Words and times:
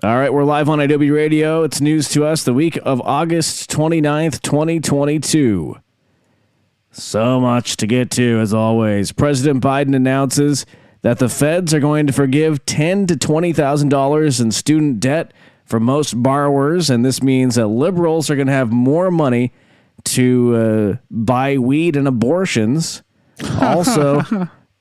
All 0.00 0.16
right, 0.16 0.32
we're 0.32 0.44
live 0.44 0.68
on 0.68 0.78
IW 0.78 1.12
Radio. 1.12 1.64
It's 1.64 1.80
news 1.80 2.08
to 2.10 2.24
us 2.24 2.44
the 2.44 2.54
week 2.54 2.78
of 2.84 3.00
August 3.00 3.68
29th, 3.72 4.40
2022. 4.42 5.76
So 6.92 7.40
much 7.40 7.76
to 7.78 7.86
get 7.88 8.08
to, 8.12 8.38
as 8.38 8.54
always. 8.54 9.10
President 9.10 9.60
Biden 9.60 9.96
announces 9.96 10.66
that 11.02 11.18
the 11.18 11.28
feds 11.28 11.74
are 11.74 11.80
going 11.80 12.06
to 12.06 12.12
forgive 12.12 12.64
ten 12.64 13.08
to 13.08 13.16
twenty 13.16 13.52
thousand 13.52 13.88
dollars 13.88 14.40
in 14.40 14.52
student 14.52 15.00
debt 15.00 15.32
for 15.64 15.80
most 15.80 16.22
borrowers, 16.22 16.90
and 16.90 17.04
this 17.04 17.20
means 17.20 17.56
that 17.56 17.66
liberals 17.66 18.30
are 18.30 18.36
going 18.36 18.46
to 18.46 18.52
have 18.52 18.70
more 18.70 19.10
money 19.10 19.52
to 20.04 20.54
uh, 20.54 20.96
buy 21.10 21.58
weed 21.58 21.96
and 21.96 22.06
abortions. 22.06 23.02
Also, 23.60 24.22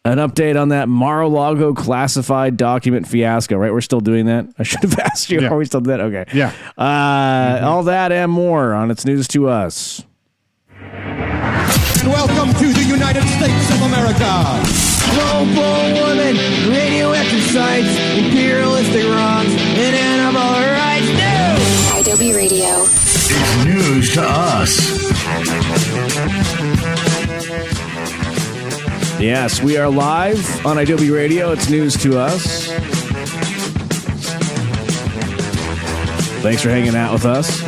an 0.08 0.18
update 0.20 0.60
on 0.60 0.70
that 0.70 0.88
Mar-a-Lago 0.90 1.74
classified 1.74 2.56
document 2.58 3.08
fiasco. 3.08 3.58
Right, 3.58 3.72
we're 3.72 3.82
still 3.82 4.00
doing 4.00 4.26
that. 4.28 4.48
I 4.58 4.64
should 4.64 4.82
have 4.84 4.98
asked 5.00 5.30
you. 5.30 5.42
Yeah. 5.42 5.50
Are 5.50 5.58
we 5.58 5.66
still 5.66 5.82
doing 5.82 5.98
that? 5.98 6.04
Okay. 6.06 6.26
Yeah. 6.38 6.54
Uh, 6.78 7.60
All 7.66 7.84
that 7.84 8.12
and 8.12 8.32
more 8.32 8.74
on 8.74 8.90
its 8.92 9.06
news 9.06 9.28
to 9.30 9.50
us. 9.50 10.04
And 10.80 12.08
welcome 12.14 12.54
to 12.54 12.74
the 12.74 12.84
United 12.88 13.24
States 13.24 13.70
of 13.74 13.82
America. 13.82 14.64
Global 15.14 16.08
woman, 16.08 16.36
radioactive 16.70 17.42
sites, 17.52 17.90
imperialistic 18.18 19.04
wrongs, 19.06 19.52
and 19.54 19.96
animal 19.96 20.42
rights. 20.42 21.08
No! 21.18 22.14
IW 22.16 22.36
Radio. 22.36 22.84
It's 22.84 23.66
news 23.66 24.14
to 24.14 24.22
us. 24.24 24.98
Yes, 29.20 29.62
we 29.64 29.78
are 29.78 29.90
live 29.90 30.38
on 30.64 30.78
IW 30.78 31.12
Radio. 31.12 31.52
It's 31.52 31.70
news 31.70 31.98
to 32.04 32.20
us. 32.20 32.68
Thanks 36.44 36.62
for 36.62 36.70
hanging 36.70 36.96
out 36.96 37.14
with 37.14 37.26
us. 37.26 37.64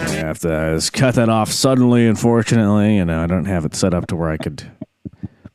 I 0.00 0.16
have 0.16 0.40
to 0.40 0.90
cut 0.92 1.14
that 1.14 1.28
off 1.28 1.52
suddenly, 1.52 2.08
unfortunately. 2.08 2.96
You 2.96 3.04
know, 3.04 3.22
I 3.22 3.28
don't 3.28 3.44
have 3.44 3.64
it 3.64 3.76
set 3.76 3.94
up 3.94 4.08
to 4.08 4.16
where 4.16 4.30
I 4.30 4.36
could 4.36 4.68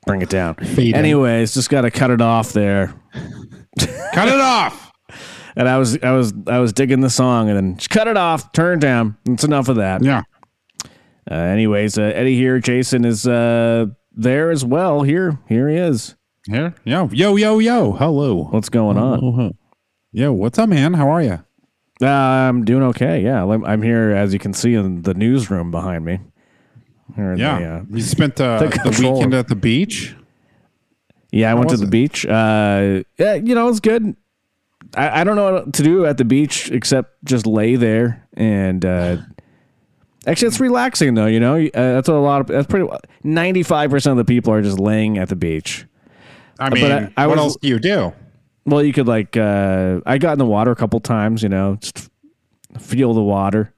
bring 0.06 0.22
it 0.22 0.30
down. 0.30 0.56
Fade. 0.56 0.95
Anyways, 0.95 1.53
just 1.53 1.69
got 1.69 1.81
to 1.81 1.91
cut 1.91 2.12
it 2.12 2.22
off 2.22 2.53
there. 2.53 2.94
Cut 4.14 4.30
it 4.30 4.39
off. 4.39 4.86
And 5.59 5.67
I 5.67 5.80
was, 5.80 5.97
I 6.03 6.12
was, 6.12 6.36
I 6.45 6.59
was 6.59 6.72
digging 6.72 7.00
the 7.00 7.09
song, 7.09 7.50
and 7.50 7.58
then 7.58 7.78
just 7.78 7.89
cut 7.89 8.08
it 8.08 8.16
off, 8.16 8.52
turn 8.52 8.78
it 8.78 8.81
down. 8.81 9.17
It's 9.25 9.44
enough 9.44 9.69
of 9.69 9.78
that. 9.78 10.03
Yeah. 10.03 10.22
Uh, 11.30 11.33
anyways, 11.33 11.97
uh, 11.97 12.03
Eddie 12.03 12.36
here. 12.36 12.59
Jason 12.59 13.03
is 13.03 13.28
uh, 13.28 13.88
there 14.14 14.50
as 14.50 14.64
well. 14.64 15.02
Here, 15.02 15.38
here 15.50 15.67
he 15.67 15.75
is. 15.75 16.16
Here. 16.45 16.73
Yo, 16.86 17.09
yo, 17.11 17.36
yo, 17.36 17.59
yo. 17.59 17.92
Hello. 17.94 18.45
What's 18.45 18.69
going 18.69 18.97
on? 18.97 19.58
Yo, 20.14 20.31
what's 20.31 20.58
up, 20.58 20.69
man? 20.69 20.94
How 20.94 21.09
are 21.09 21.22
you? 21.22 21.44
Uh, 22.02 22.08
I'm 22.08 22.64
doing 22.64 22.84
okay. 22.84 23.22
Yeah, 23.23 23.44
I'm 23.44 23.81
here 23.81 24.11
as 24.11 24.31
you 24.31 24.39
can 24.39 24.53
see 24.53 24.73
in 24.75 25.02
the 25.02 25.14
newsroom 25.14 25.72
behind 25.72 26.06
me. 26.06 26.19
Here 27.16 27.36
Yeah. 27.36 27.59
the, 27.59 27.66
uh, 27.66 27.81
you 27.89 28.02
spent 28.02 28.39
uh, 28.39 28.59
the 28.59 28.67
the, 28.67 29.12
weekend 29.12 29.34
at 29.34 29.47
the 29.50 29.56
beach? 29.56 30.16
yeah. 31.31 31.52
I 31.52 31.56
went 31.56 31.69
to 31.72 31.78
the 31.78 31.86
it? 31.86 31.89
beach. 31.89 32.25
Uh, 32.25 33.03
yeah, 33.17 33.34
you 33.34 33.53
know 33.56 33.67
it's 33.67 33.80
good. 33.81 34.16
I, 34.95 35.22
I 35.22 35.23
don't 35.25 35.36
know 35.36 35.53
what 35.53 35.73
to 35.73 35.84
do 35.84 36.06
at 36.06 36.17
the 36.17 36.25
beach 36.25 36.72
except 36.72 37.22
just 37.25 37.45
lay 37.45 37.75
there 37.75 38.25
and. 38.34 38.86
Uh, 40.28 40.31
Actually, 40.31 40.47
it's 40.50 40.59
relaxing 40.59 41.14
though. 41.14 41.25
You 41.28 41.39
know, 41.39 41.56
uh, 41.58 41.70
that's 41.73 42.08
what 42.09 42.16
a 42.16 42.20
lot 42.20 42.42
of. 42.42 42.47
That's 42.47 42.67
pretty. 42.67 42.88
Ninety 43.23 43.64
five 43.64 43.89
percent 43.89 44.11
of 44.20 44.25
the 44.25 44.31
people 44.31 44.53
are 44.53 44.61
just 44.61 44.80
laying 44.80 45.17
at 45.17 45.30
the 45.30 45.36
beach. 45.36 45.86
I 46.59 46.69
But 46.69 46.80
mean, 46.80 46.92
I- 46.92 47.11
I 47.16 47.28
what 47.28 47.38
was- 47.38 47.45
else 47.45 47.58
do 47.61 47.67
you 47.67 47.80
do? 47.80 48.14
Well, 48.66 48.84
you 48.84 48.92
could 48.94 49.08
like. 49.08 49.38
Uh, 49.38 50.02
I 50.06 50.17
got 50.17 50.34
in 50.34 50.39
the 50.39 50.45
water 50.45 50.72
a 50.72 50.75
couple 50.75 51.00
times. 51.00 51.42
You 51.44 51.50
know, 51.50 51.78
just 51.80 52.09
feel 52.80 53.14
the 53.14 53.22
water. 53.23 53.73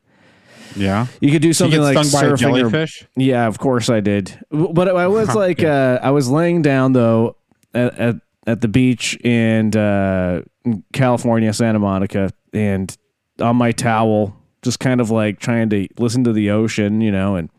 Yeah. 0.75 1.08
You 1.19 1.31
could 1.31 1.41
do 1.41 1.52
something 1.52 1.81
like 1.81 1.97
stung 2.03 2.22
by 2.22 2.28
a 2.28 2.31
surfing 2.33 2.73
or- 2.73 2.88
Yeah, 3.16 3.47
of 3.47 3.57
course 3.57 3.90
I 3.90 4.00
did. 4.02 4.38
But 4.52 4.88
I 4.88 5.07
was 5.07 5.34
like, 5.35 5.63
uh, 5.63 6.00
I 6.02 6.12
was 6.12 6.29
laying 6.29 6.62
down 6.62 6.94
though 6.94 7.35
at 7.73 7.97
at, 8.00 8.16
at 8.46 8.62
the 8.62 8.68
beach 8.68 9.16
in, 9.23 9.75
uh, 9.75 10.41
in 10.66 10.84
California, 10.94 11.52
Santa 11.53 11.79
Monica, 11.79 12.31
and 12.53 12.96
on 13.41 13.56
my 13.56 13.72
towel, 13.72 14.35
just 14.62 14.80
kind 14.80 15.02
of 15.02 15.09
like 15.09 15.40
trying 15.40 15.70
to 15.70 15.88
listen 15.97 16.24
to 16.25 16.34
the 16.34 16.52
ocean, 16.52 17.02
you 17.02 17.12
know, 17.12 17.36
and 17.36 17.50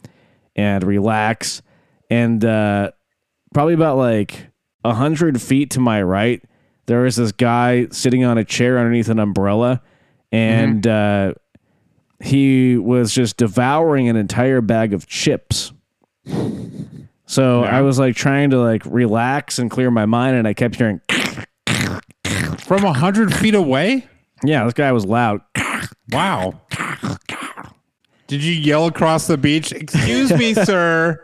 and 0.57 0.85
relax. 0.85 1.63
And 2.11 2.45
uh, 2.45 2.91
probably 3.55 3.75
about 3.75 3.97
like 3.97 4.49
a 4.85 4.95
hundred 4.95 5.41
feet 5.41 5.71
to 5.73 5.81
my 5.81 6.03
right, 6.03 6.43
there 6.87 7.03
was 7.03 7.17
this 7.17 7.33
guy 7.33 7.87
sitting 7.91 8.25
on 8.25 8.39
a 8.39 8.45
chair 8.45 8.79
underneath 8.79 9.09
an 9.09 9.19
umbrella, 9.19 9.81
and 10.33 10.87
uh, 10.87 11.35
he 12.21 12.77
was 12.77 13.13
just 13.13 13.37
devouring 13.37 14.09
an 14.09 14.17
entire 14.17 14.61
bag 14.61 14.93
of 14.93 15.07
chips. 15.07 15.73
So 17.27 17.63
I 17.63 17.83
was 17.83 17.99
like 17.99 18.17
trying 18.17 18.51
to 18.51 18.59
like 18.59 18.83
relax 18.85 19.61
and 19.61 19.71
clear 19.71 19.91
my 19.91 20.05
mind, 20.07 20.37
and 20.37 20.49
I 20.49 20.53
kept 20.53 20.75
hearing, 20.75 21.01
From 22.59 22.85
a 22.85 22.93
hundred 22.93 23.33
feet 23.33 23.55
away? 23.55 24.07
"Yeah, 24.43 24.65
this 24.65 24.75
guy 24.75 24.91
was 24.91 25.05
loud." 25.05 25.41
Wow. 26.13 26.61
Did 28.27 28.45
you 28.45 28.53
yell 28.53 28.87
across 28.87 29.27
the 29.27 29.37
beach? 29.37 29.73
Excuse 29.73 30.33
me, 30.33 30.55
sir. 30.65 31.21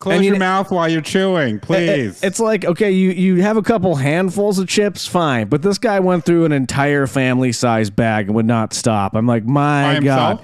Close 0.00 0.14
I 0.14 0.18
mean, 0.18 0.28
your 0.28 0.38
mouth 0.38 0.70
while 0.70 0.88
you're 0.88 1.02
chewing, 1.02 1.60
please. 1.60 2.22
It's 2.22 2.40
like 2.40 2.64
okay, 2.64 2.90
you 2.90 3.10
you 3.10 3.42
have 3.42 3.58
a 3.58 3.62
couple 3.62 3.96
handfuls 3.96 4.58
of 4.58 4.66
chips, 4.66 5.06
fine, 5.06 5.48
but 5.48 5.60
this 5.60 5.76
guy 5.76 6.00
went 6.00 6.24
through 6.24 6.46
an 6.46 6.52
entire 6.52 7.06
family 7.06 7.52
size 7.52 7.90
bag 7.90 8.26
and 8.26 8.34
would 8.34 8.46
not 8.46 8.72
stop. 8.72 9.14
I'm 9.14 9.26
like, 9.26 9.44
my 9.44 10.00
god, 10.00 10.42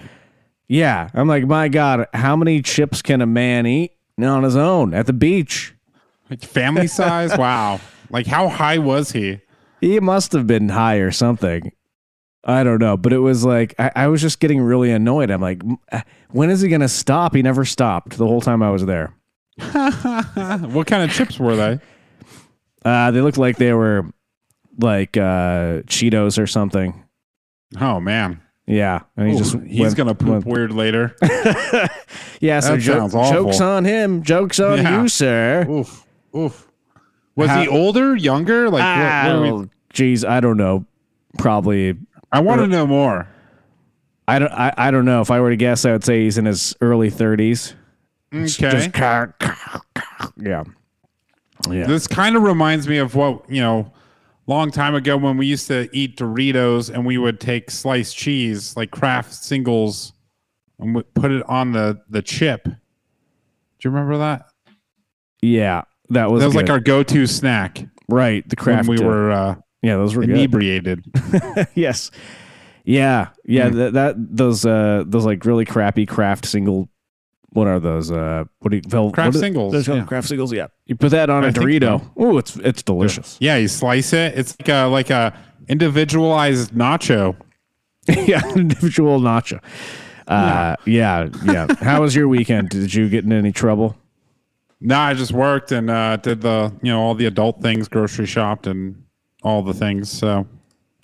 yeah. 0.69 1.09
I'm 1.15 1.27
like, 1.27 1.47
my 1.47 1.69
god, 1.69 2.07
how 2.13 2.37
many 2.37 2.61
chips 2.61 3.01
can 3.01 3.23
a 3.23 3.27
man 3.27 3.67
eat 3.67 3.93
on 4.21 4.43
his 4.43 4.57
own 4.57 4.93
at 4.93 5.07
the 5.07 5.15
beach? 5.15 5.75
Like 6.29 6.43
family 6.43 6.87
size? 6.87 7.31
Wow. 7.39 7.81
Like 8.11 8.27
how 8.27 8.49
high 8.49 8.79
was 8.79 9.13
he? 9.13 9.41
He 9.81 10.01
must 10.01 10.33
have 10.33 10.47
been 10.47 10.69
high 10.69 10.97
or 10.97 11.11
something. 11.11 11.73
I 12.49 12.63
don't 12.63 12.79
know, 12.79 12.97
but 12.97 13.13
it 13.13 13.19
was 13.19 13.45
like 13.45 13.75
I, 13.79 13.91
I 13.97 14.07
was 14.07 14.23
just 14.23 14.39
getting 14.41 14.61
really 14.61 14.93
annoyed. 14.93 15.31
I'm 15.31 15.41
like, 15.41 15.63
uh, 15.91 16.01
when 16.31 16.49
is 16.49 16.61
he 16.61 16.69
gonna 16.69 16.89
stop? 16.89 17.35
He 17.35 17.43
never 17.43 17.65
stopped 17.65 18.17
the 18.19 18.27
whole 18.27 18.41
time 18.41 18.63
I 18.63 18.71
was 18.71 18.87
there. 18.87 19.13
What 19.65 20.87
kind 20.87 21.03
of 21.03 21.13
chips 21.13 21.39
were 21.39 21.57
they? 21.57 21.81
Uh, 22.85 23.11
they 23.11 23.21
looked 23.21 23.37
like 23.39 23.57
they 23.57 23.73
were 23.73 24.05
like 24.79 25.17
uh, 25.17 25.83
Cheetos 25.89 26.39
or 26.41 26.47
something. 26.47 27.03
Oh 27.81 27.99
man. 27.99 28.41
Yeah, 28.65 29.01
and 29.17 29.29
he 29.29 29.35
Ooh, 29.35 29.39
just 29.39 29.57
he's 29.67 29.81
went- 29.81 29.97
gonna 29.97 30.15
poop 30.15 30.29
went- 30.29 30.47
weird 30.47 30.73
later. 30.73 31.17
Yeah, 32.41 32.61
so 32.61 32.77
jo- 32.77 33.09
jokes 33.09 33.61
on 33.61 33.85
him, 33.85 34.23
jokes 34.23 34.61
on 34.61 34.79
Yeah. 34.79 35.03
you, 35.03 35.09
sir. 35.09 35.67
oof. 35.69 36.05
Oof. 36.37 36.69
Was 37.35 37.49
How- 37.51 37.63
he 37.63 37.67
older, 37.69 38.15
younger? 38.15 38.71
Like 38.71 38.83
what, 38.85 39.43
what 39.43 39.51
are 39.53 39.55
we, 39.63 39.69
geez, 39.93 40.25
I 40.25 40.39
don't 40.39 40.57
know. 40.59 40.85
Probably, 41.39 41.97
I 42.33 42.41
want 42.41 42.61
to 42.61 42.67
know 42.67 42.87
more. 42.87 43.29
I 44.29 44.39
don't. 44.39 44.53
I, 44.53 44.75
I 44.77 44.91
don't 44.91 45.05
know. 45.05 45.21
If 45.21 45.31
I 45.31 45.41
were 45.41 45.51
to 45.51 45.57
guess, 45.57 45.85
I 45.85 45.93
would 45.93 46.05
say 46.05 46.25
he's 46.25 46.39
in 46.39 46.47
his 46.47 46.75
early 46.81 47.11
thirties. 47.11 47.75
Okay. 48.35 48.47
Just 48.47 48.91
yeah, 50.37 50.65
yeah. 51.71 51.87
This 51.87 52.07
kind 52.07 52.37
of 52.37 52.43
reminds 52.43 52.89
me 52.89 52.99
of 52.99 53.15
what, 53.15 53.49
you 53.49 53.61
know, 53.61 53.93
long 54.47 54.71
time 54.71 54.95
ago 54.95 55.17
when 55.17 55.37
we 55.37 55.47
used 55.47 55.69
to 55.69 55.89
eat 55.93 56.17
Doritos 56.17 56.93
and 56.93 57.07
we 57.07 57.19
would 57.19 57.41
take 57.41 57.71
sliced 57.71 58.17
cheese, 58.17 58.77
like 58.77 58.91
Kraft 58.91 59.33
singles, 59.33 60.13
and 60.79 60.95
we 60.95 61.03
put 61.15 61.31
it 61.31 61.49
on 61.49 61.73
the 61.73 62.03
the 62.11 62.21
chip. 62.21 62.65
Do 62.65 62.73
you 63.85 63.91
remember 63.91 64.19
that? 64.19 64.47
Yeah, 65.41 65.83
that 66.11 66.31
was 66.31 66.41
That 66.41 66.47
was 66.47 66.57
like 66.57 66.71
our 66.71 66.81
go-to 66.81 67.27
snack 67.27 67.85
right. 68.09 68.47
The 68.49 68.57
Kraft. 68.57 68.89
when 68.89 68.99
we 68.99 69.05
were 69.05 69.31
uh, 69.31 69.55
yeah, 69.87 69.97
those 69.97 70.17
were 70.17 70.23
good. 70.27 70.37
inebriated. 70.37 71.05
yes. 71.75 72.11
Yeah, 72.85 73.29
yeah. 73.45 73.69
Hmm. 73.69 73.77
That, 73.77 73.93
that 73.95 74.15
those 74.19 74.67
uh 74.67 75.05
those 75.07 75.25
like 75.25 75.45
really 75.45 75.65
crappy 75.65 76.07
Kraft 76.07 76.45
single. 76.47 76.89
What 77.51 77.69
are 77.69 77.81
those? 77.81 78.11
Uh, 78.11 78.45
what 78.59 78.71
do 78.71 78.77
you 78.77 78.83
vel- 78.87 79.13
what 79.13 79.35
singles, 79.35 79.73
those 79.73 79.89
yeah. 79.89 80.05
Kraft 80.05 80.29
singles. 80.29 80.53
Yeah, 80.53 80.67
you 80.87 80.95
put 80.95 81.11
that 81.13 81.31
on 81.31 81.43
a 81.43 81.47
I 81.47 81.51
think 81.53 81.65
Dorito. 81.65 82.01
so. 82.01 82.11
Oh, 82.17 82.39
it's 82.39 82.57
it's 82.57 82.83
delicious. 82.83 83.39
yeah, 83.41 83.57
you 83.57 83.69
slice 83.69 84.13
it. 84.13 84.37
It's 84.37 84.57
like 84.61 84.69
a 84.69 84.85
like 84.87 85.11
a 85.11 85.33
individualized 85.69 86.73
nacho. 86.73 87.37
yeah, 88.09 88.43
individual 88.55 89.21
nacho. 89.21 89.61
Uh, 90.29 90.77
yeah, 90.85 91.29
yeah. 91.45 91.67
How 91.81 92.03
was 92.03 92.15
your 92.15 92.29
weekend? 92.29 92.69
Did 92.69 92.93
you 92.93 93.09
get 93.09 93.25
in 93.25 93.33
any 93.33 93.53
trouble? 93.53 93.97
No, 94.81 94.99
I 94.99 95.15
just 95.15 95.33
worked 95.33 95.73
and 95.73 95.89
uh, 95.89 96.17
did 96.19 96.43
the 96.43 96.73
you 96.83 96.93
know 96.93 97.01
all 97.01 97.15
the 97.15 97.27
adult 97.27 97.63
things, 97.63 97.89
grocery 97.89 98.27
shopped, 98.27 98.67
and 98.67 99.06
all 99.47 99.63
the 99.63 99.73
things. 99.75 100.11
So 100.11 100.47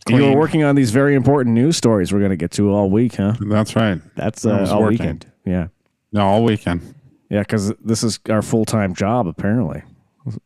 You 0.09 0.25
were 0.25 0.37
working 0.37 0.65
on 0.65 0.75
these 0.75 0.91
very 0.91 1.15
important 1.15 1.55
news 1.55 1.77
stories 1.77 2.13
we're 2.13 2.19
going 2.19 2.31
to 2.33 2.37
get 2.37 2.51
to 2.53 2.71
all 2.73 2.91
week, 2.91 3.15
huh? 3.17 3.35
That's 3.41 3.77
right. 3.77 4.01
That's 4.17 4.45
uh, 4.45 4.67
all 4.71 4.83
working. 4.83 4.99
weekend. 4.99 5.27
Yeah, 5.47 5.69
No, 6.13 6.27
all 6.27 6.45
weekend. 6.45 6.95
yeah. 7.31 7.41
Because 7.41 7.73
this 7.77 8.03
is 8.03 8.19
our 8.29 8.43
full 8.43 8.65
time 8.65 8.95
job, 8.95 9.27
apparently. 9.29 9.83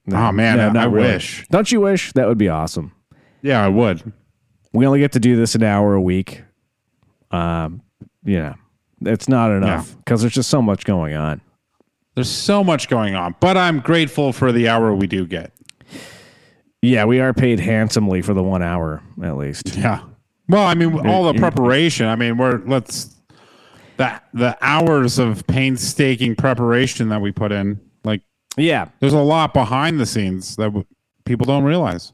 No, 0.06 0.16
Oh 0.28 0.32
man, 0.32 0.72
no, 0.74 0.78
I, 0.80 0.84
I 0.84 0.86
really. 0.86 1.08
wish. 1.08 1.46
Don't 1.50 1.70
you 1.72 1.80
wish 1.80 2.12
that 2.12 2.28
would 2.28 2.38
be 2.38 2.48
awesome? 2.48 2.92
Yeah, 3.42 3.64
I 3.64 3.68
would. 3.68 4.12
we 4.72 4.86
only 4.86 4.98
get 5.00 5.12
to 5.12 5.20
do 5.20 5.36
this 5.36 5.54
an 5.54 5.62
hour 5.62 5.94
a 5.94 6.00
week. 6.00 6.42
Um, 7.30 7.82
know, 8.24 8.54
it's 9.02 9.28
not 9.28 9.50
enough 9.52 9.96
because 9.98 10.20
there's 10.20 10.32
just 10.34 10.50
so 10.50 10.60
much 10.62 10.84
going 10.84 11.14
on. 11.14 11.40
There's 12.14 12.30
so 12.30 12.64
much 12.64 12.88
going 12.88 13.14
on, 13.14 13.34
but 13.40 13.56
I'm 13.58 13.80
grateful 13.80 14.32
for 14.32 14.52
the 14.52 14.68
hour 14.68 14.94
we 14.94 15.06
do 15.06 15.26
get. 15.26 15.52
Yeah, 16.86 17.04
we 17.04 17.20
are 17.20 17.32
paid 17.34 17.58
handsomely 17.60 18.22
for 18.22 18.34
the 18.34 18.42
one 18.42 18.62
hour 18.62 19.02
at 19.22 19.36
least. 19.36 19.76
Yeah. 19.76 20.02
Well, 20.48 20.64
I 20.64 20.74
mean, 20.74 21.06
all 21.06 21.24
the 21.24 21.34
preparation. 21.38 22.06
I 22.06 22.14
mean, 22.16 22.36
we're 22.36 22.58
let's 22.66 23.16
the 23.96 24.20
the 24.32 24.56
hours 24.60 25.18
of 25.18 25.46
painstaking 25.46 26.36
preparation 26.36 27.08
that 27.08 27.20
we 27.20 27.32
put 27.32 27.50
in. 27.52 27.80
Like, 28.04 28.22
Yeah, 28.56 28.88
there's 29.00 29.12
a 29.14 29.18
lot 29.18 29.52
behind 29.54 29.98
the 29.98 30.06
scenes 30.06 30.54
that 30.56 30.66
w- 30.66 30.84
people 31.24 31.46
don't 31.46 31.64
realize. 31.64 32.12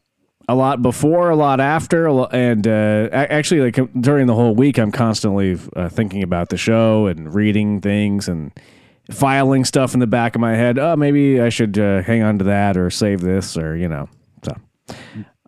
a 0.49 0.55
lot 0.55 0.81
before, 0.83 1.31
a 1.31 1.37
lot 1.37 1.61
after, 1.61 2.07
a 2.07 2.13
lo- 2.13 2.29
and 2.33 2.67
uh, 2.67 3.09
actually, 3.13 3.61
like 3.61 3.79
during 4.01 4.27
the 4.27 4.35
whole 4.35 4.55
week, 4.55 4.79
I'm 4.79 4.91
constantly 4.93 5.59
uh, 5.77 5.89
thinking 5.89 6.23
about 6.23 6.49
the 6.49 6.57
show 6.57 7.07
and 7.07 7.35
reading 7.35 7.81
things 7.81 8.29
and 8.29 8.51
filing 9.11 9.65
stuff 9.65 9.93
in 9.95 10.01
the 10.01 10.07
back 10.07 10.35
of 10.35 10.41
my 10.41 10.55
head. 10.57 10.79
Oh, 10.79 10.97
maybe 10.97 11.41
I 11.41 11.49
should 11.51 11.79
uh, 11.79 12.03
hang 12.03 12.23
on 12.23 12.39
to 12.39 12.45
that 12.45 12.77
or 12.77 12.89
save 12.91 13.21
this 13.21 13.57
or 13.59 13.77
you 13.77 13.89
know. 13.89 14.09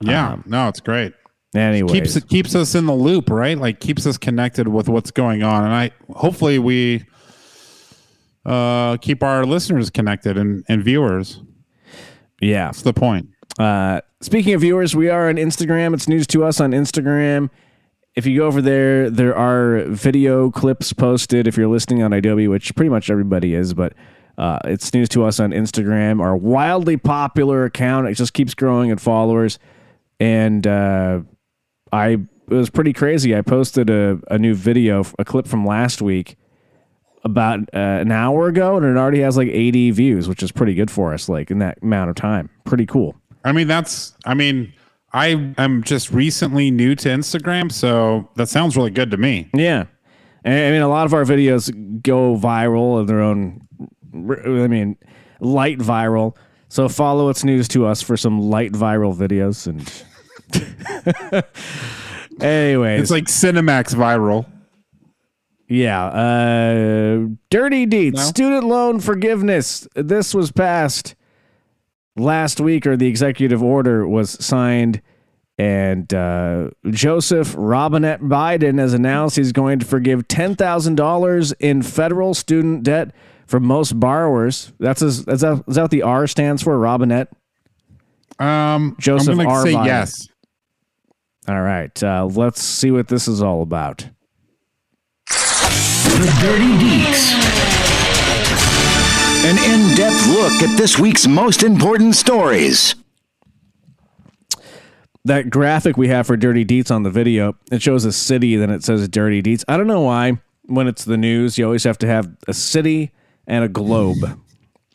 Yeah. 0.00 0.36
no, 0.46 0.68
it's 0.68 0.80
great. 0.80 1.14
anyways, 1.54 1.92
keeps 1.92 2.16
it 2.16 2.28
keeps 2.28 2.54
us 2.54 2.74
in 2.74 2.86
the 2.86 2.94
loop, 2.94 3.30
right? 3.30 3.56
Like 3.58 3.80
keeps 3.80 4.06
us 4.06 4.18
connected 4.18 4.68
with 4.68 4.88
what's 4.88 5.10
going 5.10 5.42
on, 5.42 5.64
and 5.64 5.72
I 5.72 5.90
hopefully 6.14 6.58
we 6.58 7.04
uh 8.44 8.96
keep 8.98 9.22
our 9.22 9.46
listeners 9.46 9.90
connected 9.90 10.36
and 10.36 10.64
and 10.68 10.82
viewers. 10.84 11.40
yeah. 12.40 12.66
That's 12.66 12.82
the 12.82 12.92
point. 12.92 13.28
Uh, 13.58 14.00
speaking 14.20 14.54
of 14.54 14.60
viewers, 14.60 14.96
we 14.96 15.08
are 15.08 15.28
on 15.28 15.36
Instagram. 15.36 15.94
It's 15.94 16.08
news 16.08 16.26
to 16.28 16.44
us 16.44 16.60
on 16.60 16.72
Instagram. 16.72 17.50
If 18.16 18.26
you 18.26 18.38
go 18.40 18.46
over 18.46 18.60
there, 18.62 19.10
there 19.10 19.36
are 19.36 19.84
video 19.86 20.50
clips 20.50 20.92
posted. 20.92 21.46
If 21.46 21.56
you're 21.56 21.68
listening 21.68 22.02
on 22.02 22.12
Adobe, 22.12 22.48
which 22.48 22.74
pretty 22.74 22.88
much 22.88 23.10
everybody 23.10 23.54
is, 23.54 23.74
but 23.74 23.92
uh, 24.36 24.58
it's 24.64 24.92
news 24.92 25.08
to 25.10 25.24
us 25.24 25.40
on 25.40 25.50
Instagram. 25.50 26.20
Our 26.20 26.36
wildly 26.36 26.96
popular 26.96 27.64
account. 27.64 28.08
It 28.08 28.14
just 28.14 28.32
keeps 28.32 28.54
growing 28.54 28.90
in 28.90 28.98
followers, 28.98 29.58
and 30.18 30.66
uh, 30.66 31.20
I 31.92 32.08
it 32.08 32.54
was 32.54 32.70
pretty 32.70 32.92
crazy. 32.92 33.34
I 33.36 33.40
posted 33.42 33.90
a, 33.90 34.20
a 34.30 34.38
new 34.38 34.54
video, 34.54 35.04
a 35.18 35.24
clip 35.24 35.46
from 35.46 35.66
last 35.66 36.02
week, 36.02 36.36
about 37.22 37.60
uh, 37.72 37.78
an 37.78 38.12
hour 38.12 38.48
ago, 38.48 38.76
and 38.76 38.84
it 38.84 38.98
already 38.98 39.20
has 39.20 39.36
like 39.36 39.48
80 39.48 39.92
views, 39.92 40.28
which 40.28 40.42
is 40.42 40.52
pretty 40.52 40.74
good 40.74 40.90
for 40.90 41.14
us. 41.14 41.28
Like 41.28 41.50
in 41.50 41.58
that 41.60 41.78
amount 41.82 42.10
of 42.10 42.16
time, 42.16 42.50
pretty 42.64 42.86
cool. 42.86 43.16
I 43.44 43.52
mean, 43.52 43.68
that's 43.68 44.14
I 44.24 44.34
mean, 44.34 44.72
I 45.12 45.54
am 45.58 45.82
just 45.84 46.10
recently 46.10 46.70
new 46.70 46.94
to 46.96 47.08
Instagram, 47.08 47.70
so 47.70 48.28
that 48.36 48.48
sounds 48.48 48.76
really 48.76 48.90
good 48.90 49.10
to 49.12 49.16
me. 49.16 49.48
Yeah. 49.54 49.84
I 50.46 50.50
mean, 50.50 50.82
a 50.82 50.88
lot 50.88 51.06
of 51.06 51.14
our 51.14 51.24
videos 51.24 51.70
go 52.02 52.36
viral 52.36 53.00
in 53.00 53.06
their 53.06 53.22
own, 53.22 53.63
I 54.14 54.68
mean, 54.68 54.96
light 55.40 55.78
viral. 55.78 56.36
So 56.68 56.88
follow 56.88 57.28
It's 57.28 57.44
News 57.44 57.68
to 57.68 57.86
us 57.86 58.00
for 58.02 58.16
some 58.16 58.40
light 58.40 58.72
viral 58.72 59.14
videos. 59.16 59.66
And, 59.66 59.80
anyways, 62.40 63.00
It's 63.02 63.10
like 63.10 63.24
Cinemax 63.24 63.94
viral. 63.94 64.46
yeah. 65.68 66.04
Uh, 66.06 67.28
Dirty 67.50 67.86
Deets, 67.86 68.14
No? 68.14 68.22
student 68.22 68.64
loan 68.64 69.00
forgiveness. 69.00 69.86
This 69.94 70.34
was 70.34 70.50
passed 70.52 71.14
last 72.16 72.60
week, 72.60 72.86
or 72.86 72.96
the 72.96 73.06
executive 73.06 73.62
order 73.62 74.06
was 74.06 74.30
signed. 74.44 75.00
And 75.56 76.12
uh, 76.12 76.70
Joseph 76.90 77.54
Robinette 77.56 78.20
Biden 78.22 78.78
has 78.80 78.92
announced 78.92 79.36
he's 79.36 79.52
going 79.52 79.78
to 79.78 79.86
forgive 79.86 80.26
ten 80.26 80.56
thousand 80.56 80.96
dollars 80.96 81.52
in 81.60 81.82
federal 81.82 82.34
student 82.34 82.82
debt 82.82 83.14
for 83.46 83.60
most 83.60 83.98
borrowers. 83.98 84.72
That's 84.78 85.00
his, 85.00 85.26
is 85.26 85.40
that, 85.40 85.64
is 85.68 85.74
that 85.76 85.82
what 85.82 85.90
the 85.90 86.02
R 86.02 86.26
stands 86.26 86.62
for? 86.62 86.78
Robinette. 86.78 87.28
Um, 88.38 88.96
Joseph 88.98 89.32
I'm 89.32 89.36
gonna 89.38 89.48
R. 89.48 89.62
say 89.62 89.72
Biden. 89.74 89.86
yes. 89.86 90.28
All 91.46 91.60
right, 91.60 92.02
uh, 92.02 92.24
let's 92.26 92.62
see 92.62 92.90
what 92.90 93.08
this 93.08 93.28
is 93.28 93.42
all 93.42 93.60
about. 93.62 94.08
The 95.28 96.38
Dirty 96.40 96.72
Deets. 96.78 97.32
An 99.44 99.58
in 99.58 99.94
depth 99.94 100.26
look 100.28 100.52
at 100.62 100.76
this 100.78 100.98
week's 100.98 101.26
most 101.26 101.62
important 101.62 102.14
stories. 102.14 102.94
that 105.26 105.50
graphic 105.50 105.96
we 105.98 106.08
have 106.08 106.26
for 106.26 106.36
Dirty 106.36 106.64
Deets 106.64 106.90
on 106.90 107.02
the 107.02 107.10
video, 107.10 107.56
it 107.70 107.82
shows 107.82 108.04
a 108.06 108.12
city, 108.12 108.56
then 108.56 108.70
it 108.70 108.82
says 108.84 109.06
Dirty 109.08 109.42
Deets. 109.42 109.64
I 109.68 109.76
don't 109.76 109.86
know 109.86 110.00
why 110.00 110.38
when 110.66 110.86
it's 110.88 111.04
the 111.04 111.16
news, 111.18 111.58
you 111.58 111.64
always 111.66 111.84
have 111.84 111.98
to 111.98 112.06
have 112.06 112.34
a 112.48 112.54
city 112.54 113.12
and 113.46 113.64
a 113.64 113.68
globe. 113.68 114.40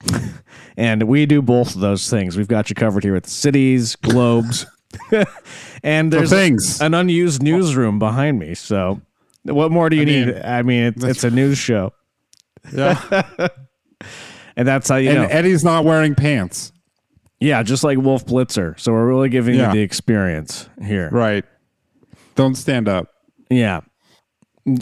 and 0.77 1.03
we 1.03 1.25
do 1.25 1.41
both 1.41 1.75
of 1.75 1.81
those 1.81 2.09
things. 2.09 2.37
We've 2.37 2.47
got 2.47 2.69
you 2.69 2.75
covered 2.75 3.03
here 3.03 3.13
with 3.13 3.27
cities, 3.27 3.95
globes, 3.97 4.65
and 5.83 6.11
there's 6.13 6.29
things. 6.29 6.81
an 6.81 6.93
unused 6.93 7.43
newsroom 7.43 7.99
behind 7.99 8.39
me. 8.39 8.55
So, 8.55 9.01
what 9.43 9.71
more 9.71 9.89
do 9.89 9.95
you 9.97 10.05
mean, 10.05 10.27
need? 10.27 10.35
I 10.41 10.61
mean, 10.61 10.83
it's, 10.95 11.03
it's 11.03 11.23
a 11.23 11.31
news 11.31 11.57
show. 11.57 11.93
Yeah. 12.73 13.47
And 14.55 14.67
that's 14.67 14.89
how 14.89 14.97
you 14.97 15.09
and 15.11 15.19
know. 15.19 15.27
Eddie's 15.29 15.63
not 15.63 15.85
wearing 15.85 16.15
pants. 16.15 16.73
yeah, 17.39 17.63
just 17.63 17.81
like 17.81 17.97
Wolf 17.97 18.25
Blitzer. 18.25 18.77
So, 18.77 18.91
we're 18.91 19.07
really 19.07 19.29
giving 19.29 19.55
Yeah. 19.55 19.69
you 19.69 19.75
the 19.75 19.81
experience 19.81 20.67
here. 20.83 21.09
Right. 21.09 21.45
Don't 22.35 22.55
stand 22.55 22.89
up. 22.89 23.07
Yeah. 23.49 23.81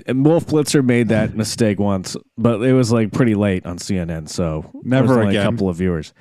Wolf 0.08 0.48
Blitzer 0.48 0.84
made 0.84 1.10
that 1.10 1.36
mistake 1.36 1.80
once, 1.80 2.16
but 2.38 2.62
it 2.62 2.74
was 2.74 2.92
like 2.92 3.12
pretty 3.12 3.36
late 3.36 3.66
on 3.66 3.78
CNN, 3.78 4.30
so 4.30 4.70
Never 4.84 5.22
again. 5.22 5.42
a 5.42 5.50
couple 5.52 5.70
of 5.70 5.78
viewers. 5.78 6.14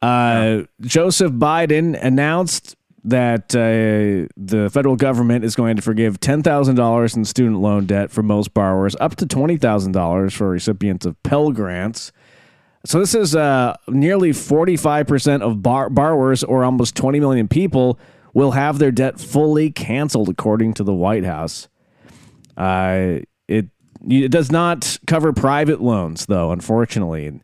Uh, 0.00 0.62
Joseph 0.80 1.32
Biden 1.32 1.98
announced 2.02 2.76
that 3.04 3.54
uh, 3.54 4.28
the 4.36 4.68
federal 4.70 4.96
government 4.96 5.44
is 5.44 5.54
going 5.56 5.76
to 5.76 5.82
forgive 5.82 6.20
ten 6.20 6.42
thousand 6.42 6.76
dollars 6.76 7.16
in 7.16 7.24
student 7.24 7.58
loan 7.60 7.86
debt 7.86 8.10
for 8.10 8.22
most 8.22 8.52
borrowers, 8.54 8.94
up 9.00 9.16
to 9.16 9.26
twenty 9.26 9.56
thousand 9.56 9.92
dollars 9.92 10.34
for 10.34 10.50
recipients 10.50 11.06
of 11.06 11.20
Pell 11.22 11.50
grants. 11.52 12.12
So 12.84 13.00
this 13.00 13.14
is 13.14 13.34
uh, 13.34 13.76
nearly 13.88 14.32
forty-five 14.32 15.06
percent 15.06 15.42
of 15.42 15.62
bar- 15.62 15.90
borrowers, 15.90 16.44
or 16.44 16.64
almost 16.64 16.94
twenty 16.94 17.18
million 17.18 17.48
people, 17.48 17.98
will 18.34 18.52
have 18.52 18.78
their 18.78 18.92
debt 18.92 19.18
fully 19.18 19.70
canceled, 19.70 20.28
according 20.28 20.74
to 20.74 20.84
the 20.84 20.94
White 20.94 21.24
House. 21.24 21.68
Uh, 22.58 23.20
it 23.46 23.68
it 24.08 24.30
does 24.30 24.52
not 24.52 24.98
cover 25.06 25.32
private 25.32 25.80
loans, 25.80 26.26
though. 26.26 26.52
Unfortunately, 26.52 27.40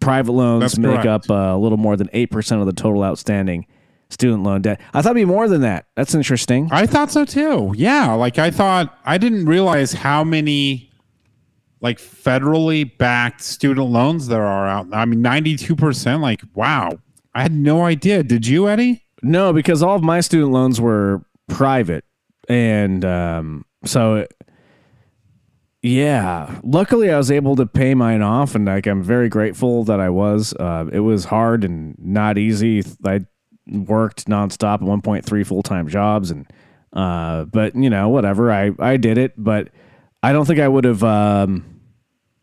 private 0.00 0.32
loans 0.32 0.62
That's 0.62 0.78
make 0.78 1.02
correct. 1.02 1.06
up 1.06 1.30
uh, 1.30 1.56
a 1.56 1.58
little 1.58 1.78
more 1.78 1.96
than 1.96 2.08
eight 2.12 2.30
percent 2.30 2.60
of 2.60 2.66
the 2.66 2.72
total 2.72 3.04
outstanding 3.04 3.66
student 4.10 4.42
loan 4.42 4.62
debt. 4.62 4.80
I 4.94 5.02
thought 5.02 5.10
it'd 5.10 5.20
be 5.20 5.24
more 5.26 5.48
than 5.48 5.60
that. 5.60 5.86
That's 5.94 6.14
interesting. 6.14 6.68
I 6.72 6.86
thought 6.86 7.10
so 7.10 7.24
too. 7.24 7.74
Yeah, 7.76 8.12
like 8.14 8.38
I 8.38 8.50
thought 8.50 8.98
I 9.04 9.18
didn't 9.18 9.46
realize 9.46 9.92
how 9.92 10.24
many 10.24 10.90
like 11.80 11.98
federally 11.98 12.96
backed 12.98 13.42
student 13.42 13.88
loans 13.88 14.28
there 14.28 14.44
are 14.44 14.66
out. 14.66 14.88
I 14.92 15.04
mean 15.04 15.22
92%, 15.22 16.20
like 16.20 16.42
wow. 16.54 16.98
I 17.34 17.42
had 17.42 17.52
no 17.52 17.84
idea. 17.84 18.22
Did 18.22 18.46
you, 18.46 18.68
Eddie? 18.68 19.04
No, 19.22 19.52
because 19.52 19.82
all 19.82 19.94
of 19.94 20.02
my 20.02 20.20
student 20.20 20.50
loans 20.52 20.80
were 20.80 21.22
private, 21.48 22.04
and 22.48 23.04
um, 23.04 23.64
so 23.84 24.26
yeah. 25.82 26.60
Luckily, 26.64 27.10
I 27.10 27.16
was 27.16 27.30
able 27.30 27.56
to 27.56 27.66
pay 27.66 27.94
mine 27.94 28.22
off, 28.22 28.54
and 28.54 28.66
like 28.66 28.86
I'm 28.86 29.02
very 29.02 29.28
grateful 29.28 29.84
that 29.84 30.00
I 30.00 30.10
was. 30.10 30.54
Uh, 30.54 30.86
it 30.92 31.00
was 31.00 31.24
hard 31.24 31.64
and 31.64 31.94
not 31.98 32.38
easy. 32.38 32.82
I 33.04 33.20
worked 33.66 34.26
nonstop 34.26 34.74
at 34.74 34.80
1.3 34.80 35.46
full 35.46 35.62
time 35.62 35.88
jobs, 35.88 36.30
and 36.30 36.46
uh, 36.92 37.44
but 37.44 37.76
you 37.76 37.90
know 37.90 38.08
whatever. 38.08 38.50
I 38.50 38.72
I 38.78 38.96
did 38.96 39.18
it, 39.18 39.34
but 39.36 39.68
I 40.22 40.32
don't 40.32 40.46
think 40.46 40.60
I 40.60 40.68
would 40.68 40.84
have. 40.84 41.02
Um, 41.04 41.74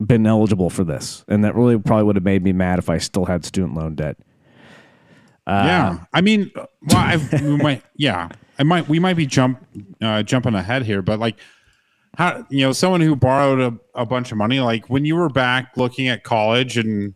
been 0.05 0.25
eligible 0.27 0.69
for 0.69 0.83
this, 0.83 1.23
and 1.27 1.43
that 1.43 1.55
really 1.55 1.77
probably 1.77 2.03
would 2.03 2.15
have 2.15 2.25
made 2.25 2.43
me 2.43 2.51
mad 2.51 2.79
if 2.79 2.89
I 2.89 2.97
still 2.97 3.25
had 3.25 3.45
student 3.45 3.75
loan 3.75 3.95
debt. 3.95 4.17
yeah. 5.47 6.05
I 6.13 6.21
mean, 6.21 6.51
well, 6.55 6.67
might 7.57 7.83
yeah. 7.95 8.29
I 8.57 8.63
might 8.63 8.87
we 8.87 8.99
might 8.99 9.15
be 9.15 9.25
jump 9.25 9.65
uh, 10.01 10.23
jumping 10.23 10.55
ahead 10.55 10.83
here, 10.83 11.01
but 11.01 11.19
like 11.19 11.37
how 12.17 12.45
you 12.49 12.61
know, 12.65 12.71
someone 12.71 13.01
who 13.01 13.15
borrowed 13.15 13.59
a, 13.59 14.01
a 14.01 14.05
bunch 14.05 14.31
of 14.31 14.37
money, 14.37 14.59
like 14.59 14.89
when 14.89 15.03
you 15.05 15.15
were 15.15 15.29
back 15.29 15.75
looking 15.75 16.07
at 16.07 16.23
college 16.23 16.77
and 16.77 17.13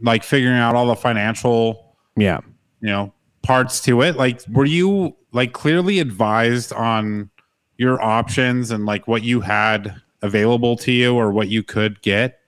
like 0.00 0.24
figuring 0.24 0.58
out 0.58 0.74
all 0.74 0.86
the 0.86 0.96
financial 0.96 1.96
Yeah. 2.16 2.40
you 2.80 2.88
know 2.88 3.12
parts 3.42 3.80
to 3.82 4.02
it 4.02 4.16
like 4.16 4.40
were 4.50 4.64
you 4.64 5.16
like 5.32 5.52
clearly 5.52 5.98
advised 5.98 6.72
on 6.72 7.30
your 7.76 8.00
options 8.02 8.70
and 8.70 8.86
like 8.86 9.06
what 9.08 9.22
you 9.22 9.40
had 9.40 10.00
available 10.22 10.76
to 10.76 10.92
you 10.92 11.14
or 11.14 11.30
what 11.32 11.48
you 11.48 11.62
could 11.62 12.00
get 12.02 12.38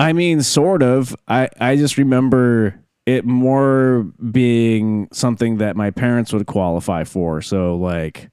I 0.00 0.12
mean, 0.12 0.42
sort 0.42 0.82
of. 0.82 1.16
I, 1.26 1.48
I 1.58 1.74
just 1.74 1.98
remember 1.98 2.80
it 3.08 3.24
more 3.24 4.06
being 4.30 5.08
something 5.12 5.56
that 5.56 5.76
my 5.76 5.90
parents 5.90 6.30
would 6.34 6.46
qualify 6.46 7.04
for. 7.04 7.40
So 7.40 7.74
like 7.74 8.28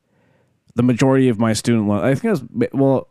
the 0.75 0.84
majority 0.84 1.29
of 1.29 1.39
my 1.39 1.53
student 1.53 1.88
loan, 1.88 2.03
I 2.03 2.13
think 2.13 2.25
it 2.25 2.29
was 2.29 2.70
well, 2.74 3.08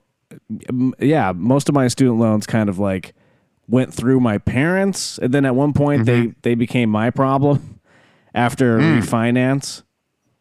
yeah, 0.98 1.32
most 1.34 1.70
of 1.70 1.74
my 1.74 1.88
student 1.88 2.18
loans 2.18 2.46
kind 2.46 2.68
of 2.68 2.78
like 2.78 3.14
went 3.66 3.94
through 3.94 4.20
my 4.20 4.36
parents, 4.36 5.16
and 5.16 5.32
then 5.32 5.46
at 5.46 5.54
one 5.54 5.72
point 5.72 6.04
they 6.04 6.24
mm-hmm. 6.24 6.38
they 6.42 6.54
became 6.54 6.90
my 6.90 7.08
problem 7.08 7.80
after 8.34 8.78
hmm. 8.78 8.98
refinance. 8.98 9.84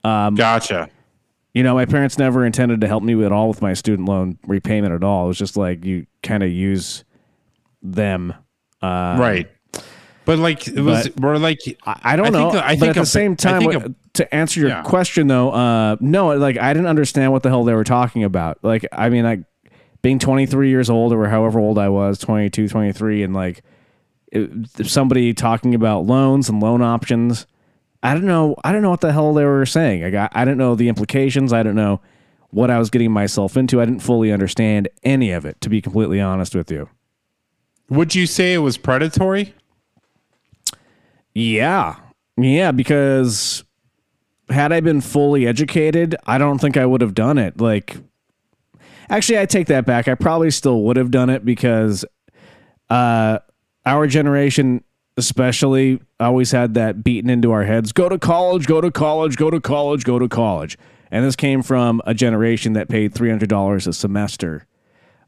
Um, 0.03 0.35
gotcha. 0.35 0.89
You 1.53 1.63
know, 1.63 1.75
my 1.75 1.85
parents 1.85 2.17
never 2.17 2.45
intended 2.45 2.81
to 2.81 2.87
help 2.87 3.01
me 3.01 3.23
at 3.23 3.31
all 3.31 3.47
with 3.47 3.61
my 3.61 3.75
student 3.75 4.09
loan 4.09 4.39
repayment 4.45 4.93
at 4.93 5.05
all. 5.05 5.23
It 5.23 5.27
was 5.29 5.37
just 5.37 5.55
like 5.55 5.85
you 5.85 6.05
kind 6.21 6.43
of 6.43 6.51
use 6.51 7.05
them. 7.81 8.33
Uh, 8.81 9.15
right. 9.17 9.49
But 10.25 10.39
like 10.39 10.67
it 10.67 10.79
was, 10.79 11.09
but- 11.09 11.21
we're 11.21 11.37
like 11.37 11.59
I, 11.85 12.15
don't 12.15 12.27
I 12.27 12.29
know. 12.29 12.51
think 12.51 12.63
I 12.63 12.73
but 12.75 12.79
think 12.79 12.89
at 12.91 12.95
the 12.95 13.01
a- 13.01 13.05
same 13.05 13.35
time, 13.35 13.63
what- 13.65 13.75
a- 13.75 13.95
to 14.13 14.33
answer 14.35 14.59
your 14.59 14.69
Yeah. 14.69 14.81
question 14.83 15.27
though, 15.27 15.51
uh, 15.51 15.95
no, 15.99 16.35
like 16.37 16.57
I 16.57 16.73
didn't 16.73 16.87
understand 16.87 17.31
what 17.31 17.43
the 17.43 17.49
hell 17.49 17.63
they 17.63 17.73
were 17.73 17.83
talking 17.83 18.23
about. 18.23 18.57
Like, 18.61 18.85
I 18.91 19.09
mean, 19.09 19.23
like 19.23 19.41
being 20.01 20.19
23 20.19 20.69
years 20.69 20.89
old 20.89 21.13
or 21.13 21.27
however 21.29 21.59
old 21.59 21.77
I 21.77 21.89
was, 21.89 22.19
22, 22.19 22.67
23, 22.69 23.23
and 23.23 23.33
like 23.33 23.63
it, 24.31 24.49
somebody 24.85 25.33
talking 25.33 25.73
about 25.75 26.05
loans 26.05 26.47
and 26.49 26.61
loan 26.61 26.81
options. 26.81 27.45
I 28.01 28.13
don't 28.13 28.25
know. 28.25 28.55
I 28.63 28.71
don't 28.71 28.81
know 28.81 28.89
what 28.89 29.01
the 29.01 29.13
hell 29.13 29.33
they 29.33 29.45
were 29.45 29.65
saying. 29.65 30.03
Like, 30.03 30.13
I, 30.13 30.29
I 30.41 30.45
don't 30.45 30.57
know 30.57 30.75
the 30.75 30.89
implications. 30.89 31.53
I 31.53 31.63
don't 31.63 31.75
know 31.75 32.01
what 32.49 32.69
I 32.69 32.77
was 32.77 32.89
getting 32.89 33.11
myself 33.11 33.55
into. 33.57 33.81
I 33.81 33.85
didn't 33.85 34.01
fully 34.01 34.31
understand 34.31 34.89
any 35.03 35.31
of 35.31 35.45
it, 35.45 35.59
to 35.61 35.69
be 35.69 35.81
completely 35.81 36.19
honest 36.19 36.53
with 36.53 36.69
you. 36.69 36.89
would 37.89 38.13
you 38.15 38.25
say 38.27 38.53
it 38.53 38.57
was 38.59 38.77
predatory? 38.77 39.53
Yeah. 41.33 41.95
Yeah, 42.37 42.71
because 42.71 43.63
had 44.49 44.71
I 44.71 44.79
been 44.81 45.01
fully 45.01 45.47
educated, 45.47 46.15
I 46.25 46.37
don't 46.37 46.59
think 46.59 46.77
I 46.77 46.85
would 46.85 47.01
have 47.01 47.13
done 47.13 47.37
it. 47.37 47.59
Like 47.61 47.97
Actually, 49.09 49.39
I 49.39 49.45
take 49.45 49.67
that 49.67 49.85
back. 49.85 50.07
I 50.07 50.15
probably 50.15 50.49
still 50.49 50.81
would 50.83 50.97
have 50.97 51.11
done 51.11 51.29
it 51.29 51.43
because 51.45 52.05
uh 52.89 53.39
our 53.85 54.07
generation 54.07 54.83
especially 55.17 55.99
always 56.19 56.51
had 56.51 56.73
that 56.73 57.03
beaten 57.03 57.29
into 57.29 57.51
our 57.51 57.63
heads. 57.65 57.91
Go 57.91 58.09
to 58.09 58.17
college, 58.17 58.65
go 58.65 58.81
to 58.81 58.89
college, 58.89 59.35
go 59.37 59.49
to 59.51 59.59
college, 59.61 60.03
go 60.05 60.17
to 60.17 60.27
college. 60.27 60.77
And 61.11 61.23
this 61.23 61.35
came 61.35 61.61
from 61.61 62.01
a 62.05 62.15
generation 62.15 62.73
that 62.73 62.89
paid 62.89 63.13
$300 63.13 63.87
a 63.87 63.93
semester 63.93 64.65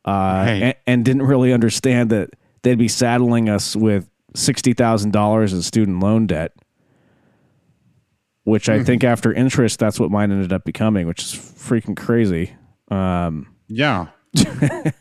uh, 0.03 0.09
Right. 0.12 0.50
and, 0.63 0.75
and 0.88 1.05
didn't 1.05 1.24
really 1.24 1.53
understand 1.53 2.09
that 2.09 2.31
they'd 2.63 2.79
be 2.79 2.88
saddling 2.88 3.47
us 3.50 3.75
with 3.75 4.09
$60,000 4.35 5.51
in 5.53 5.61
student 5.61 5.99
loan 6.01 6.27
debt, 6.27 6.53
which 8.43 8.69
I 8.69 8.83
think 8.83 9.03
after 9.03 9.33
interest, 9.33 9.79
that's 9.79 9.99
what 9.99 10.11
mine 10.11 10.31
ended 10.31 10.53
up 10.53 10.63
becoming, 10.65 11.07
which 11.07 11.23
is 11.23 11.33
freaking 11.33 11.97
crazy. 11.97 12.53
Yeah. 12.91 14.07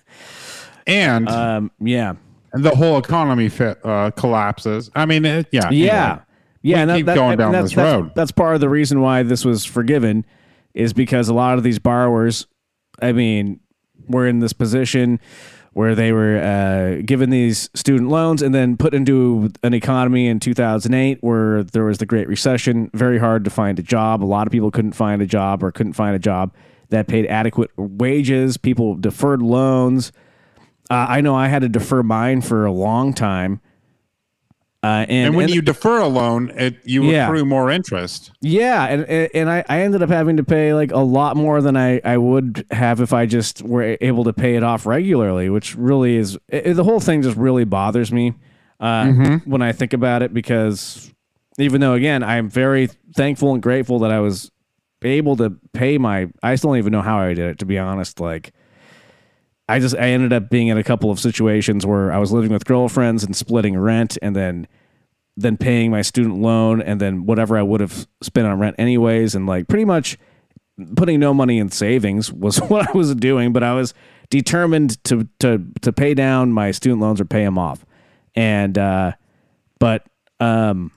and 0.86 1.28
Um, 1.28 1.70
yeah. 1.80 2.14
and 2.52 2.64
the 2.64 2.74
whole 2.74 2.98
economy 2.98 3.48
fit, 3.48 3.78
uh, 3.84 4.10
collapses. 4.12 4.90
I 4.94 5.06
mean, 5.06 5.24
it, 5.24 5.48
yeah. 5.50 5.70
Yeah. 5.70 6.04
anyway. 6.04 6.20
Yeah, 6.62 6.78
and 6.78 6.90
keep 6.92 7.06
going 7.06 7.36
down 7.36 7.52
that's, 7.52 7.64
this 7.66 7.74
that's- 7.76 7.94
road. 7.94 8.12
That's 8.14 8.32
part 8.32 8.54
of 8.54 8.60
the 8.62 8.70
reason 8.70 9.02
why 9.02 9.22
this 9.22 9.44
was 9.44 9.66
forgiven, 9.66 10.24
is 10.72 10.92
because 10.94 11.28
a 11.28 11.34
lot 11.34 11.58
of 11.58 11.64
these 11.64 11.78
borrowers, 11.78 12.46
I 13.02 13.12
mean, 13.12 13.60
were 14.08 14.26
in 14.26 14.38
this 14.38 14.54
position 14.54 15.20
where 15.74 15.94
they 15.94 16.12
were 16.12 16.38
uh, 16.38 17.02
given 17.04 17.30
these 17.30 17.68
student 17.74 18.08
loans 18.08 18.42
and 18.42 18.54
then 18.54 18.76
put 18.76 18.94
into 18.94 19.50
an 19.62 19.74
economy 19.74 20.28
in 20.28 20.40
2008 20.40 21.18
where 21.20 21.64
there 21.64 21.84
was 21.84 21.98
the 21.98 22.06
Great 22.06 22.28
Recession. 22.28 22.90
Very 22.94 23.18
hard 23.18 23.44
to 23.44 23.50
find 23.50 23.78
a 23.78 23.82
job. 23.82 24.22
A 24.22 24.24
lot 24.24 24.46
of 24.46 24.52
people 24.52 24.70
couldn't 24.70 24.92
find 24.92 25.20
a 25.20 25.26
job 25.26 25.62
or 25.62 25.72
couldn't 25.72 25.94
find 25.94 26.14
a 26.14 26.18
job 26.20 26.54
that 26.90 27.08
paid 27.08 27.26
adequate 27.26 27.70
wages. 27.76 28.56
People 28.56 28.94
deferred 28.94 29.42
loans. 29.42 30.12
Uh, 30.90 31.06
I 31.08 31.20
know 31.20 31.34
I 31.34 31.48
had 31.48 31.62
to 31.62 31.68
defer 31.68 32.02
mine 32.02 32.40
for 32.40 32.64
a 32.64 32.72
long 32.72 33.12
time. 33.12 33.60
Uh, 34.84 35.06
and, 35.08 35.28
And 35.28 35.34
when 35.36 35.44
and- 35.46 35.54
you 35.54 35.62
defer 35.62 35.98
a 35.98 36.06
loan, 36.08 36.50
it 36.56 36.76
you 36.84 37.04
Yeah. 37.04 37.26
accrue 37.26 37.44
more 37.46 37.70
interest. 37.70 38.30
yeah, 38.42 38.84
and 38.86 39.04
and- 39.34 39.48
I, 39.50 39.64
I 39.68 39.80
ended 39.80 40.02
up 40.02 40.10
having 40.10 40.36
to 40.36 40.44
pay 40.44 40.74
like 40.74 40.92
a 40.92 40.98
lot 40.98 41.36
more 41.36 41.62
than 41.62 41.74
I, 41.76 42.00
I 42.04 42.18
would 42.18 42.66
have 42.70 43.00
if 43.00 43.12
I 43.12 43.24
just 43.26 43.62
were 43.62 43.96
able 44.02 44.24
to 44.24 44.32
pay 44.34 44.56
it 44.56 44.62
off 44.62 44.84
regularly, 44.84 45.48
which 45.48 45.74
really 45.76 46.16
is 46.16 46.38
it, 46.48 46.74
the 46.74 46.84
whole 46.84 47.00
thing 47.00 47.22
just 47.22 47.36
really 47.38 47.64
bothers 47.64 48.12
me 48.12 48.34
uh, 48.80 49.10
when 49.46 49.62
I 49.62 49.72
think 49.72 49.92
about 49.94 50.22
it 50.22 50.34
because 50.34 51.10
even 51.58 51.80
though 51.80 51.94
again 51.94 52.22
I'm 52.22 52.50
very 52.50 52.88
thankful 53.16 53.54
and 53.54 53.62
grateful 53.62 54.00
that 54.00 54.10
I 54.10 54.20
was 54.20 54.50
able 55.02 55.36
to 55.36 55.56
pay 55.72 55.96
my 55.98 56.28
I 56.42 56.56
still 56.56 56.70
don't 56.70 56.78
even 56.78 56.92
know 56.92 57.02
how 57.02 57.18
I 57.20 57.28
did 57.34 57.46
it 57.50 57.58
to 57.60 57.64
be 57.66 57.78
honest 57.78 58.20
like 58.20 58.52
I 59.68 59.78
just 59.78 59.96
I 59.96 60.08
ended 60.08 60.32
up 60.32 60.50
being 60.50 60.68
in 60.68 60.76
a 60.76 60.84
couple 60.84 61.10
of 61.10 61.18
situations 61.18 61.86
where 61.86 62.12
I 62.12 62.18
was 62.18 62.32
living 62.32 62.52
with 62.52 62.64
girlfriends 62.64 63.24
and 63.24 63.34
splitting 63.34 63.78
rent 63.78 64.18
and 64.20 64.36
then 64.36 64.66
then 65.36 65.56
paying 65.56 65.90
my 65.90 66.02
student 66.02 66.38
loan 66.38 66.80
and 66.80 67.00
then 67.00 67.26
whatever 67.26 67.56
I 67.56 67.62
would 67.62 67.80
have 67.80 68.06
spent 68.22 68.46
on 68.46 68.58
rent 68.58 68.76
anyways. 68.78 69.34
And 69.34 69.46
like 69.46 69.66
pretty 69.68 69.84
much 69.84 70.18
putting 70.96 71.18
no 71.18 71.32
money 71.32 71.58
in 71.58 71.70
savings 71.70 72.32
was 72.32 72.58
what 72.68 72.88
I 72.88 72.92
was 72.92 73.14
doing 73.14 73.52
but 73.52 73.62
I 73.62 73.74
was 73.74 73.94
determined 74.30 75.02
to 75.04 75.28
to 75.40 75.64
to 75.82 75.92
pay 75.92 76.14
down 76.14 76.52
my 76.52 76.70
student 76.70 77.00
loans 77.00 77.20
or 77.20 77.24
pay 77.24 77.44
them 77.44 77.58
off. 77.58 77.86
And 78.34 78.76
uh 78.76 79.12
but 79.78 80.06
um 80.40 80.90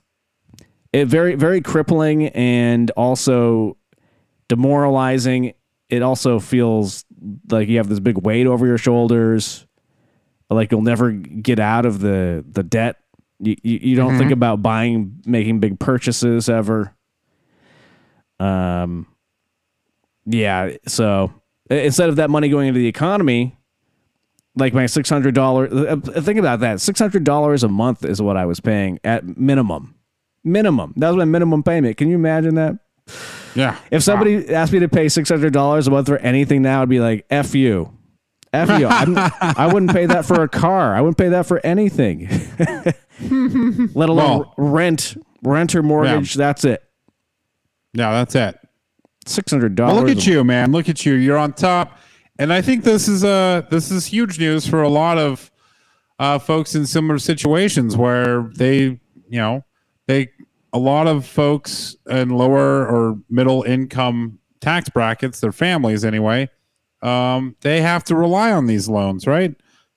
it 0.92 1.06
very 1.06 1.36
very 1.36 1.62
crippling 1.62 2.28
and 2.28 2.92
also 2.92 3.78
demoralizing. 4.50 5.54
It 5.90 6.02
also 6.02 6.40
feels 6.40 7.06
like 7.50 7.68
you 7.68 7.78
have 7.78 7.90
this 7.90 8.00
big 8.00 8.18
weight 8.18 8.48
over 8.48 8.66
your 8.66 8.78
shoulders 8.78 9.68
like 10.50 10.72
you'll 10.72 10.82
never 10.82 11.12
get 11.12 11.60
out 11.60 11.86
of 11.86 12.00
the 12.00 12.44
the 12.50 12.64
debt. 12.64 12.98
You, 13.40 13.56
you, 13.62 13.80
you 13.82 13.96
don't 13.96 14.18
think 14.18 14.32
about 14.32 14.62
buying 14.62 15.22
making 15.26 15.60
big 15.60 15.80
purchases 15.80 16.50
ever. 16.50 16.94
Um 18.40 19.08
yeah 20.26 20.76
so 20.88 21.32
instead 21.70 22.10
of 22.10 22.18
that 22.18 22.30
money 22.30 22.50
going 22.50 22.68
into 22.68 22.80
the 22.80 22.88
economy 22.88 23.56
like 24.56 24.74
my 24.74 24.86
$600 24.86 26.18
uh, 26.18 26.22
think 26.22 26.40
about 26.40 26.60
that. 26.62 26.78
$600 26.78 27.64
a 27.64 27.68
month 27.68 28.04
is 28.04 28.22
what 28.22 28.36
i 28.36 28.46
was 28.46 28.60
paying 28.60 29.00
at 29.04 29.38
minimum. 29.38 29.96
Minimum. 30.44 30.94
That 30.98 31.10
was 31.10 31.18
my 31.18 31.26
minimum 31.26 31.64
payment. 31.64 31.98
Can 31.98 32.10
you 32.10 32.16
imagine 32.16 32.56
that 32.56 32.78
Yeah. 33.58 33.78
if 33.92 34.04
somebody 34.04 34.54
asked 34.54 34.72
me 34.72 34.80
to 34.80 34.88
pay 34.88 35.10
six 35.10 35.30
hundred 35.30 35.52
dollars 35.54 35.88
a 35.88 35.92
month 35.92 36.08
for 36.08 36.18
anything 36.20 36.62
now, 36.62 36.82
I'd 36.82 36.90
be 36.90 37.00
like, 37.00 37.26
"F 37.30 37.56
you, 37.56 37.92
f 38.54 38.70
you." 38.80 38.88
I'm, 38.88 39.18
I 39.42 39.70
wouldn't 39.72 39.92
pay 39.92 40.06
that 40.06 40.26
for 40.26 40.44
a 40.44 40.48
car. 40.48 40.94
I 40.96 41.02
wouldn't 41.02 41.18
pay 41.18 41.30
that 41.30 41.46
for 41.48 41.60
anything, 41.66 42.28
let 43.96 44.10
alone 44.10 44.40
Well- 44.40 44.54
rent, 44.58 45.18
rent 45.44 45.76
or 45.76 45.84
mortgage. 45.84 46.34
That's 46.36 46.64
it. 46.66 46.84
yeah, 47.94 48.12
that's 48.12 48.36
it. 48.36 48.60
Six 49.26 49.52
hundred 49.52 49.76
dollars. 49.76 49.96
Well, 49.96 50.06
look 50.06 50.18
at 50.18 50.26
you, 50.28 50.44
man. 50.44 50.72
Look 50.72 50.88
at 50.90 51.06
you. 51.06 51.14
You're 51.16 51.38
on 51.38 51.54
top. 51.54 51.98
And 52.40 52.54
I 52.54 52.62
think 52.62 52.84
this 52.84 53.08
is 53.08 53.24
uh 53.24 53.64
this 53.70 53.92
is 53.92 54.06
huge 54.06 54.40
news 54.40 54.68
for 54.68 54.84
a 54.84 54.90
lot 54.90 55.18
of 55.18 55.52
uh, 56.20 56.40
folks 56.40 56.74
in 56.76 56.86
similar 56.86 57.20
situations 57.20 57.96
where 57.98 58.44
they, 58.56 58.78
you 58.80 59.00
know, 59.32 59.64
they 60.08 60.30
a 60.78 60.80
lot 60.80 61.08
of 61.08 61.26
folks 61.26 61.96
in 62.08 62.30
lower 62.30 62.86
or 62.88 63.18
middle 63.30 63.64
income 63.64 64.38
tax 64.62 64.90
brackets, 64.90 65.40
their 65.40 65.52
families 65.52 66.06
anyway, 66.06 66.50
um, 67.02 67.56
they 67.62 67.82
have 67.82 68.04
to 68.06 68.16
rely 68.16 68.52
on 68.52 68.68
these 68.68 68.88
loans, 68.88 69.26
right, 69.26 69.56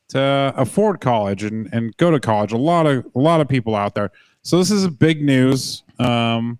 to 0.08 0.52
afford 0.56 1.00
college 1.00 1.44
and 1.44 1.68
and 1.72 1.94
go 1.98 2.10
to 2.10 2.18
college. 2.18 2.52
A 2.52 2.56
lot 2.56 2.86
of 2.86 3.04
a 3.14 3.18
lot 3.18 3.42
of 3.42 3.48
people 3.48 3.74
out 3.76 3.94
there. 3.94 4.10
So 4.42 4.56
this 4.58 4.70
is 4.70 4.88
big 4.88 5.22
news. 5.22 5.82
Um, 5.98 6.58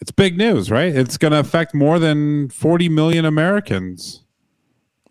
it's 0.00 0.12
big 0.12 0.38
news, 0.38 0.70
right? 0.70 0.94
It's 0.94 1.18
going 1.18 1.32
to 1.32 1.40
affect 1.40 1.74
more 1.74 1.98
than 1.98 2.48
40 2.50 2.88
million 2.88 3.24
Americans. 3.24 4.22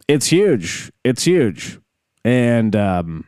it's 0.07 0.27
huge. 0.27 0.91
It's 1.03 1.23
huge. 1.25 1.79
And 2.23 2.75
um 2.75 3.25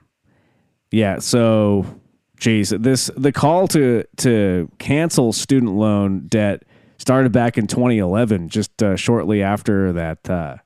yeah, 0.92 1.20
so 1.20 1.97
geez, 2.38 2.70
this 2.70 3.12
the 3.18 3.32
call 3.32 3.68
to 3.70 4.04
to 4.18 4.72
cancel 4.78 5.34
student 5.34 5.74
loan 5.74 6.28
debt 6.28 6.64
started 6.98 7.32
back 7.32 7.58
in 7.58 7.68
2011, 7.68 8.50
just 8.50 8.82
uh, 8.82 8.96
shortly 8.96 9.44
after 9.44 9.94
that 9.94 10.30
uh, 10.30 10.58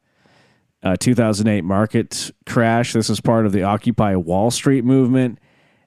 uh, 0.83 0.95
2008 0.99 1.63
market 1.63 2.31
crash. 2.45 2.93
This 2.93 3.09
is 3.09 3.19
part 3.19 3.45
of 3.45 3.51
the 3.51 3.63
Occupy 3.63 4.15
Wall 4.15 4.51
Street 4.51 4.83
movement, 4.83 5.39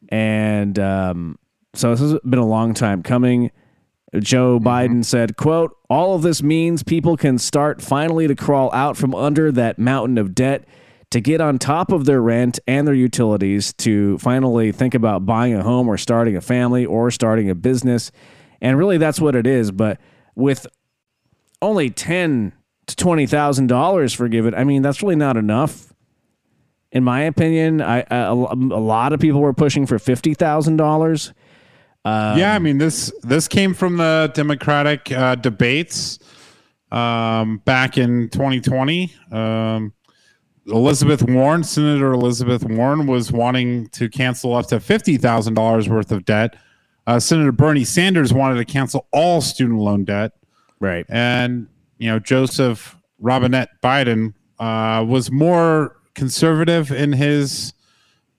and 0.09 0.79
um, 0.79 1.39
so 1.75 1.91
this 1.91 2.01
has 2.01 2.19
been 2.25 2.39
a 2.39 2.47
long 2.47 2.75
time 2.75 3.03
coming. 3.03 3.51
Joe 4.21 4.61
Biden 4.61 5.05
said, 5.05 5.37
quote, 5.37 5.77
all 5.91 6.15
of 6.15 6.23
this 6.23 6.41
means 6.41 6.85
people 6.85 7.17
can 7.17 7.37
start 7.37 7.83
finally 7.83 8.29
to 8.29 8.37
crawl 8.37 8.73
out 8.73 8.97
from 8.97 9.13
under 9.13 9.51
that 9.51 9.77
mountain 9.77 10.19
of 10.19 10.37
debt 10.37 10.65
to 11.15 11.21
get 11.21 11.41
on 11.41 11.61
top 11.61 11.93
of 11.93 12.07
their 12.07 12.21
rent 12.21 12.59
and 12.67 12.89
their 12.89 12.95
utilities 12.95 13.73
to 13.75 14.19
finally 14.19 14.73
think 14.73 14.95
about 14.95 15.25
buying 15.25 15.55
a 15.55 15.63
home 15.63 15.87
or 15.87 15.97
starting 15.97 16.35
a 16.35 16.41
family 16.41 16.85
or 16.85 17.09
starting 17.13 17.49
a 17.49 17.55
business. 17.55 18.11
And 18.61 18.77
really, 18.77 18.99
that's 18.99 19.21
what 19.21 19.37
it 19.37 19.47
is. 19.47 19.71
But 19.71 20.01
with 20.35 20.67
only 21.63 21.89
ten 21.89 22.53
to 22.89 22.97
twenty 22.97 23.29
thousand 23.29 23.69
dollars 23.69 24.13
forgiven, 24.13 24.57
I 24.57 24.65
mean 24.65 24.83
that's 24.83 25.03
really 25.03 25.15
not 25.15 25.37
enough. 25.37 25.95
In 26.91 27.05
my 27.05 27.21
opinion, 27.21 27.81
I, 27.81 28.01
a, 28.11 28.33
a 28.33 28.83
lot 28.83 29.13
of 29.13 29.21
people 29.21 29.41
were 29.41 29.55
pushing 29.55 29.87
for 29.87 30.01
fifty 30.01 30.35
thousand 30.35 30.79
dollars. 30.79 31.33
yeah, 32.37 32.57
I 32.57 32.59
mean 32.59 32.79
this 32.79 33.13
this 33.23 33.47
came 33.47 33.73
from 33.73 33.99
the 33.99 34.33
Democratic 34.35 35.13
uh, 35.13 35.37
debates 35.37 36.19
um, 36.91 37.59
back 37.59 37.99
in 37.99 38.31
2020. 38.31 39.15
Um, 39.31 39.93
Elizabeth 40.67 41.23
Warren, 41.23 41.63
Senator 41.63 42.13
Elizabeth 42.13 42.65
Warren, 42.65 43.07
was 43.07 43.31
wanting 43.31 43.89
to 43.89 44.09
cancel 44.09 44.55
up 44.55 44.67
to 44.69 44.81
fifty 44.81 45.17
thousand 45.17 45.55
dollars 45.55 45.89
worth 45.89 46.11
of 46.11 46.25
debt. 46.25 46.57
Uh, 47.07 47.21
Senator 47.21 47.53
Bernie 47.53 47.85
Sanders 47.85 48.33
wanted 48.33 48.57
to 48.57 48.65
cancel 48.65 49.07
all 49.13 49.41
student 49.43 49.79
loan 49.79 50.05
debt, 50.05 50.33
Right. 50.81 51.05
and 51.09 51.69
you 51.99 52.09
know 52.09 52.19
Joseph 52.19 52.97
Robinette 53.19 53.69
Biden 53.83 54.33
uh, 54.59 55.05
was 55.07 55.31
more 55.31 55.97
conservative 56.15 56.91
in 56.91 57.13
his 57.13 57.75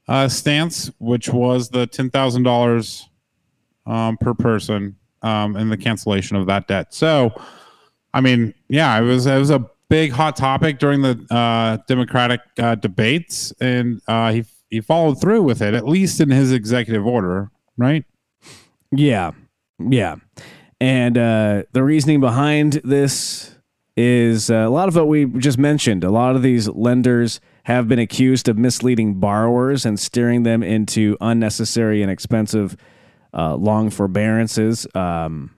uh, 0.08 0.28
stance, 0.28 0.90
which 1.00 1.30
was 1.30 1.70
the 1.70 1.86
ten 1.86 2.10
thousand 2.10 2.44
dollars 2.44 3.08
um, 3.86 4.18
per 4.18 4.34
person 4.34 4.96
um, 5.22 5.56
in 5.56 5.70
the 5.70 5.78
cancellation 5.78 6.38
of 6.38 6.48
that 6.48 6.68
debt. 6.68 6.92
So, 6.94 7.32
I 8.16 8.22
mean, 8.22 8.54
yeah, 8.68 8.98
it 8.98 9.04
was 9.04 9.28
it 9.28 9.38
was 9.38 9.52
a 9.52 9.70
big 9.90 10.12
hot 10.12 10.36
topic 10.36 10.80
during 10.80 11.02
the 11.02 11.26
uh, 11.30 11.78
Democratic 11.88 12.42
uh, 12.58 12.76
debates, 12.76 13.54
and 13.60 14.02
uh, 14.08 14.32
he 14.32 14.46
he 14.70 14.82
followed 14.82 15.22
through 15.22 15.44
with 15.44 15.62
it, 15.62 15.74
at 15.74 15.88
least 15.88 16.20
in 16.20 16.30
his 16.30 16.52
executive 16.52 17.06
order, 17.06 17.52
right? 17.78 18.04
Yeah. 18.92 19.32
Yeah. 19.80 20.16
And 20.80 21.18
uh, 21.18 21.64
the 21.72 21.84
reasoning 21.84 22.20
behind 22.20 22.82
this 22.84 23.56
is 23.98 24.50
uh, 24.50 24.56
a 24.56 24.70
lot 24.70 24.88
of 24.88 24.96
what 24.96 25.08
we 25.08 25.26
just 25.26 25.58
mentioned. 25.58 26.04
A 26.04 26.12
lot 26.12 26.36
of 26.36 26.42
these 26.42 26.68
lenders 26.68 27.40
have 27.64 27.88
been 27.88 28.00
accused 28.00 28.50
of 28.50 28.58
misleading 28.58 29.16
borrowers 29.20 29.86
and 29.86 30.00
steering 30.00 30.44
them 30.44 30.62
into 30.62 31.18
unnecessary 31.22 32.02
and 32.02 32.12
expensive 32.12 32.76
uh, 33.34 33.56
long 33.56 33.90
forbearances. 33.90 34.86
Um, 34.94 35.56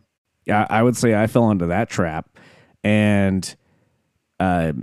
I, 0.49 0.67
I 0.69 0.83
would 0.83 0.95
say 0.95 1.15
I 1.15 1.27
fell 1.27 1.49
into 1.49 1.65
that 1.67 1.89
trap. 1.89 2.29
And 2.83 3.55
uh, 4.39 4.73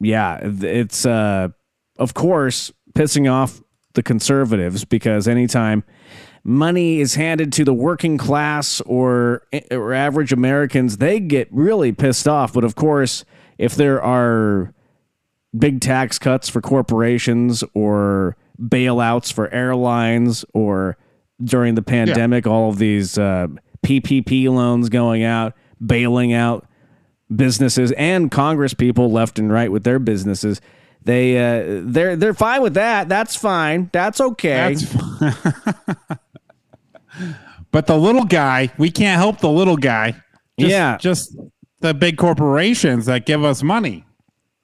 yeah, 0.00 0.38
it's, 0.42 1.04
uh, 1.04 1.48
of 1.98 2.14
course, 2.14 2.72
pissing 2.94 3.30
off 3.30 3.60
the 3.94 4.02
conservatives 4.02 4.84
because 4.84 5.26
anytime 5.26 5.82
money 6.44 7.00
is 7.00 7.16
handed 7.16 7.52
to 7.54 7.64
the 7.64 7.74
working 7.74 8.16
class 8.16 8.80
or, 8.82 9.42
or 9.70 9.92
average 9.92 10.32
Americans, 10.32 10.98
they 10.98 11.18
get 11.18 11.48
really 11.50 11.92
pissed 11.92 12.28
off. 12.28 12.52
But 12.52 12.64
of 12.64 12.74
course, 12.74 13.24
if 13.58 13.74
there 13.74 14.02
are 14.02 14.72
big 15.56 15.80
tax 15.80 16.18
cuts 16.18 16.48
for 16.48 16.60
corporations 16.60 17.64
or 17.74 18.36
bailouts 18.60 19.32
for 19.32 19.52
airlines 19.52 20.44
or 20.54 20.96
during 21.42 21.74
the 21.74 21.82
pandemic, 21.82 22.46
all 22.46 22.70
of 22.70 22.78
these 22.78 23.18
uh, 23.18 23.48
PPP 23.84 24.48
loans 24.48 24.88
going 24.88 25.24
out, 25.24 25.54
bailing 25.84 26.32
out 26.32 26.67
businesses 27.34 27.92
and 27.92 28.30
Congress 28.30 28.74
people 28.74 29.10
left 29.10 29.38
and 29.38 29.52
right 29.52 29.70
with 29.70 29.84
their 29.84 29.98
businesses. 29.98 30.60
They 31.04 31.38
uh, 31.38 31.82
they're 31.84 32.16
they're 32.16 32.34
fine 32.34 32.62
with 32.62 32.74
that. 32.74 33.08
That's 33.08 33.36
fine. 33.36 33.88
That's 33.92 34.20
okay. 34.20 34.74
That's 34.74 36.18
but 37.70 37.86
the 37.86 37.96
little 37.96 38.24
guy, 38.24 38.70
we 38.78 38.90
can't 38.90 39.18
help 39.18 39.38
the 39.40 39.50
little 39.50 39.76
guy. 39.76 40.12
Just, 40.58 40.70
Yeah. 40.70 40.96
just 40.98 41.36
the 41.80 41.94
big 41.94 42.16
corporations 42.16 43.06
that 43.06 43.26
give 43.26 43.44
us 43.44 43.62
money. 43.62 44.04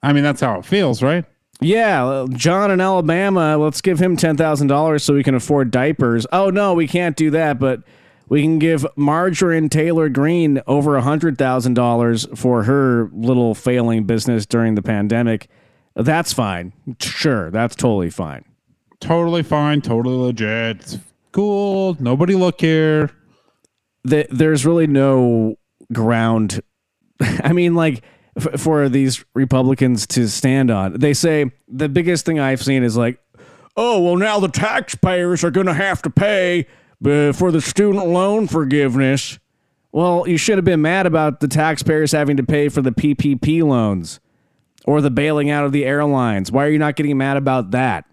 I 0.03 0.13
mean, 0.13 0.23
that's 0.23 0.41
how 0.41 0.59
it 0.59 0.65
feels, 0.65 1.01
right? 1.01 1.25
Yeah, 1.61 2.25
John 2.31 2.69
in 2.69 2.81
Alabama, 2.81 3.57
let's 3.57 3.79
give 3.79 3.97
him 3.99 4.17
$10,000 4.17 5.01
so 5.01 5.13
we 5.13 5.23
can 5.23 5.35
afford 5.35 5.71
diapers. 5.71 6.27
Oh, 6.33 6.49
no, 6.49 6.73
we 6.73 6.85
can't 6.87 7.15
do 7.15 7.31
that, 7.31 7.59
but 7.59 7.81
we 8.29 8.41
can 8.41 8.59
give 8.59 8.85
Marjorie 8.95 9.67
Taylor 9.69 10.09
Greene 10.09 10.61
over 10.67 10.91
$100,000 10.99 12.37
for 12.37 12.63
her 12.63 13.09
little 13.13 13.53
failing 13.55 14.05
business 14.05 14.45
during 14.45 14.75
the 14.75 14.81
pandemic. 14.81 15.47
That's 15.95 16.33
fine. 16.33 16.73
Sure, 16.99 17.51
that's 17.51 17.75
totally 17.75 18.09
fine. 18.09 18.43
Totally 18.99 19.43
fine, 19.43 19.81
totally 19.81 20.15
legit. 20.17 20.77
It's 20.81 20.97
cool. 21.31 21.95
Nobody 21.99 22.35
look 22.35 22.59
here. 22.61 23.11
Th- 24.07 24.27
There's 24.29 24.65
really 24.65 24.87
no 24.87 25.55
ground. 25.93 26.61
I 27.21 27.53
mean, 27.53 27.75
like, 27.75 28.03
f- 28.37 28.59
for 28.59 28.89
these 28.89 29.23
Republicans 29.33 30.07
to 30.07 30.27
stand 30.27 30.71
on. 30.71 30.93
They 30.99 31.13
say 31.13 31.51
the 31.67 31.87
biggest 31.89 32.25
thing 32.25 32.39
I've 32.39 32.63
seen 32.63 32.83
is 32.83 32.97
like, 32.97 33.19
oh, 33.77 34.01
well, 34.01 34.15
now 34.15 34.39
the 34.39 34.47
taxpayers 34.47 35.43
are 35.43 35.51
going 35.51 35.67
to 35.67 35.73
have 35.73 36.01
to 36.03 36.09
pay 36.09 36.67
for 37.03 37.51
the 37.51 37.61
student 37.61 38.07
loan 38.07 38.47
forgiveness. 38.47 39.39
Well, 39.91 40.27
you 40.27 40.37
should 40.37 40.57
have 40.57 40.65
been 40.65 40.81
mad 40.81 41.05
about 41.05 41.39
the 41.39 41.47
taxpayers 41.47 42.11
having 42.11 42.37
to 42.37 42.43
pay 42.43 42.67
for 42.67 42.81
the 42.81 42.91
PPP 42.91 43.63
loans 43.63 44.19
or 44.85 45.01
the 45.01 45.09
bailing 45.09 45.49
out 45.49 45.65
of 45.65 45.71
the 45.71 45.85
airlines. 45.85 46.51
Why 46.51 46.65
are 46.65 46.69
you 46.69 46.79
not 46.79 46.95
getting 46.95 47.17
mad 47.17 47.37
about 47.37 47.71
that? 47.71 48.05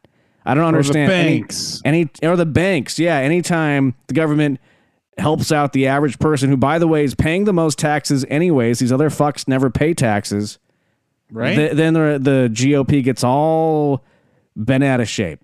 I 0.45 0.55
don't 0.55 0.65
understand. 0.65 1.11
Any- 1.11 1.39
banks. 1.41 1.83
Any, 1.85 2.09
or 2.23 2.37
the 2.37 2.47
banks. 2.47 2.99
Yeah, 2.99 3.17
anytime 3.17 3.95
the 4.07 4.15
government 4.15 4.61
helps 5.19 5.53
out 5.53 5.73
the 5.73 5.87
average 5.87 6.19
person 6.19 6.49
who 6.49 6.57
by 6.57 6.79
the 6.79 6.89
way 6.89 7.05
is 7.05 7.15
paying 7.15 7.45
the 7.45 7.53
most 7.53 7.79
taxes 7.79 8.25
anyways, 8.29 8.79
these 8.79 8.93
other 8.93 9.11
fucks 9.11 9.47
never 9.47 9.71
pay 9.71 9.93
taxes. 9.95 10.59
Right? 11.31 11.55
Th- 11.55 11.73
then 11.73 11.95
the, 11.95 12.19
the 12.21 12.51
GOP 12.53 13.03
gets 13.03 13.23
all 13.25 14.05
bent 14.57 14.85
out 14.85 15.01
of 15.01 15.09
shape. 15.09 15.41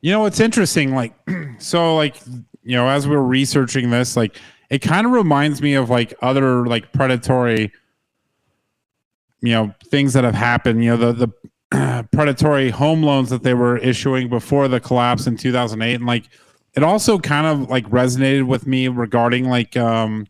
You 0.00 0.12
know, 0.12 0.26
it's 0.26 0.40
interesting. 0.40 0.94
Like, 0.94 1.14
so, 1.58 1.96
like, 1.96 2.16
you 2.62 2.76
know, 2.76 2.88
as 2.88 3.06
we 3.06 3.16
we're 3.16 3.22
researching 3.22 3.90
this, 3.90 4.16
like, 4.16 4.36
it 4.70 4.80
kind 4.80 5.06
of 5.06 5.12
reminds 5.12 5.60
me 5.60 5.74
of 5.74 5.90
like 5.90 6.14
other 6.22 6.64
like 6.64 6.92
predatory, 6.92 7.72
you 9.40 9.52
know, 9.52 9.74
things 9.90 10.12
that 10.12 10.22
have 10.24 10.34
happened. 10.34 10.84
You 10.84 10.96
know, 10.96 11.12
the 11.12 11.32
the 11.72 12.08
predatory 12.12 12.70
home 12.70 13.02
loans 13.02 13.30
that 13.30 13.42
they 13.42 13.54
were 13.54 13.78
issuing 13.78 14.28
before 14.28 14.68
the 14.68 14.80
collapse 14.80 15.26
in 15.26 15.36
2008, 15.36 15.94
and 15.94 16.06
like, 16.06 16.28
it 16.74 16.82
also 16.84 17.18
kind 17.18 17.46
of 17.46 17.68
like 17.68 17.84
resonated 17.90 18.46
with 18.46 18.66
me 18.66 18.86
regarding 18.88 19.48
like, 19.48 19.76
um, 19.76 20.26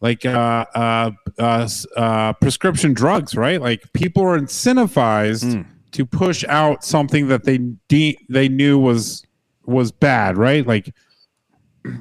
like 0.00 0.26
uh, 0.26 0.66
uh, 0.74 1.10
uh, 1.38 1.68
uh, 1.96 2.32
prescription 2.34 2.92
drugs, 2.94 3.36
right? 3.36 3.60
Like 3.60 3.92
people 3.92 4.24
are 4.24 4.38
incentivized 4.38 5.64
to 5.94 6.04
push 6.04 6.44
out 6.48 6.84
something 6.84 7.28
that 7.28 7.44
they 7.44 7.58
de- 7.88 8.18
they 8.28 8.48
knew 8.48 8.78
was 8.78 9.24
was 9.64 9.92
bad, 9.92 10.36
right? 10.36 10.66
Like 10.66 10.92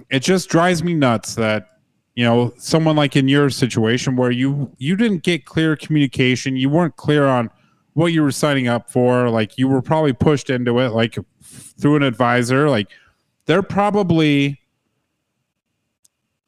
it 0.09 0.19
just 0.19 0.49
drives 0.49 0.83
me 0.83 0.93
nuts 0.93 1.35
that 1.35 1.67
you 2.15 2.23
know 2.23 2.53
someone 2.57 2.95
like 2.95 3.15
in 3.15 3.27
your 3.27 3.49
situation 3.49 4.15
where 4.15 4.31
you 4.31 4.71
you 4.77 4.95
didn't 4.95 5.23
get 5.23 5.45
clear 5.45 5.75
communication, 5.75 6.57
you 6.57 6.69
weren't 6.69 6.95
clear 6.95 7.27
on 7.27 7.49
what 7.93 8.07
you 8.07 8.23
were 8.23 8.31
signing 8.31 8.67
up 8.67 8.89
for, 8.89 9.29
like 9.29 9.57
you 9.57 9.67
were 9.67 9.81
probably 9.81 10.13
pushed 10.13 10.49
into 10.49 10.79
it 10.79 10.89
like 10.89 11.15
through 11.43 11.95
an 11.95 12.03
advisor, 12.03 12.69
like 12.69 12.87
they're 13.45 13.61
probably 13.61 14.59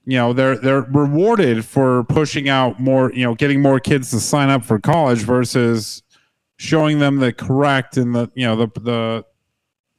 you 0.05 0.17
know 0.17 0.33
they're 0.33 0.57
they're 0.57 0.81
rewarded 0.81 1.63
for 1.63 2.05
pushing 2.05 2.49
out 2.49 2.79
more 2.79 3.11
you 3.13 3.23
know 3.23 3.35
getting 3.35 3.61
more 3.61 3.79
kids 3.79 4.09
to 4.09 4.19
sign 4.19 4.49
up 4.49 4.63
for 4.63 4.79
college 4.79 5.19
versus 5.19 6.01
showing 6.57 6.99
them 6.99 7.17
the 7.17 7.33
correct 7.33 7.97
and 7.97 8.15
the 8.15 8.29
you 8.35 8.45
know 8.45 8.55
the 8.55 8.67
the 8.79 9.25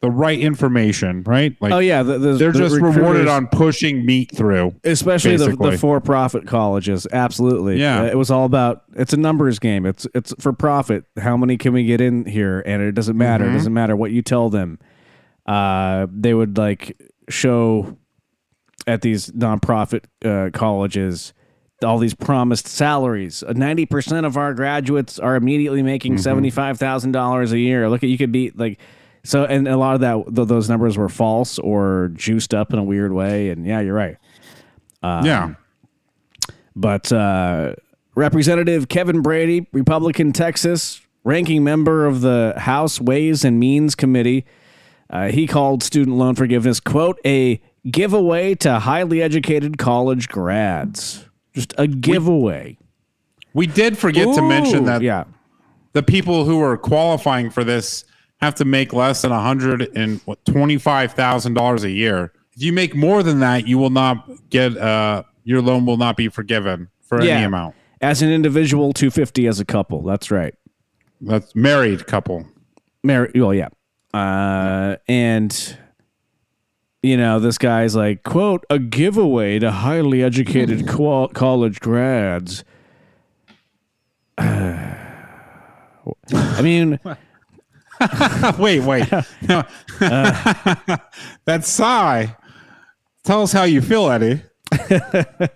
the 0.03 0.11
right 0.11 0.38
information 0.38 1.23
right 1.23 1.57
like 1.61 1.73
Oh 1.73 1.79
yeah, 1.79 2.03
the, 2.03 2.19
the, 2.19 2.33
they're 2.35 2.53
the 2.53 2.59
just 2.59 2.77
rewarded 2.77 3.29
on 3.29 3.47
pushing 3.49 4.05
meat 4.05 4.31
through 4.35 4.75
especially 4.85 5.37
the, 5.37 5.57
the 5.57 5.79
for-profit 5.79 6.47
colleges. 6.47 7.07
Absolutely, 7.11 7.81
Yeah. 7.81 8.03
Uh, 8.03 8.05
it 8.05 8.16
was 8.16 8.31
all 8.31 8.45
about 8.45 8.83
it's 8.95 9.14
a 9.14 9.16
numbers 9.16 9.59
game. 9.59 9.87
It's 9.87 10.07
it's 10.14 10.35
for 10.38 10.53
profit. 10.53 11.05
How 11.19 11.37
many 11.37 11.57
can 11.57 11.73
we 11.73 11.85
get 11.85 12.01
in 12.01 12.27
here? 12.27 12.62
And 12.66 12.83
it 12.83 12.92
doesn't 12.92 13.16
matter. 13.16 13.45
Mm-hmm. 13.45 13.55
It 13.55 13.59
doesn't 13.59 13.75
matter 13.75 13.97
what 13.97 14.12
you 14.12 14.23
tell 14.23 14.51
them. 14.51 14.79
Uh, 15.47 16.07
they 16.12 16.35
would 16.35 16.59
like 16.59 17.01
show 17.31 17.97
at 18.87 19.03
these 19.03 19.31
nonprofit 19.31 20.05
uh, 20.25 20.51
colleges 20.53 21.33
all 21.85 21.99
these 21.99 22.15
promised 22.15 22.67
salaries. 22.69 23.45
Ninety 23.49 23.87
percent 23.87 24.27
of 24.27 24.37
our 24.37 24.55
graduates 24.55 25.19
are 25.19 25.37
immediately 25.37 25.83
making 25.83 26.12
five 26.51 26.79
thousand 26.79 27.12
dollars 27.12 27.53
a 27.53 27.59
year. 27.59 27.89
Look 27.89 28.03
at 28.03 28.09
you 28.09 28.19
could 28.19 28.33
be 28.33 28.51
like 28.55 28.79
so, 29.25 29.45
and 29.45 29.67
a 29.69 29.77
lot 29.77 29.95
of 29.95 30.01
that 30.01 30.35
th- 30.35 30.49
those 30.49 30.69
numbers 30.69 30.97
were 30.97 31.09
false 31.09 31.59
or 31.59 32.11
juiced 32.15 32.55
up 32.55 32.73
in 32.73 32.79
a 32.79 32.85
weird 32.85 33.12
way. 33.12 33.51
And 33.51 33.67
yeah, 33.67 33.81
you're 33.81 33.95
right. 33.95 34.17
yeah 35.03 35.55
But 36.75 37.12
uh, 37.12 37.75
Representative 38.15 38.89
Kevin 38.89 39.21
Brady, 39.23 39.67
Republican 39.73 40.33
Texas, 40.33 41.01
ranking 41.25 41.65
member 41.65 42.07
of 42.07 42.21
the 42.21 42.55
House 42.57 43.01
Ways 43.01 43.45
and 43.45 43.59
Means 43.61 43.95
Committee. 43.95 44.47
Uh, 45.11 45.29
he 45.29 45.47
called 45.47 45.83
student 45.83 46.17
loan 46.17 46.35
forgiveness, 46.35 46.81
quote, 46.81 47.21
a 47.25 47.61
giveaway 47.89 48.55
to 48.57 48.81
highly 48.81 49.23
educated 49.23 49.79
college 49.79 50.29
grads. 50.29 51.26
Just 51.57 51.75
a 51.79 51.87
giveaway. 51.87 52.77
We 53.55 53.66
did 53.66 53.97
forget 53.99 54.33
to 54.35 54.42
mention 54.42 54.85
that 54.85 55.01
Yeah. 55.03 55.25
the 55.95 56.03
people 56.03 56.45
who 56.45 56.62
are 56.62 56.77
qualifying 56.77 57.49
for 57.51 57.64
this 57.64 58.05
have 58.42 58.55
to 58.57 58.64
make 58.66 58.92
less 58.92 59.23
than 59.23 59.33
a 59.33 59.40
hundred 59.40 59.88
and 59.97 60.21
what 60.27 60.45
twenty 60.45 60.77
five 60.77 61.12
thousand 61.14 61.55
dollars 61.55 61.83
a 61.83 61.90
year. 61.90 62.33
If 62.55 62.62
you 62.62 62.73
make 62.75 62.95
more 62.95 63.23
than 63.23 63.40
that, 63.40 63.66
you 63.66 63.79
will 63.79 63.88
not 63.90 64.29
get 64.51 64.77
uh 64.77 65.23
your 65.45 65.62
loan 65.62 65.87
will 65.87 65.97
not 65.97 66.16
be 66.19 66.29
forgiven 66.29 66.88
for 67.01 67.21
any 67.23 67.45
amount. 67.45 67.75
As 68.03 68.21
an 68.21 68.31
individual, 68.31 68.92
250 68.92 69.47
as 69.47 69.59
a 69.59 69.64
couple. 69.64 70.03
That's 70.03 70.31
right. 70.31 70.55
That's 71.23 71.55
married 71.57 72.07
couple. 72.07 72.47
Married, 73.03 73.40
well, 73.40 73.55
yeah. 73.55 73.69
Uh, 74.12 74.97
and 75.09 75.79
you 77.03 77.17
know, 77.17 77.39
this 77.39 77.59
guy's 77.59 77.95
like, 77.95 78.23
quote, 78.23 78.65
a 78.71 78.79
giveaway 78.79 79.59
to 79.59 79.71
highly 79.71 80.23
educated 80.23 80.89
qual- 80.89 81.29
college 81.29 81.81
grads. 81.81 82.65
I 84.39 85.03
mean, 86.63 86.99
wait, 88.59 88.81
wait. 88.81 89.11
No. 89.43 89.65
that 91.45 91.65
sigh. 91.65 92.37
Tell 93.25 93.43
us 93.43 93.53
how 93.53 93.65
you 93.65 93.83
feel, 93.83 94.11
Eddie. 94.11 94.43
uh, 94.91 95.49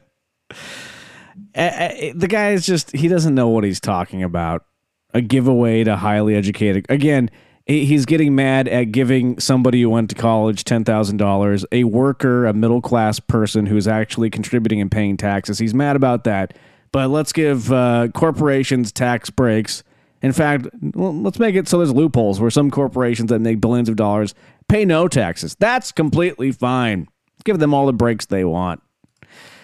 uh, 1.54 1.88
the 2.14 2.26
guy 2.28 2.50
is 2.52 2.66
just 2.66 2.90
he 2.92 3.08
doesn't 3.08 3.34
know 3.34 3.48
what 3.48 3.64
he's 3.64 3.80
talking 3.80 4.22
about 4.22 4.64
a 5.12 5.20
giveaway 5.20 5.82
to 5.84 5.96
highly 5.96 6.36
educated 6.36 6.86
again 6.88 7.30
he's 7.70 8.04
getting 8.04 8.34
mad 8.34 8.68
at 8.68 8.84
giving 8.84 9.38
somebody 9.38 9.82
who 9.82 9.90
went 9.90 10.10
to 10.10 10.16
college 10.16 10.64
$10,000 10.64 11.64
a 11.72 11.84
worker 11.84 12.46
a 12.46 12.52
middle 12.52 12.80
class 12.80 13.20
person 13.20 13.66
who's 13.66 13.86
actually 13.86 14.30
contributing 14.30 14.80
and 14.80 14.90
paying 14.90 15.16
taxes. 15.16 15.58
He's 15.58 15.74
mad 15.74 15.96
about 15.96 16.24
that. 16.24 16.56
But 16.92 17.10
let's 17.10 17.32
give 17.32 17.72
uh, 17.72 18.08
corporations 18.14 18.90
tax 18.90 19.30
breaks. 19.30 19.84
In 20.22 20.32
fact 20.32 20.66
let's 20.94 21.38
make 21.38 21.54
it 21.54 21.68
so 21.68 21.78
there's 21.78 21.94
loopholes 21.94 22.40
where 22.40 22.50
some 22.50 22.70
corporations 22.70 23.30
that 23.30 23.38
make 23.38 23.60
billions 23.60 23.88
of 23.88 23.96
dollars 23.96 24.34
pay 24.68 24.84
no 24.84 25.08
taxes. 25.08 25.56
That's 25.58 25.92
completely 25.92 26.52
fine. 26.52 27.08
Give 27.44 27.58
them 27.58 27.72
all 27.72 27.86
the 27.86 27.92
breaks 27.92 28.26
they 28.26 28.44
want 28.44 28.82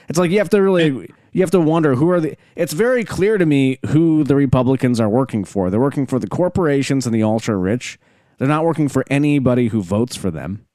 it's 0.09 0.19
like 0.19 0.31
you 0.31 0.39
have 0.39 0.51
to 0.51 0.63
really 0.63 1.11
you 1.33 1.43
have 1.43 1.51
to 1.51 1.61
wonder 1.61 1.95
who 1.95 2.11
are 2.11 2.21
the 2.21 2.37
it's 2.55 2.73
very 2.73 3.05
clear 3.05 3.39
to 3.39 3.47
me 3.47 3.79
who 3.89 4.25
the 4.25 4.37
Republicans 4.37 5.01
are 5.01 5.09
working 5.09 5.45
for. 5.45 5.71
They're 5.71 5.81
working 5.81 6.07
for 6.07 6.19
the 6.19 6.27
corporations 6.29 7.07
and 7.07 7.15
the 7.15 7.23
ultra 7.23 7.57
rich. 7.57 7.99
They're 8.39 8.49
not 8.49 8.65
working 8.65 8.89
for 8.89 9.05
anybody 9.11 9.69
who 9.69 9.83
votes 9.83 10.17
for 10.17 10.31
them. 10.31 10.67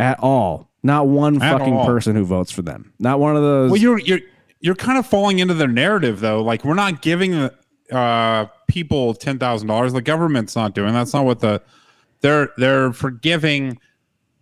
At 0.00 0.18
all. 0.20 0.70
Not 0.82 1.06
one 1.08 1.40
At 1.40 1.58
fucking 1.58 1.74
all. 1.74 1.86
person 1.86 2.14
who 2.16 2.24
votes 2.24 2.50
for 2.50 2.62
them. 2.62 2.92
Not 2.98 3.20
one 3.20 3.36
of 3.36 3.42
those 3.42 3.70
Well, 3.70 3.80
you're 3.80 3.98
you're 4.00 4.20
you're 4.60 4.74
kind 4.74 4.98
of 4.98 5.06
falling 5.06 5.38
into 5.38 5.54
their 5.54 5.68
narrative 5.68 6.20
though. 6.20 6.42
Like 6.42 6.64
we're 6.64 6.74
not 6.74 7.00
giving 7.02 7.50
uh 7.92 8.46
people 8.68 9.14
ten 9.14 9.38
thousand 9.38 9.68
dollars. 9.68 9.92
The 9.92 10.02
government's 10.02 10.54
not 10.56 10.74
doing. 10.74 10.92
That's 10.92 11.14
not 11.14 11.24
what 11.24 11.40
the 11.40 11.62
they're 12.20 12.50
they're 12.58 12.92
forgiving 12.92 13.78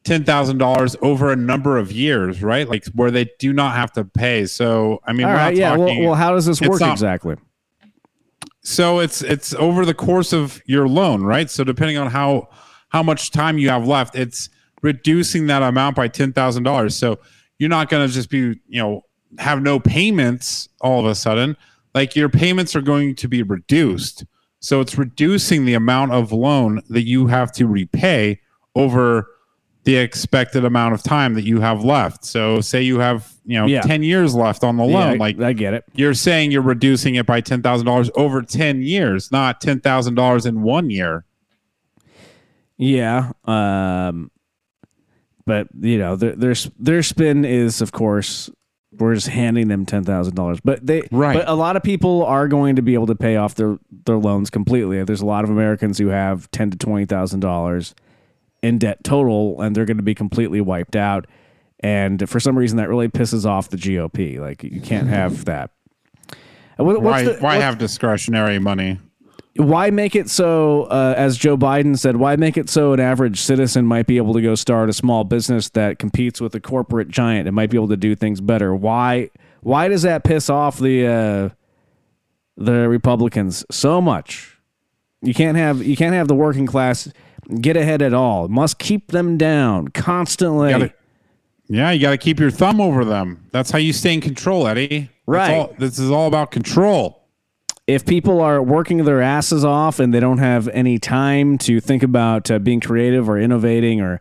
ten 0.04 0.24
thousand 0.24 0.58
dollars 0.58 0.96
over 1.02 1.30
a 1.32 1.36
number 1.36 1.78
of 1.78 1.92
years, 1.92 2.42
right? 2.42 2.68
Like 2.68 2.84
where 2.94 3.10
they 3.10 3.30
do 3.38 3.52
not 3.52 3.74
have 3.74 3.92
to 3.92 4.04
pay. 4.04 4.46
So 4.46 5.00
I 5.06 5.12
mean, 5.12 5.26
All 5.26 5.32
we're 5.32 5.36
right, 5.36 5.44
not 5.54 5.56
yeah. 5.56 5.76
Well, 5.76 5.88
talking- 5.88 6.04
well, 6.04 6.14
how 6.14 6.34
does 6.34 6.46
this 6.46 6.60
work 6.60 6.80
not- 6.80 6.92
exactly? 6.92 7.36
So 8.64 9.00
it's 9.00 9.22
it's 9.22 9.54
over 9.54 9.84
the 9.84 9.94
course 9.94 10.32
of 10.32 10.62
your 10.66 10.86
loan, 10.88 11.22
right? 11.22 11.50
So 11.50 11.64
depending 11.64 11.98
on 11.98 12.10
how 12.10 12.48
how 12.90 13.02
much 13.02 13.30
time 13.30 13.58
you 13.58 13.68
have 13.70 13.86
left, 13.86 14.14
it's 14.14 14.48
reducing 14.82 15.46
that 15.48 15.62
amount 15.62 15.96
by 15.96 16.08
ten 16.08 16.32
thousand 16.32 16.62
dollars. 16.62 16.94
So 16.94 17.18
you're 17.58 17.70
not 17.70 17.88
going 17.88 18.06
to 18.06 18.12
just 18.12 18.30
be 18.30 18.38
you 18.68 18.80
know 18.80 19.02
have 19.38 19.62
no 19.62 19.80
payments 19.80 20.68
all 20.80 21.00
of 21.00 21.06
a 21.06 21.14
sudden. 21.14 21.56
Like 21.94 22.14
your 22.16 22.28
payments 22.28 22.76
are 22.76 22.80
going 22.82 23.14
to 23.16 23.28
be 23.28 23.42
reduced. 23.42 24.24
So 24.60 24.80
it's 24.80 24.96
reducing 24.96 25.64
the 25.64 25.74
amount 25.74 26.12
of 26.12 26.30
loan 26.32 26.82
that 26.88 27.02
you 27.02 27.26
have 27.26 27.50
to 27.52 27.66
repay 27.66 28.40
over 28.76 29.26
the 29.84 29.96
expected 29.96 30.64
amount 30.64 30.94
of 30.94 31.02
time 31.02 31.34
that 31.34 31.44
you 31.44 31.60
have 31.60 31.82
left. 31.84 32.24
So 32.24 32.60
say 32.60 32.82
you 32.82 33.00
have, 33.00 33.32
you 33.44 33.58
know, 33.58 33.66
Yeah. 33.66 33.80
10 33.80 34.02
years 34.04 34.34
left 34.34 34.62
on 34.62 34.76
the 34.76 34.84
loan. 34.84 35.18
Like 35.18 35.40
I 35.40 35.52
get 35.52 35.74
it. 35.74 35.84
you're 35.94 36.14
saying 36.14 36.52
you're 36.52 36.62
reducing 36.62 37.16
it 37.16 37.26
by 37.26 37.40
$10,000 37.40 38.10
over 38.14 38.42
10 38.42 38.82
years, 38.82 39.32
not 39.32 39.60
$10,000 39.60 40.46
in 40.46 40.62
one 40.62 40.88
year. 40.90 41.24
Yeah. 42.78 43.32
Um, 43.44 44.30
but 45.44 45.68
you 45.80 45.98
know, 45.98 46.14
their 46.16 46.36
their 46.36 46.54
their 46.78 47.02
spin 47.02 47.44
is, 47.44 47.80
of 47.80 47.90
course, 47.92 48.48
we're 48.92 49.14
just 49.14 49.28
handing 49.28 49.68
them 49.68 49.84
ten 49.84 50.04
thousand 50.04 50.36
dollars. 50.36 50.60
But 50.62 50.86
they, 50.86 51.02
Right. 51.10 51.36
But 51.36 51.48
a 51.48 51.54
lot 51.54 51.76
of 51.76 51.82
people 51.82 52.24
are 52.24 52.46
going 52.46 52.76
to 52.76 52.82
be 52.82 52.94
able 52.94 53.06
to 53.08 53.14
pay 53.16 53.36
off 53.36 53.56
their 53.56 53.78
their 54.06 54.18
loans 54.18 54.50
completely. 54.50 55.02
There's 55.02 55.20
a 55.20 55.26
lot 55.26 55.42
of 55.44 55.50
Americans 55.50 55.98
who 55.98 56.08
have 56.08 56.48
ten 56.52 56.70
to 56.70 56.78
twenty 56.78 57.06
thousand 57.06 57.40
dollars 57.40 57.94
in 58.62 58.78
debt 58.78 59.02
total, 59.04 59.60
and 59.60 59.74
they're 59.74 59.84
going 59.84 59.96
to 59.96 60.02
be 60.02 60.14
completely 60.14 60.60
wiped 60.60 60.96
out. 60.96 61.26
And 61.80 62.28
for 62.28 62.38
some 62.40 62.56
reason, 62.56 62.76
that 62.78 62.88
really 62.88 63.08
pisses 63.08 63.44
off 63.44 63.68
the 63.70 63.76
GOP. 63.76 64.38
Like 64.38 64.62
you 64.62 64.80
can't 64.80 65.08
have 65.08 65.44
that. 65.46 65.70
What- 66.76 67.02
Why, 67.02 67.24
the- 67.24 67.34
why 67.40 67.56
have 67.56 67.78
discretionary 67.78 68.58
money? 68.58 68.98
why 69.56 69.90
make 69.90 70.16
it 70.16 70.30
so 70.30 70.84
uh, 70.84 71.12
as 71.14 71.36
joe 71.36 71.58
biden 71.58 71.98
said 71.98 72.16
why 72.16 72.34
make 72.36 72.56
it 72.56 72.70
so 72.70 72.94
an 72.94 73.00
average 73.00 73.38
citizen 73.38 73.84
might 73.84 74.06
be 74.06 74.16
able 74.16 74.32
to 74.32 74.40
go 74.40 74.54
start 74.54 74.88
a 74.88 74.94
small 74.94 75.24
business 75.24 75.68
that 75.68 75.98
competes 75.98 76.40
with 76.40 76.54
a 76.54 76.60
corporate 76.60 77.08
giant 77.08 77.46
and 77.46 77.54
might 77.54 77.68
be 77.68 77.76
able 77.76 77.86
to 77.88 77.96
do 77.98 78.14
things 78.14 78.40
better 78.40 78.74
why 78.74 79.28
why 79.60 79.88
does 79.88 80.00
that 80.00 80.24
piss 80.24 80.48
off 80.48 80.78
the 80.78 81.06
uh, 81.06 81.48
the 82.56 82.88
republicans 82.88 83.62
so 83.70 84.00
much 84.00 84.56
you 85.20 85.34
can't 85.34 85.58
have 85.58 85.82
you 85.84 85.96
can't 85.98 86.14
have 86.14 86.28
the 86.28 86.34
working 86.34 86.66
class 86.66 87.12
get 87.60 87.76
ahead 87.76 88.02
at 88.02 88.14
all 88.14 88.48
must 88.48 88.78
keep 88.78 89.08
them 89.12 89.36
down 89.36 89.88
constantly 89.88 90.70
Gotta- 90.70 90.92
yeah, 91.68 91.90
you 91.90 92.00
got 92.00 92.10
to 92.10 92.18
keep 92.18 92.38
your 92.38 92.50
thumb 92.50 92.80
over 92.80 93.04
them. 93.04 93.46
That's 93.50 93.70
how 93.70 93.78
you 93.78 93.92
stay 93.94 94.12
in 94.14 94.20
control, 94.20 94.66
Eddie. 94.66 95.08
Right. 95.26 95.54
all- 95.54 95.74
this 95.78 95.98
is 95.98 96.10
all 96.10 96.26
about 96.26 96.50
control. 96.50 97.22
if 97.86 98.04
people 98.06 98.40
are 98.40 98.62
working 98.62 99.04
their 99.04 99.20
asses 99.22 99.64
off 99.64 99.98
and 99.98 100.12
they 100.14 100.20
don't 100.20 100.38
have 100.38 100.68
any 100.68 100.98
time 100.98 101.58
to 101.58 101.80
think 101.80 102.02
about 102.02 102.50
uh, 102.50 102.58
being 102.58 102.80
creative 102.80 103.28
or 103.28 103.38
innovating 103.38 104.00
or 104.00 104.20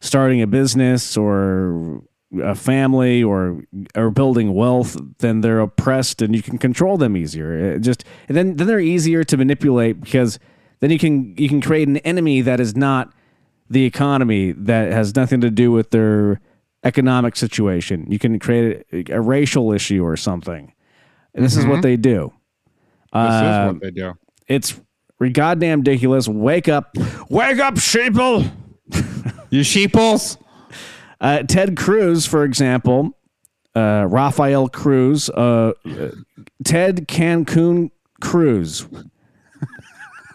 starting 0.00 0.40
a 0.42 0.46
business 0.46 1.16
or 1.16 2.02
a 2.40 2.54
family 2.54 3.22
or 3.22 3.62
or 3.96 4.10
building 4.10 4.54
wealth, 4.54 4.96
then 5.18 5.40
they're 5.40 5.60
oppressed 5.60 6.22
and 6.22 6.36
you 6.36 6.42
can 6.42 6.58
control 6.58 6.96
them 6.98 7.16
easier. 7.16 7.74
It 7.74 7.80
just 7.80 8.04
and 8.28 8.36
then 8.36 8.56
then 8.56 8.66
they're 8.68 8.78
easier 8.78 9.24
to 9.24 9.36
manipulate 9.36 10.00
because 10.00 10.38
then 10.80 10.90
you 10.90 10.98
can 10.98 11.34
you 11.36 11.48
can 11.48 11.60
create 11.60 11.88
an 11.88 11.98
enemy 11.98 12.40
that 12.42 12.60
is 12.60 12.76
not 12.76 13.12
the 13.68 13.84
economy 13.84 14.52
that 14.52 14.92
has 14.92 15.14
nothing 15.14 15.40
to 15.42 15.50
do 15.50 15.70
with 15.70 15.90
their 15.90 16.40
economic 16.82 17.36
situation. 17.36 18.06
You 18.10 18.18
can 18.18 18.38
create 18.38 18.84
a, 18.92 19.12
a 19.14 19.20
racial 19.20 19.72
issue 19.72 20.04
or 20.04 20.16
something. 20.16 20.72
And 21.34 21.44
this 21.44 21.56
is 21.56 21.64
what 21.66 21.82
they 21.82 21.96
do. 21.96 22.32
This 23.12 23.20
Uh, 23.22 23.66
is 23.68 23.72
what 23.74 23.82
they 23.82 23.90
do. 23.90 24.12
It's 24.48 24.80
goddamn 25.32 25.80
ridiculous. 25.80 26.26
Wake 26.26 26.68
up. 26.68 26.96
Wake 27.28 27.58
up, 27.58 27.74
sheeple. 27.74 28.50
You 29.52 29.64
sheeples. 29.64 30.38
Uh, 31.20 31.42
Ted 31.42 31.76
Cruz, 31.76 32.24
for 32.24 32.44
example, 32.44 33.18
uh, 33.74 34.06
Rafael 34.08 34.68
Cruz, 34.68 35.28
uh, 35.28 35.72
uh, 35.84 36.10
Ted 36.64 37.08
Cancun 37.08 37.90
Cruz. 38.20 38.86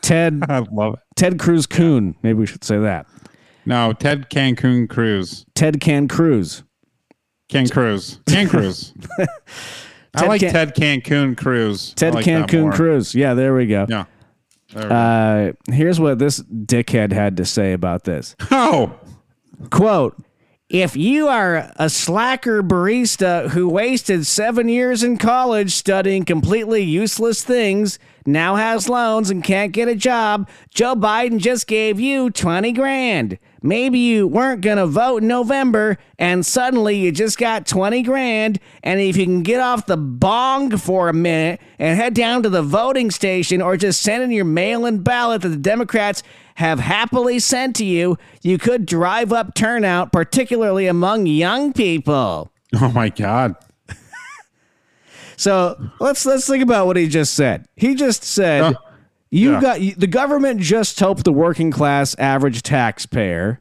Ted 0.05 0.43
I 0.49 0.59
love 0.71 0.93
it. 0.93 0.99
Ted 1.15 1.39
Cruz 1.39 1.65
Coon. 1.65 2.15
Maybe 2.21 2.39
we 2.39 2.45
should 2.45 2.63
say 2.63 2.77
that. 2.77 3.07
No, 3.65 3.93
Ted 3.93 4.29
Cancun 4.29 4.87
Cruz. 4.87 5.45
Ted 5.55 5.81
Can 5.81 6.07
Cruz. 6.07 6.63
Can 7.49 7.67
Cruz. 7.67 8.19
Can 8.27 8.47
Cruz. 8.47 8.93
I 9.17 9.25
Ted 10.19 10.27
like 10.29 10.41
Can- 10.41 10.51
Ted 10.53 10.75
Cancun 10.75 11.35
Cruz. 11.35 11.93
Ted 11.95 12.13
like 12.13 12.25
Cancun. 12.25 12.73
Cruz. 12.73 13.15
Yeah, 13.15 13.33
there 13.33 13.55
we 13.55 13.65
go. 13.65 13.85
Yeah. 13.89 14.05
We 14.75 14.81
go. 14.81 14.87
Uh, 14.87 15.51
here's 15.71 15.99
what 15.99 16.19
this 16.19 16.41
dickhead 16.41 17.11
had 17.11 17.37
to 17.37 17.45
say 17.45 17.73
about 17.73 18.03
this. 18.03 18.35
oh, 18.51 18.93
Quote, 19.71 20.21
if 20.69 20.95
you 20.95 21.27
are 21.27 21.71
a 21.75 21.89
slacker 21.91 22.63
barista 22.63 23.49
who 23.49 23.69
wasted 23.69 24.25
seven 24.25 24.67
years 24.67 25.03
in 25.03 25.17
college 25.17 25.71
studying 25.71 26.25
completely 26.25 26.81
useless 26.81 27.43
things, 27.43 27.99
now 28.25 28.55
has 28.55 28.89
loans 28.89 29.29
and 29.29 29.43
can't 29.43 29.73
get 29.73 29.87
a 29.87 29.95
job, 29.95 30.49
Joe 30.73 30.95
Biden 30.95 31.37
just 31.37 31.67
gave 31.67 31.99
you 31.99 32.31
20 32.31 32.71
grand. 32.71 33.37
Maybe 33.65 33.99
you 33.99 34.27
weren't 34.27 34.61
going 34.61 34.77
to 34.77 34.85
vote 34.85 35.23
in 35.23 35.27
November 35.27 35.97
and 36.19 36.45
suddenly 36.45 36.97
you 36.97 37.11
just 37.11 37.37
got 37.37 37.65
20 37.67 38.03
grand. 38.03 38.59
And 38.83 38.99
if 38.99 39.17
you 39.17 39.25
can 39.25 39.43
get 39.43 39.59
off 39.59 39.85
the 39.85 39.97
bong 39.97 40.77
for 40.77 41.09
a 41.09 41.13
minute 41.13 41.59
and 41.79 41.97
head 41.97 42.13
down 42.13 42.43
to 42.43 42.49
the 42.49 42.61
voting 42.61 43.11
station 43.11 43.61
or 43.61 43.75
just 43.75 44.01
send 44.01 44.23
in 44.23 44.31
your 44.31 44.45
mail 44.45 44.85
in 44.85 45.03
ballot 45.03 45.41
that 45.41 45.49
the 45.49 45.57
Democrats 45.57 46.23
have 46.55 46.79
happily 46.79 47.39
sent 47.39 47.75
to 47.77 47.85
you, 47.85 48.17
you 48.41 48.57
could 48.57 48.85
drive 48.85 49.33
up 49.33 49.55
turnout, 49.55 50.11
particularly 50.11 50.87
among 50.87 51.25
young 51.25 51.73
people. 51.73 52.51
Oh 52.79 52.91
my 52.91 53.09
God. 53.09 53.55
So 55.37 55.75
let's 55.99 56.25
let's 56.25 56.47
think 56.47 56.63
about 56.63 56.87
what 56.87 56.95
he 56.95 57.07
just 57.09 57.33
said. 57.33 57.67
He 57.75 57.93
just 57.95 58.23
said 58.23 58.61
Uh, 58.63 58.73
you 59.35 59.51
yeah. 59.53 59.61
got 59.61 59.79
the 59.97 60.07
government 60.07 60.61
just 60.61 60.99
helped 60.99 61.25
the 61.25 61.33
working 61.33 61.69
class 61.71 62.15
average 62.17 62.63
taxpayer, 62.63 63.59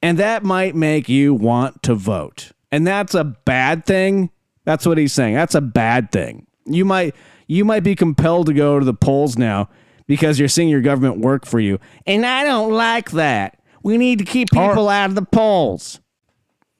and 0.00 0.16
that 0.18 0.44
might 0.44 0.74
make 0.74 1.08
you 1.08 1.34
want 1.34 1.82
to 1.82 1.94
vote. 1.94 2.52
And 2.70 2.86
that's 2.86 3.14
a 3.14 3.24
bad 3.24 3.84
thing. 3.84 4.30
That's 4.64 4.86
what 4.86 4.96
he's 4.98 5.12
saying. 5.12 5.34
That's 5.34 5.54
a 5.54 5.60
bad 5.60 6.12
thing. 6.12 6.46
You 6.66 6.84
might 6.84 7.16
you 7.48 7.64
might 7.64 7.82
be 7.82 7.96
compelled 7.96 8.46
to 8.46 8.52
go 8.52 8.78
to 8.78 8.84
the 8.84 8.94
polls 8.94 9.36
now 9.36 9.68
because 10.06 10.38
you're 10.38 10.48
seeing 10.48 10.68
your 10.68 10.82
government 10.82 11.18
work 11.18 11.46
for 11.46 11.58
you. 11.58 11.80
And 12.06 12.24
I 12.24 12.44
don't 12.44 12.72
like 12.72 13.10
that. 13.12 13.58
We 13.82 13.96
need 13.98 14.18
to 14.20 14.24
keep 14.24 14.48
Or- 14.54 14.68
people 14.68 14.88
out 14.88 15.08
of 15.10 15.14
the 15.16 15.22
polls. 15.22 16.00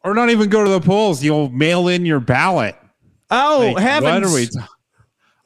Or 0.05 0.15
not 0.15 0.31
even 0.31 0.49
go 0.49 0.63
to 0.63 0.71
the 0.71 0.81
polls. 0.81 1.25
You'll 1.25 1.51
mail 1.51 1.89
in 1.89 2.07
your 2.07 2.21
ballot. 2.21 2.77
Oh, 3.31 3.73
Like, 3.75 3.83
heavens. 3.83 4.25
What 4.27 4.31
are 4.31 4.35
we 4.35 4.47
ta- 4.47 4.69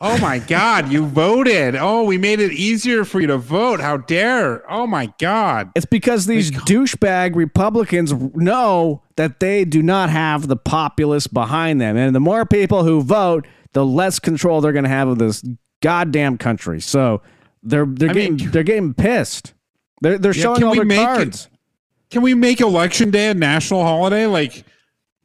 oh 0.02 0.18
my 0.18 0.38
God, 0.40 0.90
you 0.92 1.06
voted. 1.06 1.76
Oh, 1.76 2.02
we 2.02 2.18
made 2.18 2.40
it 2.40 2.52
easier 2.52 3.04
for 3.04 3.20
you 3.20 3.26
to 3.28 3.38
vote. 3.38 3.80
How 3.80 3.96
dare. 3.96 4.70
Oh 4.70 4.86
my 4.86 5.12
God. 5.18 5.70
It's 5.74 5.86
because 5.86 6.26
these 6.26 6.50
douchebag 6.50 7.34
Republicans 7.36 8.12
know 8.34 9.02
that 9.16 9.40
they 9.40 9.64
do 9.64 9.82
not 9.82 10.10
have 10.10 10.48
the 10.48 10.56
populace 10.56 11.26
behind 11.26 11.80
them. 11.80 11.96
And 11.96 12.14
the 12.14 12.20
more 12.20 12.44
people 12.44 12.84
who 12.84 13.02
vote, 13.02 13.46
the 13.72 13.86
less 13.86 14.18
control 14.18 14.60
they're 14.60 14.72
going 14.72 14.84
to 14.84 14.90
have 14.90 15.08
of 15.08 15.18
this 15.18 15.42
goddamn 15.80 16.36
country. 16.36 16.80
So 16.80 17.22
they're 17.62 17.86
they're 17.86 18.10
I 18.10 18.12
getting 18.12 18.36
mean- 18.36 18.50
they're 18.50 18.62
getting 18.64 18.92
pissed. 18.94 19.54
They're 20.00 20.18
they're 20.18 20.34
Yeah, 20.34 20.42
showing 20.42 20.64
all 20.64 20.74
their 20.74 20.84
make 20.84 20.98
it- 20.98 21.04
cards. 21.04 21.48
Can 22.10 22.20
we 22.22 22.34
make 22.34 22.60
election 22.60 23.10
day 23.10 23.28
a 23.28 23.34
national 23.34 23.84
holiday? 23.84 24.26
Like 24.26 24.64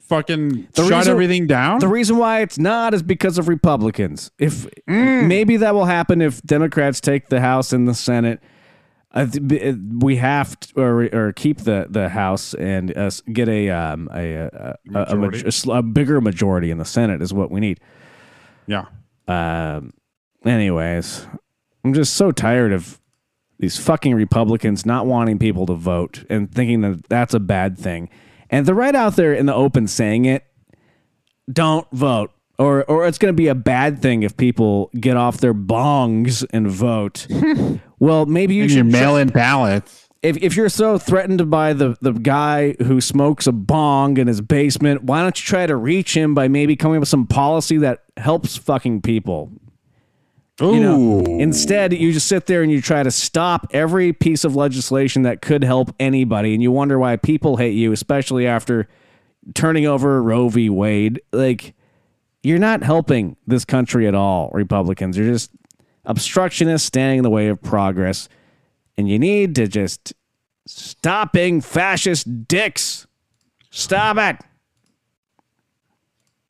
fucking 0.07 0.67
The 0.73 0.83
shut 0.83 0.91
reason- 0.91 1.11
everything 1.11 1.47
down? 1.47 1.79
The 1.79 1.87
reason 1.87 2.17
why 2.17 2.41
it's 2.41 2.57
not 2.57 2.93
is 2.93 3.03
because 3.03 3.37
of 3.37 3.47
Republicans. 3.47 4.31
If 4.39 4.67
Mm. 4.89 5.27
maybe 5.27 5.57
that 5.57 5.73
will 5.73 5.85
happen 5.85 6.21
if 6.21 6.41
Democrats 6.43 6.99
take 7.01 7.29
the 7.29 7.41
House 7.41 7.71
and 7.73 7.87
the 7.87 7.93
Senate. 7.93 8.41
I 9.13 9.25
th- 9.25 9.47
b- 9.47 9.61
uh, 9.69 9.73
we 9.99 10.17
have 10.17 10.59
to, 10.59 10.81
or, 10.81 11.09
or 11.13 11.31
keep 11.33 11.59
the, 11.59 11.87
the 11.89 12.09
House 12.09 12.53
and 12.53 12.95
uh, 12.95 13.09
get 13.31 13.47
a 13.49 13.69
um 13.69 14.09
a 14.13 14.33
a, 14.33 14.45
a, 14.45 14.75
a, 14.93 15.19
a, 15.19 15.29
a 15.29 15.71
a 15.79 15.81
bigger 15.81 16.19
majority 16.21 16.69
in 16.71 16.77
the 16.77 16.85
Senate 16.85 17.21
is 17.21 17.33
what 17.33 17.49
we 17.49 17.59
need. 17.59 17.79
yeah. 18.67 18.85
Um, 19.27 19.91
anyways, 20.45 21.25
I'm 21.83 21.93
just 21.93 22.13
so 22.15 22.31
tired 22.31 22.71
of 22.73 22.99
these 23.59 23.77
fucking 23.79 24.13
Republicans 24.13 24.85
not 24.85 25.05
wanting 25.05 25.39
people 25.39 25.65
to 25.65 25.73
vote 25.73 26.23
and 26.29 26.51
thinking 26.53 26.81
that 26.81 27.07
that's 27.09 27.33
a 27.33 27.39
bad 27.39 27.77
thing. 27.77 28.09
And 28.49 28.65
they're 28.65 28.75
right 28.75 28.95
out 28.95 29.15
there 29.15 29.33
in 29.33 29.45
the 29.45 29.53
open 29.53 29.87
saying 29.87 30.25
it. 30.25 30.45
Don't 31.51 31.87
vote. 31.91 32.31
Or, 32.59 32.83
or 32.85 33.05
it's 33.07 33.17
going 33.17 33.31
to 33.31 33.37
be 33.37 33.47
a 33.47 33.55
bad 33.55 34.01
thing 34.01 34.23
if 34.23 34.35
people 34.35 34.89
get 34.99 35.15
off 35.15 35.37
their 35.37 35.53
bongs 35.53 36.45
and 36.51 36.67
vote. 36.67 37.27
well, 37.99 38.25
maybe 38.25 38.55
you 38.55 38.63
And 38.63 38.71
should 38.71 38.85
mail 38.87 39.15
in 39.15 39.27
ballots. 39.29 40.09
if, 40.23 40.37
if 40.37 40.55
you're 40.55 40.67
so 40.69 40.97
threatened 40.97 41.51
by 41.51 41.73
the, 41.73 41.95
the 42.01 42.13
guy 42.13 42.73
who 42.83 42.99
smokes 42.99 43.45
a 43.45 43.51
bong 43.51 44.17
in 44.17 44.25
his 44.27 44.41
basement, 44.41 45.03
why 45.03 45.21
don't 45.21 45.39
you 45.39 45.45
try 45.45 45.67
to 45.67 45.75
reach 45.75 46.17
him 46.17 46.33
by 46.33 46.47
maybe 46.47 46.75
coming 46.75 46.97
up 46.97 47.01
with 47.01 47.09
some 47.09 47.27
policy 47.27 47.77
that 47.77 48.03
helps 48.17 48.57
fucking 48.57 49.01
people? 49.03 49.51
Ooh. 50.61 50.73
You 50.73 50.79
know, 50.79 51.19
instead, 51.39 51.93
you 51.93 52.11
just 52.11 52.27
sit 52.27 52.47
there 52.47 52.63
and 52.63 52.71
you 52.71 52.81
try 52.81 53.03
to 53.03 53.11
stop 53.11 53.67
every 53.71 54.11
piece 54.11 54.43
of 54.43 54.55
legislation 54.55 55.21
that 55.21 55.41
could 55.41 55.63
help 55.63 55.93
anybody, 55.99 56.53
and 56.53 56.63
you 56.63 56.71
wonder 56.71 56.97
why 56.97 57.15
people 57.15 57.57
hate 57.57 57.75
you, 57.75 57.91
especially 57.91 58.47
after 58.47 58.87
turning 59.53 59.85
over 59.85 60.21
Roe 60.21 60.49
v. 60.49 60.69
Wade. 60.69 61.21
Like, 61.31 61.75
you're 62.41 62.57
not 62.57 62.81
helping 62.81 63.37
this 63.45 63.65
country 63.65 64.07
at 64.07 64.15
all, 64.15 64.49
Republicans. 64.51 65.17
You're 65.17 65.31
just 65.31 65.51
obstructionists 66.05 66.87
standing 66.87 67.19
in 67.19 67.23
the 67.23 67.29
way 67.29 67.49
of 67.49 67.61
progress, 67.61 68.27
and 68.97 69.07
you 69.07 69.19
need 69.19 69.53
to 69.55 69.67
just 69.67 70.13
stop 70.65 71.33
being 71.33 71.61
fascist 71.61 72.47
dicks. 72.47 73.05
Stop 73.69 74.17
it. 74.17 74.43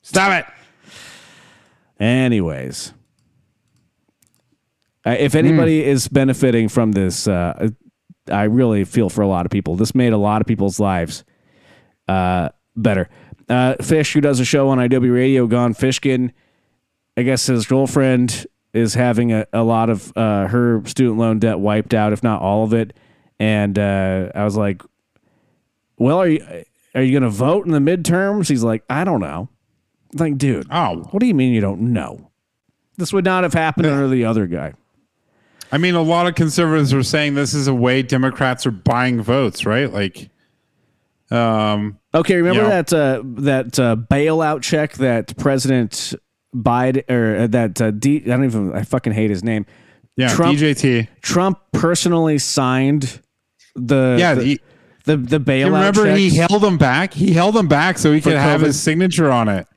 Stop 0.02 0.32
it. 0.32 0.46
Anyways, 2.02 2.93
uh, 5.08 5.15
if 5.17 5.36
anybody 5.36 5.84
is 5.84 6.08
benefiting 6.08 6.67
from 6.70 6.91
this, 6.91 7.28
uh, 7.28 7.70
I 8.32 8.43
really 8.43 8.84
feel 8.84 9.10
for 9.10 9.22
a 9.22 9.28
lot 9.28 9.46
of 9.46 9.52
people. 9.52 9.76
This 9.76 9.96
made 9.96 10.13
a 10.13 10.17
lot 10.17 10.41
of 10.41 10.48
people's 10.48 10.80
lives 10.80 11.24
uh, 12.08 12.50
better. 12.76 13.10
Uh, 13.50 13.76
Fish, 13.82 14.13
who 14.13 14.22
does 14.22 14.39
a 14.39 14.46
show 14.46 14.70
on 14.70 14.78
IW 14.78 15.13
Radio, 15.13 15.48
Gone 15.48 15.74
Fishkin, 15.74 16.32
I 17.15 17.24
guess 17.24 17.46
his 17.48 17.65
girlfriend 17.65 18.46
is 18.74 18.93
having 18.93 19.32
a, 19.32 19.48
a 19.54 19.63
lot 19.63 19.89
of 19.89 20.15
uh, 20.17 20.48
her 20.48 20.84
student 20.86 21.17
loan 21.17 21.39
debt 21.39 21.60
wiped 21.60 21.93
out, 21.93 22.12
if 22.13 22.22
not 22.22 22.41
all 22.41 22.63
of 22.63 22.74
it. 22.74 22.93
And 23.39 23.80
uh, 23.80 24.32
I 24.36 24.43
was 24.43 24.56
like, 24.58 24.82
"Well, 25.98 26.20
are 26.20 26.28
you 26.28 26.63
are 26.96 27.02
you 27.02 27.12
going 27.12 27.24
to 27.24 27.30
vote 27.30 27.65
in 27.65 27.72
the 27.72 27.80
midterms?" 27.80 28.50
He's 28.50 28.63
like, 28.63 28.84
"I 28.89 29.04
don't 29.04 29.20
know." 29.22 29.50
I'm 30.13 30.17
like, 30.20 30.38
dude, 30.38 30.67
Oh. 30.72 31.08
what 31.12 31.20
do 31.20 31.26
you 31.26 31.34
mean 31.36 31.54
you 31.54 31.62
don't 31.62 31.82
know? 31.93 32.32
This 32.98 33.12
would 33.13 33.26
not 33.26 33.43
have 33.43 33.54
happened 33.54 33.86
under 33.88 34.08
the 34.08 34.26
other 34.26 34.48
guy. 34.48 34.74
I 35.71 35.77
mean, 35.77 35.95
a 35.95 36.01
lot 36.01 36.27
of 36.27 36.36
conservatives 36.36 36.93
are 36.93 37.03
saying 37.03 37.36
this 37.36 37.53
is 37.53 37.67
a 37.67 37.73
way 37.73 38.01
Democrats 38.01 38.65
are 38.65 38.71
buying 38.71 39.21
votes, 39.21 39.65
right? 39.65 39.91
Like, 39.91 40.30
um, 41.30 41.99
Okay, 42.13 42.36
remember 42.38 42.63
Yeah. 42.63 42.82
that 42.82 42.93
uh, 42.93 43.21
that 43.41 43.80
uh, 43.80 43.95
bailout 43.97 44.62
check 44.62 44.93
that 44.93 45.36
President 45.38 46.13
Biden 46.56 47.03
or 47.10 47.43
uh, 47.43 47.47
that 47.47 47.82
uh, 47.82 47.91
D, 47.91 48.23
I 48.25 48.30
don't 48.30 48.45
even 48.45 48.73
I 48.73 48.84
fucking 48.84 49.13
hate 49.13 49.30
his 49.30 49.43
name. 49.43 49.65
yeah, 50.15 50.30
Trump 50.34 50.58
DJT. 50.58 51.08
Trump 51.21 51.60
personally 51.73 52.38
signed 52.39 53.21
the 53.75 54.15
Yeah, 54.17 54.36
the, 54.36 54.43
he- 54.43 54.60
the, 55.03 55.17
the 55.17 55.39
bailout. 55.39 55.60
You 55.60 55.65
remember 55.73 56.15
he 56.15 56.30
held 56.36 56.62
them 56.62 56.77
back? 56.77 57.13
He 57.13 57.34
held 57.34 57.56
them 57.56 57.67
back 57.67 57.97
so 57.97 58.12
he 58.13 58.19
could 58.21 58.34
have 58.34 58.62
his 58.62 58.80
signature 58.82 59.32
on 59.32 59.47
it. 59.49 59.67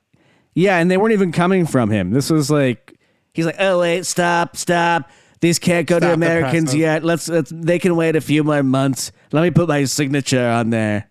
Yeah, 0.55 0.77
and 0.79 0.89
they 0.91 0.97
weren't 0.97 1.13
even 1.13 1.31
coming 1.31 1.65
from 1.65 1.89
him. 1.89 2.11
This 2.11 2.29
was 2.29 2.49
like 2.51 2.97
he's 3.33 3.45
like, 3.45 3.55
"Oh 3.59 3.79
wait, 3.79 4.05
stop, 4.05 4.57
stop. 4.57 5.09
These 5.41 5.59
can't 5.59 5.87
go 5.87 5.99
to 5.99 6.05
Stop 6.05 6.09
the 6.09 6.13
Americans 6.13 6.73
yet. 6.73 7.03
Let's, 7.03 7.27
let's 7.27 7.51
they 7.53 7.79
can 7.79 7.95
wait 7.95 8.15
a 8.15 8.21
few 8.21 8.43
more 8.43 8.63
months. 8.63 9.11
Let 9.31 9.41
me 9.41 9.51
put 9.51 9.67
my 9.67 9.83
signature 9.85 10.47
on 10.47 10.69
there." 10.69 11.09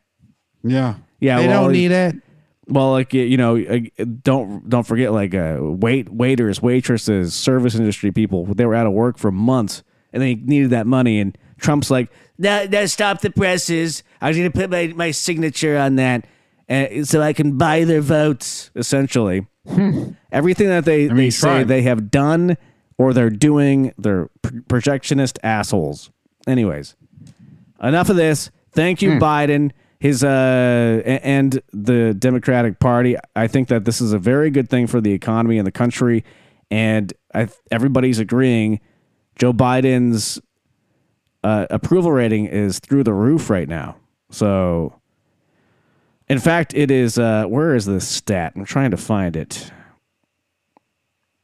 Yeah. 0.63 0.97
Yeah, 1.21 1.41
They 1.41 1.49
well, 1.49 1.65
don't 1.65 1.73
need 1.73 1.93
it. 1.93 2.17
Well, 2.67 2.93
like 2.93 3.13
you 3.13 3.37
know, 3.37 3.59
uh, 3.59 4.05
don't 4.23 4.69
don't 4.69 4.87
forget 4.87 5.13
like 5.13 5.35
uh, 5.35 5.59
wait 5.61 6.09
waiters, 6.09 6.63
waitresses, 6.63 7.35
service 7.35 7.75
industry 7.75 8.13
people. 8.13 8.47
They 8.47 8.65
were 8.65 8.77
out 8.77 8.87
of 8.87 8.93
work 8.93 9.19
for 9.19 9.33
months, 9.33 9.83
and 10.13 10.23
they 10.23 10.37
needed 10.37 10.71
that 10.71 10.87
money. 10.87 11.19
And 11.19 11.37
Trump's 11.59 11.91
like, 11.91 12.11
"No, 12.39 12.67
no, 12.67 12.87
stop 12.87 13.23
the 13.23 13.31
presses. 13.31 14.05
I 14.21 14.31
need 14.31 14.45
to 14.45 14.51
put 14.53 14.71
my, 14.71 14.93
my 14.95 15.11
signature 15.11 15.77
on 15.77 15.97
that, 15.97 16.27
uh, 16.69 17.03
so 17.03 17.21
I 17.21 17.33
can 17.33 17.59
buy 17.59 17.83
their 17.83 18.01
votes." 18.01 18.71
Essentially, 18.77 19.49
everything 20.31 20.69
that 20.69 20.85
they 20.85 21.09
mean, 21.09 21.17
they 21.17 21.31
say 21.31 21.65
they 21.65 21.83
have 21.83 22.09
done 22.09 22.57
or 23.01 23.15
they're 23.15 23.31
doing, 23.31 23.95
they're 23.97 24.29
projectionist 24.43 25.39
assholes. 25.43 26.11
Anyways, 26.47 26.97
enough 27.83 28.11
of 28.11 28.17
this. 28.17 28.51
Thank 28.73 29.01
you, 29.01 29.13
Biden. 29.13 29.71
His 30.01 30.23
uh 30.23 31.01
and 31.05 31.63
the 31.73 32.13
Democratic 32.13 32.79
Party. 32.79 33.17
I 33.35 33.47
think 33.47 33.69
that 33.69 33.87
this 33.87 34.03
is 34.03 34.13
a 34.13 34.19
very 34.19 34.51
good 34.51 34.69
thing 34.69 34.87
for 34.87 35.01
the 35.01 35.13
economy 35.13 35.57
and 35.57 35.67
the 35.67 35.73
country, 35.73 36.25
and 36.71 37.11
I, 37.35 37.49
everybody's 37.71 38.19
agreeing. 38.19 38.81
Joe 39.39 39.55
Biden's 39.55 40.39
uh, 41.43 41.67
approval 41.71 42.13
rating 42.13 42.45
is 42.45 42.81
through 42.81 43.05
the 43.05 43.15
roof 43.15 43.49
right 43.49 43.69
now. 43.69 43.97
So, 44.31 45.01
in 46.29 46.39
fact, 46.39 46.75
it 46.75 46.91
is. 46.91 47.19
Uh, 47.19 47.47
where 47.47 47.75
is 47.75 47.87
this 47.87 48.07
stat? 48.07 48.53
I'm 48.57 48.67
trying 48.67 48.91
to 48.91 48.99
find 48.99 49.37
it. 49.37 49.71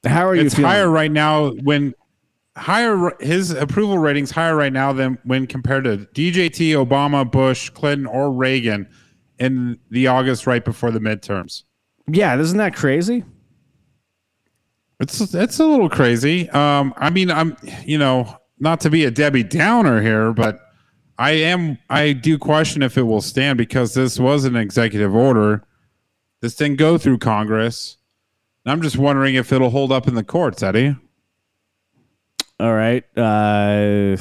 How 0.07 0.27
are 0.27 0.35
you 0.35 0.43
It's 0.43 0.55
feeling? 0.55 0.71
higher 0.71 0.89
right 0.89 1.11
now 1.11 1.51
when 1.51 1.95
higher 2.57 3.13
his 3.21 3.51
approval 3.51 3.99
ratings 3.99 4.31
higher 4.31 4.57
right 4.57 4.73
now 4.73 4.93
than 4.93 5.19
when 5.25 5.47
compared 5.47 5.85
to 5.85 5.99
DJT, 5.99 6.71
Obama, 6.73 7.31
Bush, 7.31 7.71
Clinton, 7.71 8.07
or 8.07 8.33
Reagan 8.33 8.89
in 9.39 9.79
the 9.91 10.07
August 10.07 10.47
right 10.47 10.65
before 10.65 10.91
the 10.91 10.99
midterms. 11.01 11.65
Yeah, 12.09 12.39
isn't 12.39 12.57
that 12.59 12.75
crazy? 12.75 13.25
It's 15.01 15.35
it's 15.35 15.59
a 15.59 15.67
little 15.67 15.91
crazy. 15.91 16.49
Um, 16.51 16.95
I 16.97 17.11
mean, 17.11 17.31
I'm 17.31 17.57
you 17.85 17.99
know 17.99 18.37
not 18.59 18.81
to 18.81 18.91
be 18.91 19.05
a 19.05 19.11
Debbie 19.11 19.43
Downer 19.43 20.01
here, 20.01 20.33
but 20.33 20.61
I 21.19 21.33
am 21.33 21.79
I 21.91 22.13
do 22.15 22.39
question 22.39 22.83
if 22.83 22.97
it 22.97 23.03
will 23.03 23.21
stand 23.21 23.59
because 23.59 23.93
this 23.93 24.19
was 24.19 24.45
an 24.47 24.57
executive 24.57 25.15
order. 25.15 25.63
This 26.41 26.55
didn't 26.55 26.79
go 26.79 26.97
through 26.97 27.19
Congress. 27.19 27.99
And 28.67 28.73
I'm 28.73 28.83
just 28.83 28.99
wondering 28.99 29.37
if 29.37 29.53
it'll 29.53 29.71
hold 29.71 29.93
up 29.93 30.09
in 30.09 30.17
the 30.17 30.25
courts, 30.25 30.61
Eddie. 30.61 30.97
All 32.59 32.75
right. 32.75 33.05
Uh, 33.17 34.17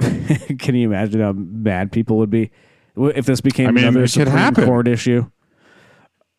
can 0.58 0.74
you 0.74 0.88
imagine 0.88 1.20
how 1.20 1.32
mad 1.32 1.92
people 1.92 2.18
would 2.18 2.28
be 2.30 2.50
if 2.96 3.24
this 3.24 3.40
became 3.40 3.68
I 3.68 3.70
mean, 3.70 3.84
another 3.84 4.08
Supreme 4.08 4.34
happen. 4.36 4.64
Court 4.64 4.88
issue? 4.88 5.30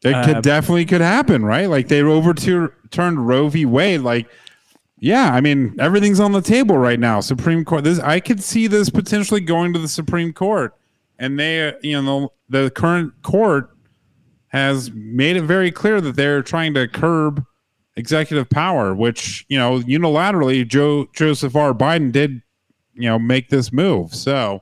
It 0.04 0.14
Uh, 0.14 0.26
could 0.26 0.44
definitely 0.44 0.84
could 0.86 1.00
happen, 1.00 1.46
right? 1.46 1.70
Like 1.70 1.88
they 1.88 2.02
overturned 2.04 3.26
Roe 3.26 3.48
v. 3.48 3.66
Wade. 3.66 4.02
Like, 4.02 4.30
yeah, 5.00 5.34
I 5.34 5.40
mean, 5.40 5.76
everything's 5.80 6.20
on 6.20 6.34
the 6.34 6.42
table 6.42 6.78
right 6.78 7.00
now. 7.00 7.22
Supreme 7.22 7.64
Court. 7.64 7.86
This 7.86 8.00
I 8.00 8.20
could 8.20 8.44
see 8.44 8.68
this 8.68 8.90
potentially 8.90 9.40
going 9.40 9.72
to 9.72 9.80
the 9.80 9.88
Supreme 9.88 10.34
Court, 10.34 10.76
and 11.18 11.40
they, 11.40 11.70
uh, 11.70 11.74
you 11.82 12.02
know, 12.02 12.34
the 12.50 12.70
current 12.70 13.14
court 13.24 13.70
has 14.50 14.92
made 14.92 15.36
it 15.38 15.44
very 15.44 15.72
clear 15.72 16.02
that 16.02 16.16
they're 16.16 16.42
trying 16.44 16.74
to 16.74 16.88
curb 16.88 17.44
executive 17.96 18.50
power, 18.50 18.94
which 18.94 19.46
you 19.50 19.58
know, 19.58 19.80
unilaterally, 19.80 20.68
Joe 20.68 21.08
Joseph 21.14 21.56
R. 21.56 21.74
Biden 21.74 22.12
did, 22.12 22.42
you 22.94 23.10
know, 23.10 23.18
make 23.20 23.50
this 23.50 23.72
move. 23.72 24.14
So 24.14 24.62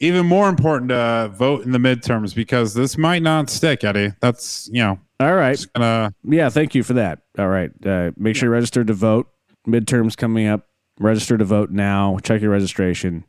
even 0.00 0.26
more 0.26 0.48
important 0.48 0.90
to 0.90 1.30
vote 1.34 1.64
in 1.64 1.72
the 1.72 1.78
midterms 1.78 2.34
because 2.34 2.74
this 2.74 2.96
might 2.96 3.22
not 3.22 3.50
stick, 3.50 3.82
Eddie. 3.84 4.12
That's 4.20 4.68
you 4.72 4.82
know 4.82 4.98
All 5.20 5.34
right. 5.34 5.64
gonna 5.74 6.14
Yeah, 6.24 6.48
thank 6.50 6.74
you 6.74 6.82
for 6.82 6.94
that. 6.94 7.20
All 7.38 7.48
right. 7.48 7.70
Uh, 7.84 8.12
make 8.16 8.36
sure 8.36 8.48
you 8.48 8.52
register 8.52 8.84
to 8.84 8.94
vote. 8.94 9.28
Midterms 9.66 10.16
coming 10.16 10.46
up. 10.46 10.66
Register 11.00 11.36
to 11.38 11.44
vote 11.44 11.70
now. 11.70 12.18
Check 12.22 12.42
your 12.42 12.50
registration. 12.50 13.24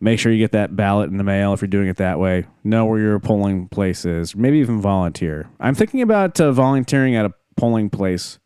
Make 0.00 0.20
sure 0.20 0.30
you 0.30 0.38
get 0.38 0.52
that 0.52 0.76
ballot 0.76 1.10
in 1.10 1.16
the 1.16 1.24
mail 1.24 1.52
if 1.52 1.60
you're 1.60 1.66
doing 1.68 1.88
it 1.88 1.96
that 1.96 2.20
way. 2.20 2.46
Know 2.62 2.84
where 2.86 3.00
your 3.00 3.18
polling 3.18 3.66
place 3.68 4.04
is. 4.04 4.36
Maybe 4.36 4.58
even 4.58 4.80
volunteer. 4.80 5.48
I'm 5.58 5.74
thinking 5.74 6.02
about 6.02 6.40
uh, 6.40 6.52
volunteering 6.52 7.16
at 7.16 7.24
a 7.26 7.32
polling 7.56 7.90
place 7.90 8.38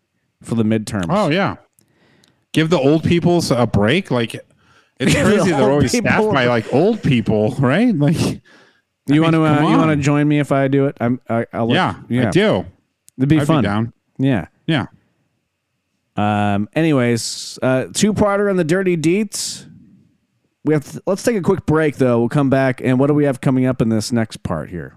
for 0.43 0.55
the 0.55 0.63
midterms. 0.63 1.07
oh 1.11 1.29
yeah, 1.31 1.57
give 2.53 2.71
the 2.71 2.79
old 2.79 3.05
people 3.05 3.43
a 3.53 3.67
break. 3.67 4.11
Like 4.11 4.35
it's 4.35 4.45
Give 4.99 5.27
the 5.27 5.35
crazy 5.37 5.51
they're 5.51 5.71
always 5.71 5.93
people- 5.93 6.11
staffed 6.11 6.33
by 6.33 6.47
like 6.47 6.73
old 6.73 7.03
people, 7.03 7.55
right? 7.59 7.95
Like 7.95 8.17
you 9.07 9.21
want 9.21 9.35
to 9.35 9.45
uh, 9.45 9.61
you 9.69 9.77
want 9.77 9.91
to 9.91 9.97
join 9.97 10.27
me 10.29 10.39
if 10.39 10.53
I 10.53 10.69
do 10.69 10.87
it? 10.87 10.97
I'm 11.01 11.21
I, 11.29 11.45
I'll 11.53 11.67
let- 11.67 11.75
yeah, 11.75 11.95
yeah. 12.09 12.29
I 12.29 12.31
do. 12.31 12.65
It'd 13.19 13.29
be 13.29 13.41
I'd 13.41 13.47
fun. 13.47 13.61
be 13.63 13.67
down. 13.69 13.93
Yeah. 14.19 14.47
Yeah. 14.67 14.87
Um. 16.17 16.69
Anyways, 16.75 17.59
uh, 17.63 17.87
two 17.93 18.15
parter 18.15 18.49
on 18.51 18.57
the 18.57 18.65
dirty 18.65 18.97
deets. 18.97 19.69
We 20.65 20.75
have. 20.75 20.91
To, 20.93 21.03
let's 21.07 21.23
take 21.23 21.37
a 21.37 21.43
quick 21.43 21.67
break 21.67 21.97
though. 21.97 22.21
We'll 22.21 22.29
come 22.29 22.51
back 22.51 22.81
and 22.83 22.99
what 22.99 23.09
do 23.09 23.15
we 23.15 23.25
have 23.25 23.41
coming 23.41 23.67
up 23.67 23.83
in 23.83 23.89
this 23.89 24.13
next 24.13 24.43
part 24.43 24.71
here? 24.71 24.97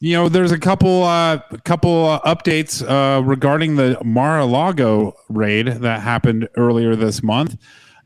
You 0.00 0.12
know, 0.14 0.28
there's 0.28 0.52
a 0.52 0.58
couple 0.58 1.02
uh 1.02 1.38
couple 1.64 2.06
uh, 2.06 2.20
updates 2.20 2.88
uh 2.88 3.22
regarding 3.22 3.76
the 3.76 3.98
Mar-a-Lago 4.04 5.14
raid 5.28 5.66
that 5.66 6.02
happened 6.02 6.48
earlier 6.56 6.94
this 6.94 7.22
month. 7.22 7.56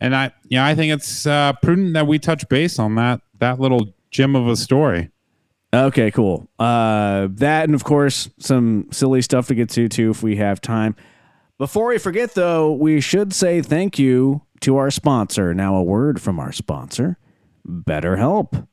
And 0.01 0.17
I 0.17 0.33
yeah, 0.49 0.65
I 0.65 0.75
think 0.75 0.93
it's 0.93 1.27
uh 1.27 1.53
prudent 1.63 1.93
that 1.93 2.07
we 2.07 2.19
touch 2.19 2.49
base 2.49 2.79
on 2.79 2.95
that 2.95 3.21
that 3.41 3.61
little 3.61 3.93
gem 4.11 4.35
of 4.35 4.49
a 4.49 4.57
story. 4.57 5.11
Okay, 5.75 6.11
cool. 6.11 6.49
Uh, 6.59 7.29
that 7.33 7.65
and 7.65 7.75
of 7.75 7.85
course 7.85 8.31
some 8.39 8.89
silly 8.91 9.21
stuff 9.21 9.49
to 9.49 9.55
get 9.55 9.69
to 9.71 9.89
too 9.89 10.11
if 10.11 10.23
we 10.23 10.37
have 10.37 10.61
time. 10.63 10.97
Before 11.59 11.89
we 11.89 11.99
forget 11.99 12.35
though, 12.35 12.73
we 12.73 13.03
should 13.03 13.35
say 13.35 13.61
thank 13.61 13.99
you 13.99 14.43
to 14.62 14.77
our 14.77 14.90
sponsor. 14.90 15.55
Now 15.55 15.77
a 15.77 15.83
word 15.83 16.20
from 16.20 16.38
our 16.40 16.53
sponsor, 16.53 17.18
BetterHelp. 17.66 18.66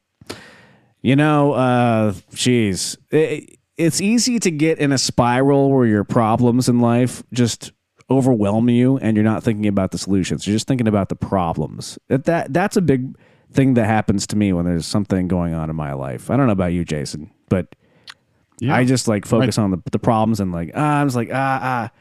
You 1.02 1.16
know, 1.16 1.54
uh, 1.54 2.14
geez, 2.34 2.98
it, 3.12 3.58
it's 3.78 4.02
easy 4.02 4.40
to 4.40 4.52
get 4.52 4.80
in 4.80 4.92
a 4.92 4.98
spiral 4.98 5.72
where 5.72 5.86
your 5.86 6.04
problems 6.04 6.68
in 6.68 6.80
life 6.80 7.24
just 7.34 7.72
overwhelm 8.10 8.70
you, 8.70 8.98
and 8.98 9.16
you're 9.16 9.24
not 9.24 9.44
thinking 9.44 9.68
about 9.68 9.92
the 9.92 9.98
solutions. 9.98 10.46
You're 10.46 10.56
just 10.56 10.68
thinking 10.68 10.88
about 10.88 11.10
the 11.10 11.16
problems. 11.16 11.98
That, 12.10 12.26
that 12.26 12.54
that's 12.54 12.76
a 12.76 12.82
big 12.82 13.18
thing 13.54 13.76
that 13.76 13.86
happens 13.86 14.28
to 14.28 14.36
me 14.36 14.52
when 14.52 14.66
there's 14.66 14.86
something 14.86 15.28
going 15.28 15.54
on 15.54 15.70
in 15.70 15.76
my 15.76 15.94
life. 15.94 16.30
I 16.30 16.36
don't 16.38 16.48
know 16.48 16.52
about 16.52 16.74
you, 16.74 16.84
Jason, 16.84 17.32
but 17.50 17.76
Yeah. 18.60 18.76
I 18.76 18.84
just 18.84 19.08
like 19.08 19.26
focus 19.26 19.58
on 19.58 19.72
the 19.72 19.82
the 19.92 20.00
problems 20.00 20.40
and 20.42 20.52
like 20.52 20.72
ah, 20.76 21.00
I'm 21.00 21.08
just 21.08 21.16
like 21.16 21.30
ah 21.32 21.60
ah. 21.64 21.92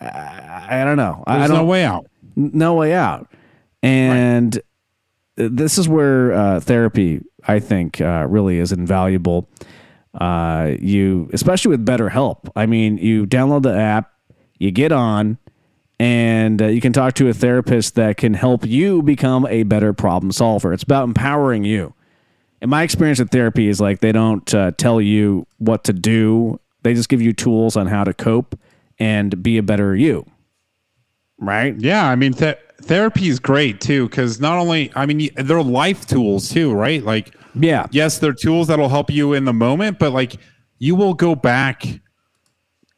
I, 0.00 0.80
I 0.80 0.84
don't 0.84 0.96
know. 0.96 1.22
I, 1.26 1.34
I 1.34 1.38
There's 1.38 1.50
don't 1.50 1.58
no 1.58 1.64
way 1.64 1.84
out. 1.84 2.06
No 2.36 2.74
way 2.74 2.94
out. 2.94 3.30
And 3.82 4.60
this 5.36 5.78
is 5.78 5.88
where 5.88 6.32
uh, 6.32 6.60
therapy, 6.60 7.22
I 7.46 7.60
think, 7.60 8.00
uh, 8.00 8.26
really 8.28 8.58
is 8.58 8.72
invaluable. 8.72 9.48
Uh, 10.14 10.74
you, 10.78 11.30
especially 11.32 11.70
with 11.70 11.86
BetterHelp. 11.86 12.50
I 12.54 12.66
mean, 12.66 12.98
you 12.98 13.26
download 13.26 13.62
the 13.62 13.74
app, 13.74 14.12
you 14.58 14.70
get 14.70 14.92
on, 14.92 15.38
and 15.98 16.60
uh, 16.60 16.66
you 16.66 16.82
can 16.82 16.92
talk 16.92 17.14
to 17.14 17.28
a 17.28 17.32
therapist 17.32 17.94
that 17.94 18.18
can 18.18 18.34
help 18.34 18.66
you 18.66 19.02
become 19.02 19.46
a 19.46 19.62
better 19.62 19.92
problem 19.92 20.30
solver. 20.30 20.72
It's 20.72 20.82
about 20.82 21.04
empowering 21.04 21.64
you. 21.64 21.94
And 22.60 22.70
my 22.70 22.82
experience 22.82 23.20
with 23.20 23.30
therapy 23.30 23.68
is 23.68 23.80
like 23.80 24.00
they 24.00 24.12
don't 24.12 24.52
uh, 24.54 24.72
tell 24.72 25.00
you 25.00 25.46
what 25.58 25.84
to 25.84 25.92
do; 25.92 26.60
they 26.82 26.92
just 26.92 27.08
give 27.08 27.22
you 27.22 27.32
tools 27.32 27.76
on 27.76 27.86
how 27.86 28.04
to 28.04 28.12
cope 28.12 28.58
and 28.98 29.42
be 29.42 29.58
a 29.58 29.62
better 29.62 29.96
you. 29.96 30.26
Right? 31.42 31.74
Yeah, 31.78 32.08
I 32.08 32.14
mean, 32.14 32.32
th- 32.32 32.56
therapy 32.82 33.28
is 33.28 33.38
great 33.40 33.80
too 33.80 34.08
because 34.08 34.40
not 34.40 34.58
only, 34.58 34.92
I 34.94 35.06
mean, 35.06 35.28
they're 35.36 35.62
life 35.62 36.06
tools 36.06 36.48
too, 36.48 36.72
right? 36.72 37.02
Like, 37.04 37.34
Yeah. 37.54 37.86
yes, 37.90 38.18
they're 38.18 38.32
tools 38.32 38.68
that'll 38.68 38.88
help 38.88 39.10
you 39.10 39.32
in 39.32 39.44
the 39.44 39.52
moment, 39.52 39.98
but 39.98 40.12
like, 40.12 40.36
you 40.78 40.94
will 40.94 41.14
go 41.14 41.34
back 41.34 41.84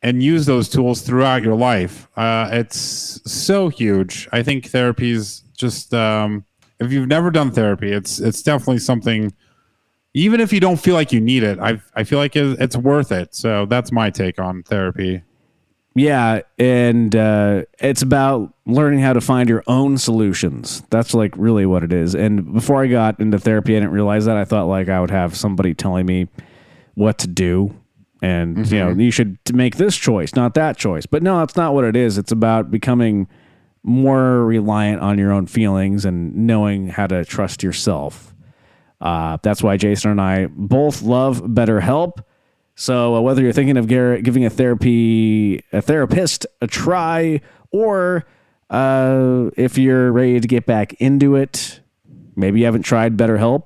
and 0.02 0.22
use 0.22 0.44
those 0.44 0.68
tools 0.68 1.00
throughout 1.00 1.42
your 1.42 1.56
life. 1.56 2.06
Uh, 2.16 2.48
it's 2.52 3.20
so 3.30 3.68
huge. 3.70 4.28
I 4.32 4.42
think 4.42 4.66
therapy 4.66 5.10
is 5.12 5.42
just, 5.56 5.94
um, 5.94 6.44
if 6.80 6.92
you've 6.92 7.08
never 7.08 7.30
done 7.30 7.50
therapy, 7.50 7.90
it's 7.92 8.18
it's 8.20 8.42
definitely 8.42 8.78
something. 8.80 9.32
Even 10.12 10.40
if 10.40 10.52
you 10.52 10.60
don't 10.60 10.76
feel 10.76 10.94
like 10.94 11.12
you 11.12 11.20
need 11.20 11.42
it, 11.42 11.58
I 11.60 11.80
I 11.94 12.04
feel 12.04 12.18
like 12.18 12.36
it's 12.36 12.76
worth 12.76 13.10
it. 13.12 13.34
So 13.34 13.64
that's 13.66 13.90
my 13.92 14.10
take 14.10 14.38
on 14.38 14.62
therapy. 14.64 15.22
Yeah, 15.96 16.40
and 16.58 17.14
uh, 17.14 17.62
it's 17.78 18.02
about 18.02 18.52
learning 18.66 19.00
how 19.00 19.12
to 19.12 19.20
find 19.20 19.48
your 19.48 19.62
own 19.68 19.96
solutions. 19.96 20.82
That's 20.90 21.14
like 21.14 21.32
really 21.36 21.66
what 21.66 21.84
it 21.84 21.92
is. 21.92 22.16
And 22.16 22.52
before 22.52 22.82
I 22.82 22.88
got 22.88 23.20
into 23.20 23.38
therapy, 23.38 23.76
I 23.76 23.80
didn't 23.80 23.92
realize 23.92 24.24
that. 24.24 24.36
I 24.36 24.44
thought 24.44 24.66
like 24.66 24.88
I 24.88 25.00
would 25.00 25.12
have 25.12 25.36
somebody 25.36 25.72
telling 25.72 26.04
me 26.06 26.26
what 26.94 27.18
to 27.18 27.28
do, 27.28 27.76
and 28.20 28.68
you 28.70 28.78
know, 28.78 28.90
you 28.90 29.12
should 29.12 29.38
make 29.52 29.76
this 29.76 29.96
choice, 29.96 30.34
not 30.34 30.54
that 30.54 30.76
choice. 30.76 31.06
But 31.06 31.22
no, 31.22 31.38
that's 31.38 31.56
not 31.56 31.74
what 31.74 31.84
it 31.84 31.94
is. 31.94 32.18
It's 32.18 32.32
about 32.32 32.72
becoming 32.72 33.28
more 33.84 34.44
reliant 34.44 35.00
on 35.00 35.18
your 35.18 35.30
own 35.30 35.46
feelings 35.46 36.04
and 36.04 36.34
knowing 36.34 36.88
how 36.88 37.06
to 37.06 37.24
trust 37.24 37.62
yourself. 37.62 38.34
Uh, 39.00 39.36
that's 39.42 39.62
why 39.62 39.76
Jason 39.76 40.10
and 40.12 40.20
I 40.20 40.46
both 40.46 41.02
love 41.02 41.42
BetterHelp. 41.42 42.24
So 42.74 43.14
uh, 43.14 43.20
whether 43.20 43.42
you're 43.42 43.52
thinking 43.52 43.76
of 43.76 43.86
giving 43.86 44.44
a 44.44 44.50
therapy 44.50 45.62
a 45.72 45.80
therapist 45.80 46.46
a 46.60 46.66
try, 46.66 47.40
or 47.70 48.26
uh, 48.70 49.50
if 49.56 49.78
you're 49.78 50.10
ready 50.10 50.40
to 50.40 50.48
get 50.48 50.66
back 50.66 50.94
into 50.94 51.36
it, 51.36 51.80
maybe 52.36 52.60
you 52.60 52.64
haven't 52.66 52.82
tried 52.82 53.16
BetterHelp 53.16 53.64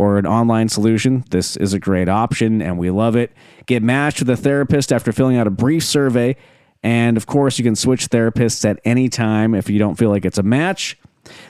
or 0.00 0.16
an 0.16 0.26
online 0.26 0.68
solution, 0.68 1.24
this 1.30 1.56
is 1.56 1.74
a 1.74 1.78
great 1.78 2.08
option 2.08 2.62
and 2.62 2.78
we 2.78 2.90
love 2.90 3.16
it. 3.16 3.32
Get 3.66 3.82
matched 3.82 4.20
with 4.20 4.30
a 4.30 4.36
therapist 4.36 4.92
after 4.92 5.12
filling 5.12 5.36
out 5.36 5.46
a 5.46 5.50
brief 5.50 5.84
survey. 5.84 6.36
And 6.82 7.18
of 7.18 7.26
course, 7.26 7.58
you 7.58 7.64
can 7.64 7.76
switch 7.76 8.08
therapists 8.08 8.64
at 8.64 8.80
any 8.84 9.10
time 9.10 9.54
if 9.54 9.68
you 9.68 9.78
don't 9.78 9.96
feel 9.96 10.08
like 10.08 10.24
it's 10.24 10.38
a 10.38 10.42
match. 10.42 10.98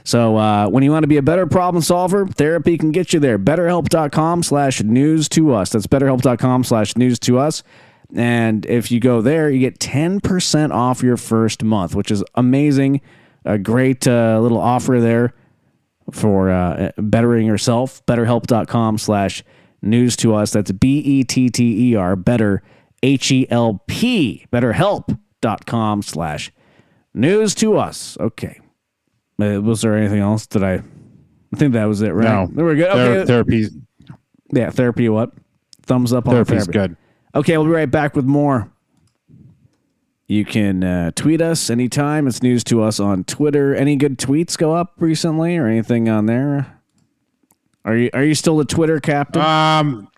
So 0.04 0.36
uh, 0.36 0.68
when 0.68 0.82
you 0.82 0.90
want 0.90 1.02
to 1.04 1.08
be 1.08 1.16
a 1.16 1.22
better 1.22 1.46
problem 1.46 1.82
solver, 1.82 2.26
therapy 2.26 2.78
can 2.78 2.92
get 2.92 3.12
you 3.12 3.20
there. 3.20 3.38
BetterHelp.com 3.38 4.42
slash 4.42 4.82
news 4.82 5.28
to 5.30 5.54
us. 5.54 5.70
That's 5.70 5.86
BetterHelp.com 5.86 6.64
slash 6.64 6.96
news 6.96 7.18
to 7.20 7.38
us. 7.38 7.62
And 8.14 8.66
if 8.66 8.90
you 8.90 9.00
go 9.00 9.20
there, 9.20 9.50
you 9.50 9.60
get 9.60 9.78
10% 9.78 10.72
off 10.72 11.02
your 11.02 11.16
first 11.16 11.62
month, 11.62 11.94
which 11.94 12.10
is 12.10 12.24
amazing. 12.34 13.00
A 13.44 13.58
great 13.58 14.06
uh, 14.06 14.40
little 14.40 14.58
offer 14.58 15.00
there 15.00 15.34
for 16.10 16.50
uh, 16.50 16.90
bettering 16.96 17.46
yourself. 17.46 18.04
BetterHelp.com 18.06 18.98
slash 18.98 19.44
news 19.82 20.16
to 20.16 20.34
us. 20.34 20.52
That's 20.52 20.72
B 20.72 20.98
E 20.98 21.24
T 21.24 21.48
T 21.48 21.90
E 21.90 21.94
R, 21.94 22.16
better, 22.16 22.62
H 23.02 23.30
E 23.30 23.46
L 23.50 23.82
P. 23.86 24.46
BetterHelp.com 24.52 26.02
slash 26.02 26.52
news 27.14 27.54
to 27.56 27.76
us. 27.76 28.18
Okay. 28.20 28.60
Uh, 29.42 29.60
Was 29.60 29.82
there 29.82 29.96
anything 29.96 30.18
else? 30.20 30.46
Did 30.46 30.62
I? 30.62 30.82
I 31.52 31.56
think 31.56 31.72
that 31.72 31.84
was 31.86 32.00
it, 32.02 32.10
right? 32.10 32.24
No, 32.24 32.64
We're 32.64 32.74
good. 32.76 32.92
Ther- 32.92 32.98
Okay. 33.18 33.26
therapy's 33.26 33.70
yeah, 34.52 34.70
therapy. 34.70 35.08
What? 35.08 35.32
Thumbs 35.82 36.12
up 36.12 36.26
on 36.28 36.34
therapy's 36.34 36.66
therapy. 36.66 36.72
good. 36.72 36.96
Okay, 37.34 37.56
we'll 37.56 37.66
be 37.66 37.72
right 37.72 37.90
back 37.90 38.14
with 38.16 38.24
more. 38.24 38.70
You 40.28 40.44
can 40.44 40.84
uh, 40.84 41.10
tweet 41.16 41.40
us 41.40 41.70
anytime. 41.70 42.28
It's 42.28 42.40
news 42.42 42.62
to 42.64 42.82
us 42.82 43.00
on 43.00 43.24
Twitter. 43.24 43.74
Any 43.74 43.96
good 43.96 44.16
tweets 44.18 44.56
go 44.56 44.74
up 44.74 44.94
recently 44.98 45.56
or 45.56 45.66
anything 45.66 46.08
on 46.08 46.26
there? 46.26 46.80
Are 47.84 47.96
you 47.96 48.10
are 48.14 48.22
you 48.22 48.34
still 48.36 48.56
the 48.56 48.64
Twitter 48.64 49.00
captain? 49.00 49.42
Um, 49.42 50.08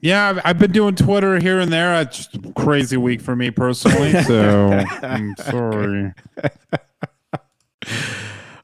yeah, 0.00 0.28
I've, 0.28 0.40
I've 0.44 0.58
been 0.58 0.72
doing 0.72 0.94
Twitter 0.94 1.38
here 1.40 1.58
and 1.60 1.72
there. 1.72 1.98
It's 2.02 2.26
just 2.26 2.34
a 2.44 2.52
crazy 2.52 2.98
week 2.98 3.22
for 3.22 3.34
me 3.34 3.50
personally, 3.50 4.12
so 4.24 4.68
I'm 5.02 5.34
sorry. 5.36 6.12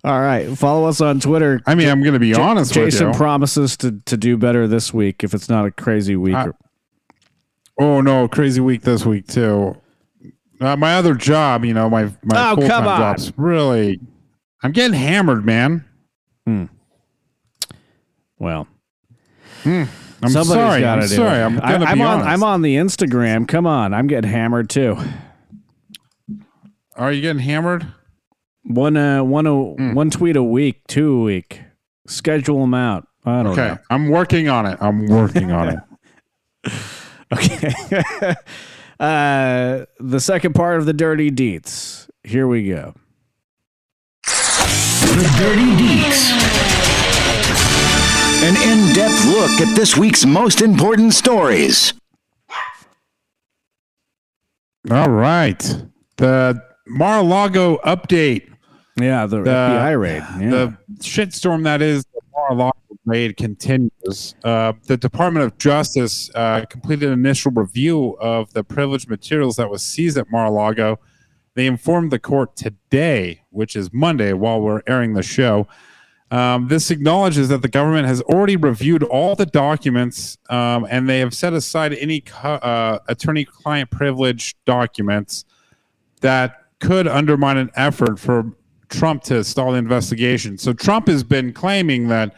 All 0.03 0.21
right, 0.21 0.57
follow 0.57 0.89
us 0.89 1.01
on 1.03 1.21
Twitter. 1.21 1.61
I 1.67 1.75
mean, 1.75 1.89
I'm 1.89 2.01
going 2.03 2.15
to 2.15 2.19
be 2.19 2.35
honest 2.35 2.73
Jason 2.73 3.09
with 3.09 3.15
you. 3.15 3.19
promises 3.19 3.77
to 3.79 4.01
to 4.07 4.17
do 4.17 4.37
better 4.39 4.67
this 4.67 4.95
week 4.95 5.23
if 5.23 5.35
it's 5.35 5.49
not 5.49 5.67
a 5.67 5.71
crazy 5.71 6.17
week. 6.17 6.35
I- 6.35 6.49
oh 7.79 8.01
no, 8.01 8.27
crazy 8.29 8.61
week 8.61 8.83
this 8.83 9.05
week 9.05 9.27
too. 9.27 9.77
Uh, 10.61 10.77
my 10.77 10.95
other 10.95 11.15
job, 11.15 11.65
you 11.65 11.75
know, 11.75 11.89
my 11.91 12.05
my 12.23 12.51
Oh, 12.51 12.55
full 12.57 12.67
come 12.67 12.85
time 12.85 12.89
on. 12.89 12.99
job's 13.01 13.33
really. 13.37 14.01
I'm 14.63 14.73
getting 14.73 14.93
hammered, 14.95 15.45
man. 15.45 15.85
Hmm. 16.47 16.65
well, 18.39 18.67
I'm 19.65 19.87
somebody's 20.29 20.47
sorry. 20.49 20.85
I'm 20.85 21.07
sorry. 21.07 21.39
it. 21.41 21.45
I'm 21.45 21.57
gonna 21.59 21.85
I'm 21.85 21.99
be 21.99 22.03
on. 22.05 22.15
honest. 22.21 22.29
I'm 22.29 22.43
on 22.43 22.63
the 22.63 22.77
Instagram. 22.77 23.47
Come 23.49 23.67
on, 23.67 23.93
I'm 23.95 24.07
getting 24.07 24.31
hammered 24.31 24.69
too. 24.71 24.97
Are 26.97 27.13
you 27.13 27.21
getting 27.23 27.41
hammered? 27.43 27.87
One 28.65 28.97
uh 28.97 29.25
one 29.25 29.47
a, 29.47 29.55
Hmm. 29.75 29.95
one 29.95 30.11
tweet 30.11 30.37
a 30.37 30.43
week, 30.43 30.83
two 30.87 31.19
a 31.19 31.23
week. 31.23 31.63
Schedule 32.07 32.61
them 32.61 32.75
out. 32.75 33.07
I 33.25 33.43
don't 33.43 33.57
know. 33.57 33.63
Okay, 33.63 33.77
I'm 33.91 34.09
working 34.09 34.49
on 34.49 34.67
it. 34.67 34.79
I'm 34.81 35.07
working 35.07 35.51
on 35.53 35.69
it. 35.71 35.79
Okay. 37.33 37.73
uh, 38.99 39.85
the 40.01 40.19
second 40.19 40.53
part 40.55 40.79
of 40.81 40.85
the 40.87 40.93
dirty 40.93 41.31
deets. 41.31 42.09
Here 42.25 42.49
we 42.49 42.69
go. 42.69 42.93
The 44.25 45.35
Dirty 45.39 45.71
Deets. 45.81 46.31
An 48.43 48.57
in 48.57 48.95
depth 48.97 49.25
look 49.27 49.61
at 49.69 49.77
this 49.77 49.97
week's 49.97 50.27
most 50.27 50.61
important 50.61 51.15
stories. 51.15 51.93
All 54.91 55.11
right, 55.11 55.59
the 56.17 56.61
Mar-a-Lago 56.89 57.79
update. 57.85 58.50
Yeah, 59.03 59.27
the, 59.27 59.43
The- 59.43 59.51
FBI 59.51 60.01
raid. 60.01 60.23
Yeah. 60.41 60.51
The 60.51 60.77
shitstorm 61.01 61.65
that 61.65 61.83
is 61.83 62.05
the 62.07 62.21
Mar-a-Lago 62.33 62.73
raid 63.07 63.37
continues. 63.37 64.35
Uh, 64.45 64.73
the 64.87 64.97
Department 64.97 65.45
of 65.45 65.59
Justice 65.59 66.31
uh, 66.35 66.65
completed 66.67 67.09
an 67.09 67.13
initial 67.15 67.51
review 67.53 68.17
of 68.21 68.53
the 68.53 68.63
privileged 68.65 69.09
materials 69.09 69.57
that 69.57 69.71
was 69.71 69.83
seized 69.83 70.17
at 70.19 70.31
Mar-a-Lago. 70.31 70.99
They 71.55 71.67
informed 71.67 72.11
the 72.13 72.19
court 72.19 72.57
today, 72.57 73.43
which 73.51 73.75
is 73.75 73.93
Monday, 73.93 74.33
while 74.33 74.61
we're 74.61 74.83
airing 74.87 75.15
the 75.15 75.23
show. 75.23 75.67
Um, 76.31 76.69
this 76.69 76.93
acknowledges 76.93 77.49
that 77.49 77.61
the 77.63 77.69
government 77.69 78.07
has 78.07 78.21
already 78.23 78.55
reviewed 78.57 79.03
all 79.03 79.35
the 79.35 79.47
documents 79.47 80.39
um, 80.49 80.87
and 80.89 81.09
they 81.09 81.19
have 81.19 81.35
set 81.35 81.53
aside 81.53 81.93
any 81.95 82.21
co- 82.21 82.49
uh, 82.55 83.01
attorney 83.09 83.45
client 83.45 83.91
privilege 83.91 84.55
documents 84.65 85.45
that 86.21 86.67
could 86.79 87.09
undermine 87.09 87.57
an 87.57 87.71
effort 87.75 88.21
for 88.21 88.53
Trump 88.91 89.23
to 89.25 89.43
stall 89.45 89.73
the 89.73 89.79
investigation. 89.79 90.59
So 90.59 90.73
Trump 90.73 91.09
has 91.09 91.25
been 91.25 91.53
claiming 91.53 92.09
that, 92.09 92.35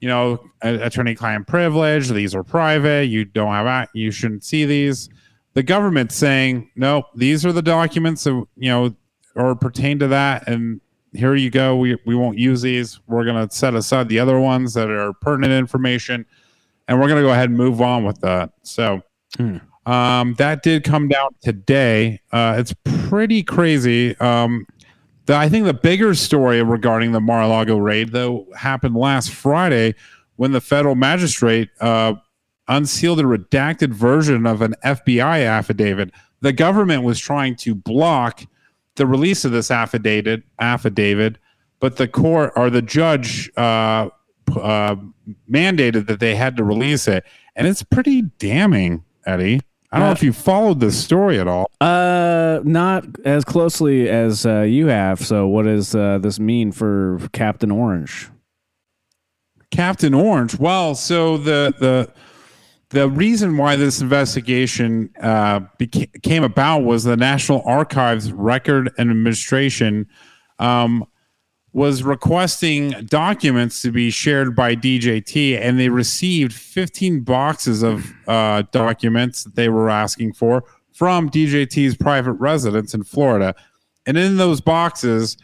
you 0.00 0.08
know, 0.08 0.42
attorney 0.62 1.14
client 1.14 1.46
privilege, 1.46 2.08
these 2.08 2.34
are 2.34 2.42
private, 2.42 3.08
you 3.08 3.24
don't 3.24 3.52
have, 3.52 3.88
you 3.94 4.10
shouldn't 4.10 4.44
see 4.44 4.64
these. 4.64 5.08
The 5.54 5.62
government's 5.62 6.14
saying, 6.14 6.70
no, 6.76 7.04
these 7.14 7.44
are 7.44 7.52
the 7.52 7.62
documents 7.62 8.24
that, 8.24 8.32
you 8.56 8.70
know, 8.70 8.96
or 9.34 9.54
pertain 9.54 9.98
to 9.98 10.08
that. 10.08 10.48
And 10.48 10.80
here 11.12 11.34
you 11.34 11.50
go. 11.50 11.76
We, 11.76 11.96
we 12.06 12.14
won't 12.14 12.38
use 12.38 12.62
these. 12.62 13.00
We're 13.06 13.24
going 13.24 13.46
to 13.46 13.54
set 13.54 13.74
aside 13.74 14.08
the 14.08 14.18
other 14.18 14.40
ones 14.40 14.74
that 14.74 14.90
are 14.90 15.12
pertinent 15.12 15.52
information. 15.52 16.24
And 16.88 16.98
we're 17.00 17.08
going 17.08 17.22
to 17.22 17.26
go 17.26 17.32
ahead 17.32 17.50
and 17.50 17.56
move 17.56 17.80
on 17.80 18.04
with 18.04 18.20
that. 18.22 18.52
So 18.62 19.02
um, 19.86 20.34
that 20.38 20.62
did 20.62 20.84
come 20.84 21.08
down 21.08 21.30
today. 21.42 22.20
Uh, 22.32 22.56
it's 22.58 22.74
pretty 22.84 23.42
crazy. 23.42 24.16
Um, 24.18 24.66
the, 25.26 25.36
I 25.36 25.48
think 25.48 25.66
the 25.66 25.74
bigger 25.74 26.14
story 26.14 26.62
regarding 26.62 27.12
the 27.12 27.20
Mar-a-Lago 27.20 27.76
raid, 27.76 28.10
though, 28.10 28.46
happened 28.56 28.96
last 28.96 29.30
Friday 29.30 29.94
when 30.36 30.52
the 30.52 30.60
federal 30.60 30.94
magistrate 30.94 31.70
uh, 31.80 32.14
unsealed 32.68 33.20
a 33.20 33.24
redacted 33.24 33.90
version 33.90 34.46
of 34.46 34.62
an 34.62 34.74
FBI 34.84 35.46
affidavit. 35.46 36.10
The 36.40 36.52
government 36.52 37.04
was 37.04 37.18
trying 37.18 37.56
to 37.56 37.74
block 37.74 38.42
the 38.96 39.06
release 39.06 39.44
of 39.44 39.52
this 39.52 39.70
affidavit, 39.70 40.42
affidavit, 40.58 41.38
but 41.80 41.96
the 41.96 42.08
court 42.08 42.52
or 42.56 42.70
the 42.70 42.82
judge 42.82 43.50
uh, 43.56 44.08
uh, 44.56 44.96
mandated 45.50 46.06
that 46.06 46.20
they 46.20 46.34
had 46.34 46.56
to 46.56 46.64
release 46.64 47.08
it, 47.08 47.24
and 47.56 47.66
it's 47.66 47.82
pretty 47.82 48.22
damning, 48.38 49.04
Eddie. 49.26 49.60
I 49.92 49.98
don't 49.98 50.08
know 50.08 50.12
if 50.12 50.22
you 50.22 50.32
followed 50.32 50.80
this 50.80 51.02
story 51.02 51.38
at 51.38 51.46
all. 51.46 51.70
Uh, 51.78 52.60
not 52.64 53.04
as 53.26 53.44
closely 53.44 54.08
as 54.08 54.46
uh, 54.46 54.62
you 54.62 54.86
have. 54.86 55.20
So, 55.24 55.46
what 55.46 55.64
does 55.64 55.94
uh, 55.94 56.18
this 56.18 56.40
mean 56.40 56.72
for 56.72 57.20
Captain 57.32 57.70
Orange? 57.70 58.30
Captain 59.70 60.14
Orange. 60.14 60.58
Well, 60.58 60.94
so 60.94 61.36
the 61.36 61.74
the 61.78 62.10
the 62.88 63.08
reason 63.08 63.56
why 63.58 63.76
this 63.76 64.00
investigation 64.00 65.10
uh, 65.20 65.60
beca- 65.78 66.22
came 66.22 66.44
about 66.44 66.80
was 66.80 67.04
the 67.04 67.16
National 67.16 67.62
Archives 67.66 68.32
Record 68.32 68.92
and 68.96 69.10
Administration 69.10 70.06
um, 70.58 71.04
was 71.74 72.02
requesting 72.02 72.90
documents 73.06 73.80
to 73.82 73.90
be 73.90 74.10
shared 74.10 74.54
by 74.54 74.76
DJT, 74.76 75.58
and 75.58 75.78
they 75.80 75.88
received 75.88 76.52
15 76.52 77.20
boxes 77.20 77.82
of 77.82 78.12
uh, 78.28 78.62
documents 78.72 79.44
that 79.44 79.54
they 79.56 79.68
were 79.70 79.88
asking 79.88 80.34
for 80.34 80.64
from 80.92 81.30
DJT's 81.30 81.96
private 81.96 82.34
residence 82.34 82.92
in 82.92 83.02
Florida. 83.04 83.54
And 84.04 84.18
in 84.18 84.36
those 84.36 84.60
boxes, 84.60 85.38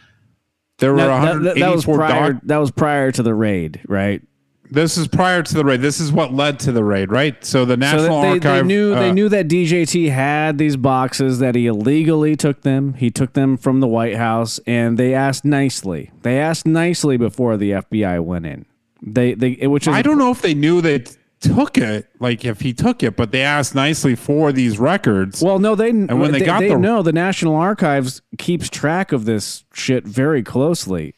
there 0.79 0.93
were 0.93 0.99
That, 0.99 1.43
that- 1.43 1.55
that- 1.57 1.75
was 1.75 1.87
184 1.87 1.97
prior. 1.97 2.33
doc- 2.35 2.43
that 2.45 2.57
was 2.59 2.71
prior 2.73 3.11
to 3.13 3.23
the 3.23 3.35
raid, 3.35 3.81
right? 3.89 4.21
This 4.71 4.97
is 4.99 5.09
prior 5.09 5.43
to 5.43 5.55
the 5.55 5.65
raid. 5.65 5.81
This 5.81 6.01
is 6.01 6.13
what 6.13 6.33
led 6.33 6.61
to 6.61 6.73
the 6.73 6.85
raid, 6.85 7.11
right? 7.11 7.43
So 7.45 7.65
the 7.65 7.77
National 7.77 8.21
that 8.21 8.23
they, 8.23 8.29
Archive 8.49 8.65
they 8.65 8.67
knew 8.67 8.95
they 8.95 9.11
uh, 9.11 9.13
knew 9.13 9.29
that 9.29 9.49
DJT 9.49 10.11
had 10.11 10.59
these 10.59 10.77
boxes 10.77 11.39
that 11.39 11.55
he 11.55 11.67
illegally 11.67 12.37
took 12.37 12.63
them. 12.63 12.95
He 12.95 13.11
took 13.11 13.33
them 13.33 13.57
from 13.57 13.81
the 13.81 13.87
White 13.87 14.17
House, 14.17 14.61
and 14.67 14.99
they 14.99 15.15
asked 15.15 15.45
nicely. 15.45 16.11
They 16.23 16.39
asked 16.39 16.67
nicely 16.67 17.17
before 17.17 17.57
the 17.57 17.73
FBI 17.73 18.23
went 18.23 18.47
in. 18.47 18.67
They 19.03 19.35
they 19.35 19.67
which 19.67 19.87
is 19.87 19.95
I 19.95 20.03
don't 20.03 20.19
know 20.19 20.31
if 20.31 20.43
they 20.43 20.55
knew 20.55 20.81
they 20.81 21.05
took 21.41 21.79
it, 21.79 22.09
like 22.19 22.45
if 22.45 22.61
he 22.61 22.73
took 22.73 23.03
it, 23.03 23.17
but 23.17 23.31
they 23.31 23.43
asked 23.43 23.75
nicely 23.75 24.15
for 24.15 24.53
these 24.53 24.79
records. 24.79 25.43
Well, 25.43 25.59
no, 25.59 25.75
they 25.75 25.91
and 25.91 26.21
when 26.21 26.33
they 26.33 26.41
got 26.41 26.61
they 26.61 26.69
the- 26.69 26.79
know 26.79 27.03
the 27.03 27.13
National 27.13 27.55
Archives 27.55 28.23
keeps 28.39 28.69
track 28.69 29.13
of 29.13 29.25
this 29.25 29.65
shit 29.73 30.05
very 30.05 30.43
closely, 30.43 31.15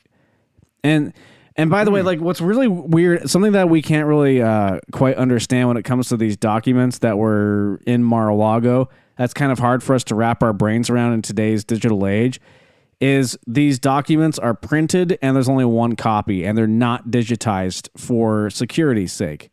and 0.85 1.13
and 1.61 1.71
by 1.71 1.85
the 1.85 1.91
way, 1.91 2.03
like 2.03 2.21
what's 2.21 2.41
really 2.41 2.69
weird, 2.69 3.29
something 3.29 3.53
that 3.53 3.69
we 3.69 3.83
can't 3.83 4.07
really 4.07 4.41
uh, 4.41 4.81
quite 4.93 5.17
understand 5.17 5.69
when 5.69 5.77
it 5.77 5.83
comes 5.85 6.09
to 6.09 6.17
these 6.17 6.37
documents 6.37 6.99
that 6.99 7.19
were 7.19 7.81
in 7.87 8.03
Mar-a-Lago. 8.03 8.89
That's 9.19 9.35
kind 9.35 9.53
of 9.53 9.59
hard 9.59 9.83
for 9.83 9.95
us 9.95 10.03
to 10.05 10.15
wrap 10.15 10.43
our 10.43 10.53
brains 10.53 10.89
around 10.89 11.13
in 11.13 11.23
today's 11.23 11.63
digital 11.65 12.07
age. 12.07 12.41
Is 13.01 13.39
these 13.47 13.79
documents 13.79 14.39
are 14.39 14.55
printed 14.55 15.19
and 15.23 15.35
there's 15.37 15.49
only 15.49 15.65
one 15.65 15.97
copy 15.97 16.45
and 16.45 16.57
they're 16.57 16.67
not 16.67 17.09
digitized 17.09 17.89
for 17.97 18.51
security's 18.51 19.13
sake. 19.13 19.51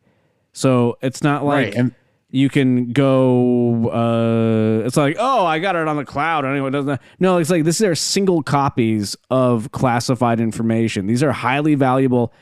So 0.52 0.98
it's 1.02 1.22
not 1.22 1.44
like 1.44 1.66
Right, 1.66 1.74
and- 1.74 1.94
you 2.30 2.48
can 2.48 2.92
go 2.92 3.88
uh 3.90 4.86
it's 4.86 4.96
like 4.96 5.16
oh 5.18 5.46
i 5.46 5.58
got 5.58 5.76
it 5.76 5.88
on 5.88 5.96
the 5.96 6.04
cloud 6.04 6.44
anyway 6.44 6.70
doesn't 6.70 7.00
no 7.18 7.38
it's 7.38 7.50
like 7.50 7.64
this 7.64 7.80
are 7.80 7.94
single 7.94 8.42
copies 8.42 9.16
of 9.30 9.70
classified 9.72 10.38
information 10.40 11.06
these 11.06 11.22
are 11.22 11.32
highly 11.32 11.74
valuable 11.74 12.32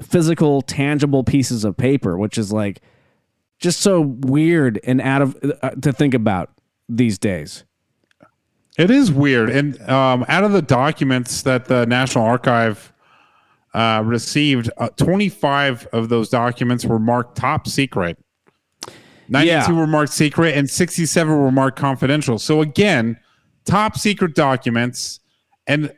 physical 0.00 0.62
tangible 0.62 1.24
pieces 1.24 1.64
of 1.64 1.76
paper 1.76 2.16
which 2.16 2.38
is 2.38 2.52
like 2.52 2.80
just 3.58 3.80
so 3.80 4.00
weird 4.00 4.78
and 4.84 5.00
out 5.00 5.22
of 5.22 5.36
uh, 5.62 5.70
to 5.70 5.92
think 5.92 6.14
about 6.14 6.50
these 6.88 7.18
days 7.18 7.64
It 8.78 8.90
is 8.90 9.12
weird. 9.12 9.50
And 9.50 9.80
um, 9.88 10.24
out 10.28 10.44
of 10.44 10.52
the 10.52 10.62
documents 10.62 11.42
that 11.42 11.66
the 11.66 11.84
National 11.84 12.24
Archive 12.24 12.92
uh, 13.74 14.02
received, 14.04 14.70
uh, 14.78 14.88
25 14.96 15.86
of 15.92 16.08
those 16.08 16.30
documents 16.30 16.84
were 16.84 16.98
marked 16.98 17.36
top 17.36 17.68
secret. 17.68 18.16
92 19.32 19.46
Yeah. 19.72 19.72
were 19.72 19.86
marked 19.86 20.12
secret, 20.12 20.56
and 20.56 20.68
67 20.70 21.36
were 21.36 21.50
marked 21.50 21.78
confidential. 21.78 22.38
So, 22.38 22.60
again, 22.60 23.16
top 23.64 23.96
secret 23.98 24.34
documents. 24.34 25.18
And, 25.66 25.92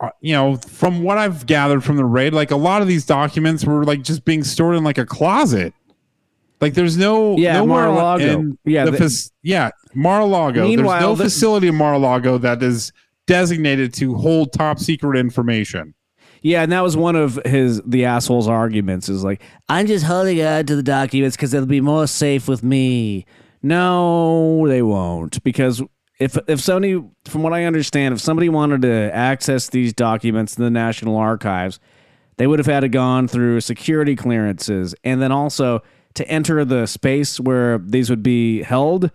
uh, 0.00 0.10
you 0.20 0.34
know, 0.34 0.56
from 0.56 1.02
what 1.02 1.18
I've 1.18 1.46
gathered 1.46 1.82
from 1.82 1.96
the 1.96 2.04
raid, 2.04 2.32
like 2.34 2.50
a 2.50 2.56
lot 2.56 2.82
of 2.82 2.88
these 2.88 3.04
documents 3.06 3.64
were 3.64 3.84
like 3.84 4.02
just 4.02 4.24
being 4.24 4.44
stored 4.44 4.76
in 4.76 4.84
like 4.84 4.98
a 4.98 5.06
closet. 5.06 5.72
Like 6.60 6.74
there's 6.74 6.96
no 6.96 7.36
Yeah, 7.36 7.54
nowhere 7.54 7.86
Mar-a-Lago. 7.86 8.24
in 8.40 8.58
Yeah, 8.64 8.84
the 8.86 8.90
the- 8.90 9.30
yeah 9.42 9.70
Mar-a-Lago. 9.94 10.64
Meanwhile, 10.66 10.98
there's 11.00 11.02
no 11.02 11.14
the- 11.14 11.24
facility 11.24 11.68
in 11.68 11.76
Mar-a-Lago 11.76 12.38
that 12.38 12.62
is 12.62 12.92
designated 13.28 13.94
to 13.94 14.14
hold 14.16 14.52
top 14.52 14.78
secret 14.80 15.16
information. 15.18 15.94
Yeah, 16.42 16.62
and 16.62 16.72
that 16.72 16.82
was 16.82 16.96
one 16.96 17.16
of 17.16 17.40
his 17.44 17.82
the 17.84 18.04
asshole's 18.04 18.48
arguments 18.48 19.08
is 19.08 19.24
like, 19.24 19.42
I'm 19.68 19.86
just 19.86 20.04
holding 20.04 20.40
on 20.42 20.66
to 20.66 20.76
the 20.76 20.82
documents 20.82 21.36
because 21.36 21.54
it'll 21.54 21.66
be 21.66 21.80
more 21.80 22.06
safe 22.06 22.48
with 22.48 22.62
me. 22.62 23.26
No, 23.62 24.66
they 24.68 24.82
won't 24.82 25.42
because 25.42 25.82
if 26.18 26.36
if 26.48 26.60
somebody, 26.60 27.02
from 27.24 27.42
what 27.42 27.52
I 27.52 27.64
understand, 27.64 28.14
if 28.14 28.20
somebody 28.20 28.48
wanted 28.48 28.82
to 28.82 29.14
access 29.14 29.68
these 29.68 29.92
documents 29.92 30.56
in 30.56 30.64
the 30.64 30.70
National 30.70 31.16
Archives, 31.16 31.78
they 32.36 32.46
would 32.46 32.58
have 32.58 32.66
had 32.66 32.80
to 32.80 32.88
gone 32.88 33.28
through 33.28 33.60
security 33.60 34.16
clearances, 34.16 34.94
and 35.04 35.20
then 35.22 35.32
also 35.32 35.82
to 36.14 36.28
enter 36.28 36.64
the 36.64 36.86
space 36.86 37.38
where 37.38 37.78
these 37.78 38.10
would 38.10 38.22
be 38.22 38.62
held. 38.62 39.10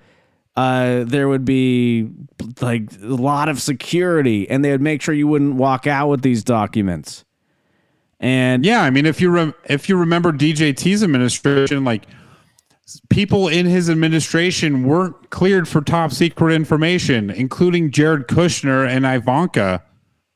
Uh, 0.55 1.03
there 1.05 1.27
would 1.27 1.45
be 1.45 2.09
like 2.61 2.83
a 3.01 3.05
lot 3.05 3.49
of 3.49 3.61
security, 3.61 4.49
and 4.49 4.63
they 4.63 4.71
would 4.71 4.81
make 4.81 5.01
sure 5.01 5.13
you 5.15 5.27
wouldn't 5.27 5.55
walk 5.55 5.87
out 5.87 6.09
with 6.09 6.21
these 6.21 6.43
documents. 6.43 7.25
And 8.19 8.65
Yeah, 8.65 8.81
I 8.83 8.89
mean, 8.89 9.05
if 9.05 9.19
you 9.19 9.53
if 9.65 9.89
you 9.89 9.97
remember 9.97 10.31
DJT's 10.31 11.03
administration, 11.03 11.83
like 11.83 12.05
people 13.09 13.47
in 13.47 13.65
his 13.65 13.89
administration 13.89 14.83
weren't 14.83 15.29
cleared 15.29 15.67
for 15.67 15.81
top 15.81 16.11
secret 16.11 16.53
information, 16.53 17.29
including 17.29 17.91
Jared 17.91 18.27
Kushner 18.27 18.87
and 18.87 19.05
Ivanka. 19.05 19.83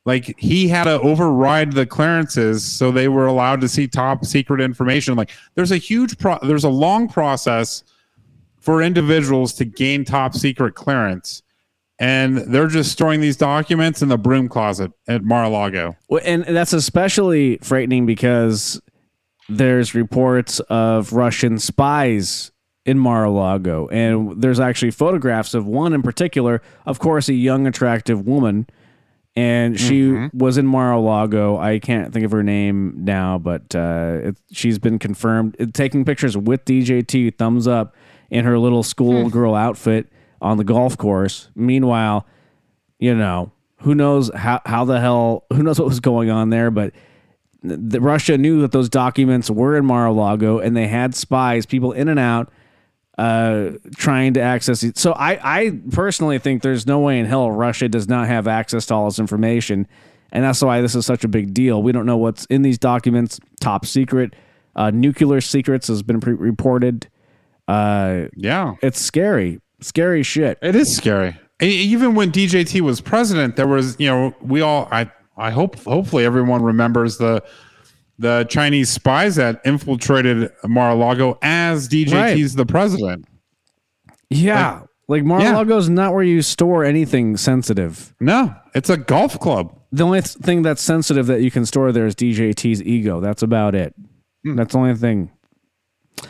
Like 0.06 0.38
he 0.40 0.70
had 0.70 0.86
to 0.86 1.02
override 1.02 1.74
the 1.74 1.86
clearances 1.86 2.66
so 2.66 2.92
they 2.92 3.10
were 3.10 3.26
allowed 3.26 3.60
to 3.62 3.68
see 3.68 3.88
top 3.88 4.26
secret 4.26 4.62
information. 4.62 5.16
Like 5.16 5.32
there's 5.56 5.72
a 5.72 5.78
huge 5.78 6.18
pro- 6.18 6.40
there's 6.42 6.64
a 6.64 6.70
long 6.70 7.10
process 7.10 7.84
for 8.68 8.82
individuals 8.82 9.54
to 9.54 9.64
gain 9.64 10.04
top 10.04 10.36
secret 10.36 10.76
clearance. 10.76 11.42
And 12.00 12.38
they're 12.38 12.68
just 12.68 12.92
storing 12.92 13.22
these 13.22 13.38
documents 13.38 14.02
in 14.02 14.10
the 14.10 14.18
broom 14.18 14.50
closet 14.50 14.92
at 15.08 15.24
Mar-a-Lago. 15.24 15.96
Well, 16.10 16.22
and 16.26 16.44
that's 16.44 16.74
especially 16.74 17.60
frightening 17.60 18.06
because 18.06 18.82
there's 19.48 19.96
reports 19.96 20.60
of 20.70 21.14
Russian 21.14 21.60
spies 21.60 22.52
in 22.86 23.00
Mar-a-Lago, 23.00 23.88
and 23.88 24.42
there's 24.42 24.60
actually 24.60 24.92
photographs 24.92 25.54
of 25.54 25.66
one 25.66 25.94
in 25.94 26.02
particular. 26.02 26.62
Of 26.86 27.00
course, 27.00 27.30
a 27.30 27.36
young, 27.36 27.68
attractive 27.68 28.28
woman, 28.28 28.68
and 29.38 29.80
she 29.80 30.28
was 30.34 30.58
in 30.58 30.68
Mar-a-Lago. 30.68 31.58
I 31.58 31.80
can't 31.80 32.12
think 32.12 32.26
of 32.26 32.32
her 32.32 32.44
name 32.44 32.96
now, 32.98 33.38
but 33.38 33.74
uh, 33.74 34.20
it, 34.24 34.38
she's 34.52 34.78
been 34.78 35.00
confirmed 35.00 35.56
taking 35.74 36.04
pictures 36.04 36.36
with 36.36 36.66
DJT, 36.66 37.38
thumbs 37.38 37.66
up, 37.66 37.96
in 38.30 38.46
her 38.46 38.60
little 38.60 38.84
schoolgirl 38.84 39.56
outfit 39.56 40.08
on 40.42 40.58
the 40.58 40.64
golf 40.64 40.98
course. 40.98 41.50
Meanwhile, 41.56 42.26
you 43.00 43.16
know, 43.16 43.52
who 43.82 43.94
knows 43.96 44.32
how, 44.36 44.62
how 44.66 44.86
the 44.86 45.00
hell, 45.00 45.46
who 45.52 45.64
knows 45.64 45.80
what 45.80 45.88
was 45.88 46.00
going 46.00 46.30
on 46.30 46.50
there, 46.50 46.72
but 46.72 46.94
the, 47.64 48.02
Russia 48.02 48.38
knew 48.38 48.62
that 48.62 48.72
those 48.72 48.90
documents 48.90 49.50
were 49.50 49.78
in 49.78 49.86
Mar-a-Lago 49.86 50.60
and 50.60 50.76
they 50.76 50.88
had 50.88 51.16
spies, 51.16 51.66
people 51.66 51.92
in 51.92 52.08
and 52.08 52.20
out, 52.20 52.52
uh, 53.18 53.72
trying 53.96 54.34
to 54.34 54.42
access 54.42 54.84
it. 54.84 54.98
So 54.98 55.14
I, 55.14 55.40
I 55.42 55.80
personally 55.92 56.40
think 56.40 56.62
there's 56.62 56.86
no 56.86 57.00
way 57.00 57.20
in 57.20 57.26
hell 57.26 57.52
Russia 57.52 57.90
does 57.90 58.08
not 58.08 58.28
have 58.28 58.48
access 58.48 58.86
to 58.88 58.94
all 58.94 59.06
this 59.06 59.20
information. 59.20 59.88
And 60.32 60.44
that's 60.44 60.62
why 60.62 60.82
this 60.82 60.94
is 60.94 61.06
such 61.06 61.24
a 61.24 61.28
big 61.28 61.54
deal. 61.54 61.82
We 61.82 61.92
don't 61.92 62.06
know 62.06 62.18
what's 62.18 62.46
in 62.46 62.62
these 62.62 62.78
documents, 62.78 63.40
top 63.60 63.86
secret. 63.86 64.36
Uh, 64.76 64.92
nuclear 64.92 65.42
secrets 65.42 65.88
has 65.88 66.04
been 66.04 66.20
pre- 66.20 66.34
reported. 66.34 67.08
Uh, 67.68 68.26
Yeah. 68.36 68.76
it's 68.82 69.00
scary, 69.02 69.60
scary 69.82 70.24
shit. 70.24 70.58
It 70.62 70.76
is 70.76 70.96
scary. 70.96 71.38
Even 71.60 72.14
when 72.16 72.32
DJT 72.32 72.82
was 72.82 73.02
president, 73.02 73.56
there 73.56 73.68
was, 73.68 73.96
you 74.00 74.08
know, 74.08 74.34
we 74.42 74.62
all, 74.62 74.88
I, 74.92 75.12
I 75.38 75.50
hope, 75.52 75.78
hopefully 75.84 76.24
everyone 76.24 76.62
remembers 76.62 77.18
the, 77.18 77.44
the 78.20 78.46
Chinese 78.50 78.90
spies 78.90 79.36
that 79.36 79.62
infiltrated 79.66 80.52
Mar-a-Lago 80.66 81.38
as 81.42 81.90
DJT's 81.90 82.56
the 82.56 82.66
president. 82.66 83.26
Yeah. 84.30 84.84
Like 85.08 85.24
Mar-a-Lago 85.24 85.78
is 85.78 85.90
not 85.90 86.14
where 86.14 86.24
you 86.24 86.42
store 86.42 86.84
anything 86.84 87.38
sensitive. 87.38 88.14
No, 88.20 88.54
it's 88.76 88.90
a 88.90 88.98
golf 88.98 89.40
club. 89.40 89.74
The 89.92 90.04
only 90.04 90.22
th- 90.22 90.36
thing 90.36 90.64
that's 90.64 90.82
sensitive 90.82 91.28
that 91.28 91.42
you 91.42 91.50
can 91.50 91.66
store 91.66 91.92
there 91.92 92.06
is 92.06 92.14
DJT's 92.14 92.84
ego. 92.84 93.20
That's 93.22 93.42
about 93.42 93.74
it. 93.74 93.96
That's 94.44 94.74
the 94.74 94.80
only 94.80 94.96
thing 94.96 95.32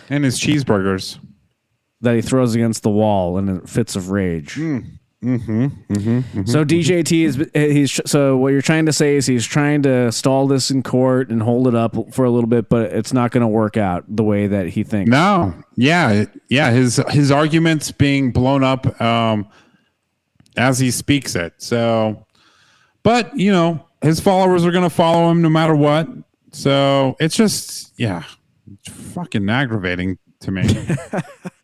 And 0.09 0.23
his 0.23 0.39
cheeseburgers. 0.39 1.19
That 2.02 2.16
he 2.16 2.22
throws 2.22 2.56
against 2.56 2.84
the 2.84 2.89
wall 2.89 3.38
in 3.38 3.62
fits 3.62 3.95
of 3.95 4.10
rage. 4.12 4.56
Mm-hmm, 5.24 6.45
So 6.45 6.64
DJT 6.64 7.26
is 7.26 7.50
he's 7.54 8.00
so 8.06 8.38
what 8.38 8.50
you're 8.50 8.62
trying 8.62 8.86
to 8.86 8.93
say 8.93 9.16
is 9.16 9.26
he's 9.26 9.48
trying 9.48 9.82
to 9.82 10.12
stall 10.12 10.45
this 10.48 10.70
in 10.70 10.84
court 10.84 11.32
and 11.32 11.41
hold 11.41 11.68
it 11.68 11.74
up 11.74 11.95
for 12.14 12.24
a 12.24 12.30
little 12.30 12.48
bit, 12.50 12.70
but 12.70 12.91
it's 12.93 13.14
not 13.14 13.32
going 13.32 13.41
to 13.41 13.48
work 13.48 13.78
out 13.78 14.06
the 14.08 14.24
way 14.24 14.45
that 14.45 14.68
he 14.70 14.84
thinks. 14.84 15.10
No, 15.10 15.56
yeah, 15.76 16.26
yeah. 16.50 16.70
His 16.70 17.02
his 17.10 17.32
arguments 17.32 17.91
being 17.91 18.32
blown 18.32 18.64
up 18.64 19.02
um, 19.02 19.50
as 20.56 20.78
he 20.78 20.91
speaks 20.91 21.36
it. 21.36 21.54
So, 21.58 22.28
but 23.02 23.36
you 23.36 23.52
know, 23.52 23.84
his 24.04 24.20
followers 24.20 24.66
are 24.66 24.72
going 24.72 24.84
to 24.84 24.89
follow 24.95 25.32
him 25.32 25.41
no 25.41 25.50
matter 25.50 25.76
what. 25.76 26.08
So 26.52 27.16
it's 27.20 27.36
just, 27.36 27.93
yeah, 27.98 28.24
it's 28.72 28.89
fucking 29.14 29.50
aggravating 29.50 30.18
to 30.41 30.52
me. 30.52 30.64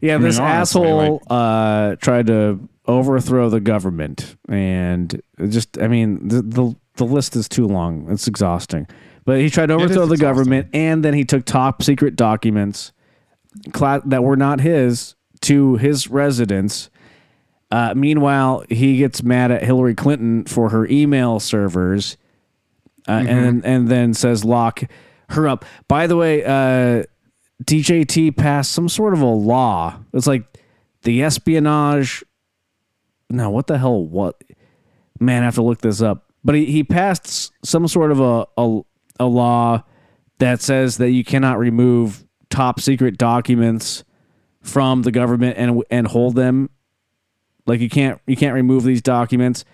Yeah, 0.00 0.14
mean, 0.16 0.22
this 0.22 0.38
honestly, 0.38 0.82
asshole 0.82 1.22
uh, 1.28 1.96
tried 1.96 2.26
to 2.28 2.68
overthrow 2.86 3.48
the 3.48 3.60
government, 3.60 4.36
and 4.48 5.20
just 5.48 5.78
I 5.78 5.88
mean 5.88 6.28
the, 6.28 6.42
the 6.42 6.76
the 6.94 7.04
list 7.04 7.36
is 7.36 7.48
too 7.48 7.66
long. 7.66 8.10
It's 8.10 8.26
exhausting. 8.26 8.86
But 9.24 9.40
he 9.40 9.50
tried 9.50 9.66
to 9.66 9.74
overthrow 9.74 10.06
the 10.06 10.14
exhausting. 10.14 10.18
government, 10.20 10.68
and 10.72 11.04
then 11.04 11.14
he 11.14 11.24
took 11.24 11.44
top 11.44 11.82
secret 11.82 12.16
documents 12.16 12.92
cla- 13.72 14.02
that 14.06 14.24
were 14.24 14.36
not 14.36 14.60
his 14.60 15.14
to 15.42 15.76
his 15.76 16.08
residence. 16.08 16.90
Uh, 17.70 17.92
meanwhile, 17.94 18.64
he 18.70 18.96
gets 18.96 19.22
mad 19.22 19.50
at 19.50 19.62
Hillary 19.62 19.94
Clinton 19.94 20.44
for 20.44 20.70
her 20.70 20.86
email 20.86 21.40
servers, 21.40 22.16
uh, 23.06 23.12
and 23.26 23.64
and 23.64 23.88
then 23.88 24.14
says 24.14 24.44
lock 24.44 24.82
her 25.30 25.46
up. 25.46 25.64
By 25.88 26.06
the 26.06 26.16
way, 26.16 26.42
uh, 26.44 27.04
DJT 27.64 28.36
passed 28.36 28.72
some 28.72 28.88
sort 28.88 29.12
of 29.12 29.20
a 29.20 29.26
law. 29.26 29.98
It's 30.12 30.26
like 30.26 30.58
the 31.02 31.22
espionage. 31.22 32.24
No, 33.30 33.50
what 33.50 33.66
the 33.66 33.78
hell? 33.78 34.04
What? 34.04 34.42
Man, 35.20 35.42
I 35.42 35.46
have 35.46 35.56
to 35.56 35.62
look 35.62 35.80
this 35.80 36.00
up. 36.00 36.24
But 36.44 36.54
he, 36.54 36.66
he 36.66 36.84
passed 36.84 37.52
some 37.64 37.88
sort 37.88 38.12
of 38.12 38.20
a, 38.20 38.46
a 38.56 38.80
a 39.20 39.26
law 39.26 39.82
that 40.38 40.60
says 40.60 40.98
that 40.98 41.10
you 41.10 41.24
cannot 41.24 41.58
remove 41.58 42.24
top 42.50 42.80
secret 42.80 43.18
documents 43.18 44.04
from 44.62 45.02
the 45.02 45.10
government 45.10 45.56
and 45.58 45.82
and 45.90 46.06
hold 46.06 46.36
them. 46.36 46.70
Like 47.66 47.80
you 47.80 47.88
can't 47.88 48.20
you 48.26 48.36
can't 48.36 48.54
remove 48.54 48.84
these 48.84 49.02
documents. 49.02 49.64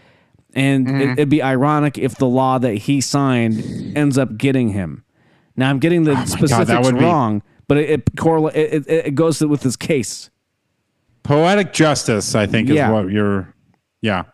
And 0.54 0.88
it, 0.88 0.92
mm-hmm. 0.92 1.12
it'd 1.12 1.28
be 1.28 1.42
ironic 1.42 1.98
if 1.98 2.16
the 2.16 2.26
law 2.28 2.58
that 2.58 2.74
he 2.74 3.00
signed 3.00 3.96
ends 3.96 4.16
up 4.16 4.36
getting 4.36 4.68
him. 4.68 5.04
Now 5.56 5.68
I'm 5.68 5.80
getting 5.80 6.04
the 6.04 6.12
oh 6.12 6.24
specifics 6.24 6.68
that 6.68 6.82
would 6.82 6.98
be- 6.98 7.04
wrong, 7.04 7.42
but 7.68 7.76
it 7.78 7.90
it, 7.90 8.14
correla- 8.16 8.54
it, 8.54 8.86
it 8.86 9.06
it 9.06 9.14
goes 9.14 9.40
with 9.44 9.62
his 9.62 9.76
case. 9.76 10.30
Poetic 11.22 11.72
justice, 11.72 12.34
I 12.34 12.46
think, 12.46 12.68
is 12.68 12.76
Yeah. 12.76 12.90
what 12.90 13.10
you're. 13.10 13.54
Yeah, 14.02 14.24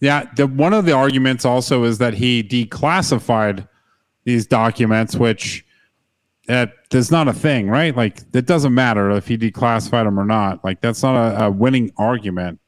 yeah. 0.00 0.24
The 0.36 0.46
one 0.46 0.74
of 0.74 0.84
the 0.84 0.92
arguments 0.92 1.44
also 1.44 1.84
is 1.84 1.98
that 1.98 2.14
he 2.14 2.42
declassified 2.42 3.66
these 4.24 4.46
documents, 4.46 5.16
which 5.16 5.64
uh, 6.48 6.66
that 6.90 6.94
is 6.98 7.10
not 7.10 7.28
a 7.28 7.32
thing, 7.32 7.68
right? 7.68 7.96
Like 7.96 8.18
it 8.34 8.44
doesn't 8.46 8.74
matter 8.74 9.10
if 9.12 9.28
he 9.28 9.38
declassified 9.38 10.04
them 10.04 10.20
or 10.20 10.26
not. 10.26 10.62
Like 10.62 10.82
that's 10.82 11.02
not 11.02 11.14
a, 11.16 11.44
a 11.46 11.50
winning 11.50 11.90
argument. 11.96 12.60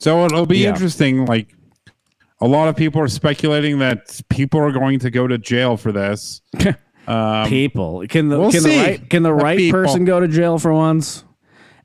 So 0.00 0.24
it'll 0.24 0.46
be 0.46 0.58
Yeah. 0.58 0.70
interesting. 0.70 1.26
Like 1.26 1.54
a 2.40 2.48
lot 2.48 2.66
of 2.68 2.74
people 2.74 3.00
are 3.00 3.06
speculating 3.08 3.78
that 3.78 4.20
people 4.28 4.58
are 4.58 4.72
going 4.72 4.98
to 4.98 5.10
go 5.10 5.28
to 5.28 5.38
jail 5.38 5.76
for 5.76 5.92
this. 5.92 6.42
people 7.48 8.04
can 8.08 8.28
the 8.28 8.38
we'll 8.38 8.50
can 8.50 8.60
see. 8.62 8.76
the 8.78 8.82
right 8.82 9.10
can 9.10 9.22
the 9.22 9.28
The 9.30 9.34
right 9.44 9.58
people. 9.58 9.80
person 9.82 10.04
go 10.04 10.20
to 10.20 10.28
jail 10.28 10.58
for 10.58 10.72
once? 10.72 11.24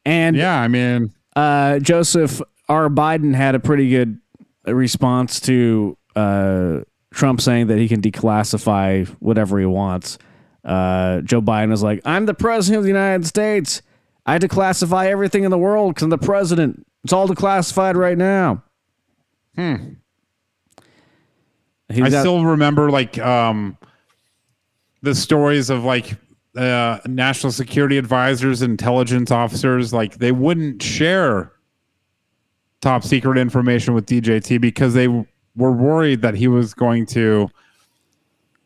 And 0.05 0.35
Yeah, 0.35 0.59
I 0.59 0.67
mean, 0.67 1.13
uh, 1.35 1.79
Joseph 1.79 2.41
R. 2.67 2.89
Biden 2.89 3.35
had 3.35 3.55
a 3.55 3.59
pretty 3.59 3.89
good 3.89 4.19
response 4.65 5.39
to 5.41 5.97
uh, 6.15 6.79
Trump 7.11 7.41
saying 7.41 7.67
that 7.67 7.77
he 7.77 7.87
can 7.87 8.01
declassify 8.01 9.07
whatever 9.19 9.59
he 9.59 9.65
wants. 9.65 10.17
Uh, 10.63 11.21
Joe 11.21 11.41
Biden 11.41 11.69
was 11.69 11.83
like, 11.83 12.01
"I'm 12.05 12.25
the 12.25 12.33
president 12.33 12.77
of 12.79 12.83
the 12.83 12.89
United 12.89 13.25
States. 13.25 13.81
I 14.25 14.37
declassify 14.37 15.07
everything 15.07 15.43
in 15.43 15.51
the 15.51 15.57
world 15.57 15.95
because 15.95 16.03
I'm 16.03 16.09
the 16.11 16.17
president. 16.17 16.85
It's 17.03 17.13
all 17.13 17.27
declassified 17.27 17.95
right 17.95 18.17
now." 18.17 18.63
Hmm. 19.55 19.75
I 21.91 22.09
still 22.09 22.45
remember 22.45 22.91
like 22.91 23.17
um 23.17 23.77
the 25.01 25.15
stories 25.15 25.69
of 25.69 25.83
like 25.83 26.15
uh 26.57 26.99
national 27.05 27.51
security 27.51 27.97
advisors, 27.97 28.61
intelligence 28.61 29.31
officers, 29.31 29.93
like 29.93 30.17
they 30.17 30.31
wouldn't 30.31 30.81
share 30.81 31.51
top 32.81 33.03
secret 33.03 33.37
information 33.37 33.93
with 33.93 34.05
DJT 34.05 34.59
because 34.61 34.93
they 34.93 35.05
w- 35.05 35.25
were 35.55 35.71
worried 35.71 36.21
that 36.21 36.33
he 36.35 36.47
was 36.47 36.73
going 36.73 37.05
to 37.07 37.49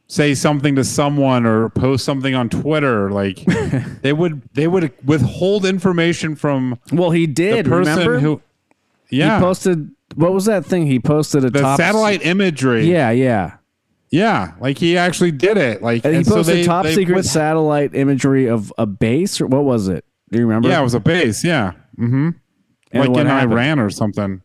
say 0.07 0.35
something 0.35 0.75
to 0.75 0.83
someone 0.83 1.45
or 1.45 1.69
post 1.69 2.05
something 2.05 2.35
on 2.35 2.47
Twitter, 2.49 3.09
like 3.11 3.43
they 4.01 4.13
would 4.13 4.41
they 4.53 4.67
would 4.67 4.93
withhold 5.05 5.65
information 5.65 6.35
from 6.35 6.77
Well, 6.91 7.09
he 7.11 7.25
did. 7.27 7.65
person 7.65 7.95
remember? 7.97 8.19
who 8.19 8.41
yeah 9.09 9.37
he 9.39 9.43
posted. 9.43 9.89
What 10.15 10.31
was 10.31 10.45
that 10.45 10.63
thing? 10.65 10.85
He 10.85 10.99
posted 10.99 11.43
a 11.43 11.49
the 11.49 11.61
top 11.61 11.77
satellite 11.79 12.23
imagery. 12.23 12.85
Yeah, 12.89 13.09
yeah. 13.09 13.57
Yeah, 14.13 14.51
like 14.61 14.77
he 14.77 14.95
actually 14.95 15.31
did 15.31 15.57
it. 15.57 15.81
Like 15.81 16.05
And 16.05 16.13
he 16.13 16.17
and 16.17 16.27
so 16.27 16.35
posted 16.35 16.57
they- 16.57 16.63
top 16.63 16.85
they 16.85 16.93
secret 16.93 17.25
satellite 17.25 17.95
imagery 17.95 18.47
of 18.47 18.71
a 18.77 18.85
base, 18.85 19.41
or 19.41 19.47
what 19.47 19.63
was 19.63 19.87
it? 19.87 20.05
Do 20.31 20.37
you 20.37 20.45
remember? 20.45 20.69
Yeah, 20.69 20.79
it 20.81 20.83
was 20.83 20.93
a 20.93 20.99
base. 20.99 21.43
Yeah, 21.43 21.71
mm-hmm. 21.97 22.29
Like 22.93 23.09
in 23.09 23.25
happened? 23.25 23.51
Iran 23.53 23.79
or 23.79 23.89
something. 23.89 24.41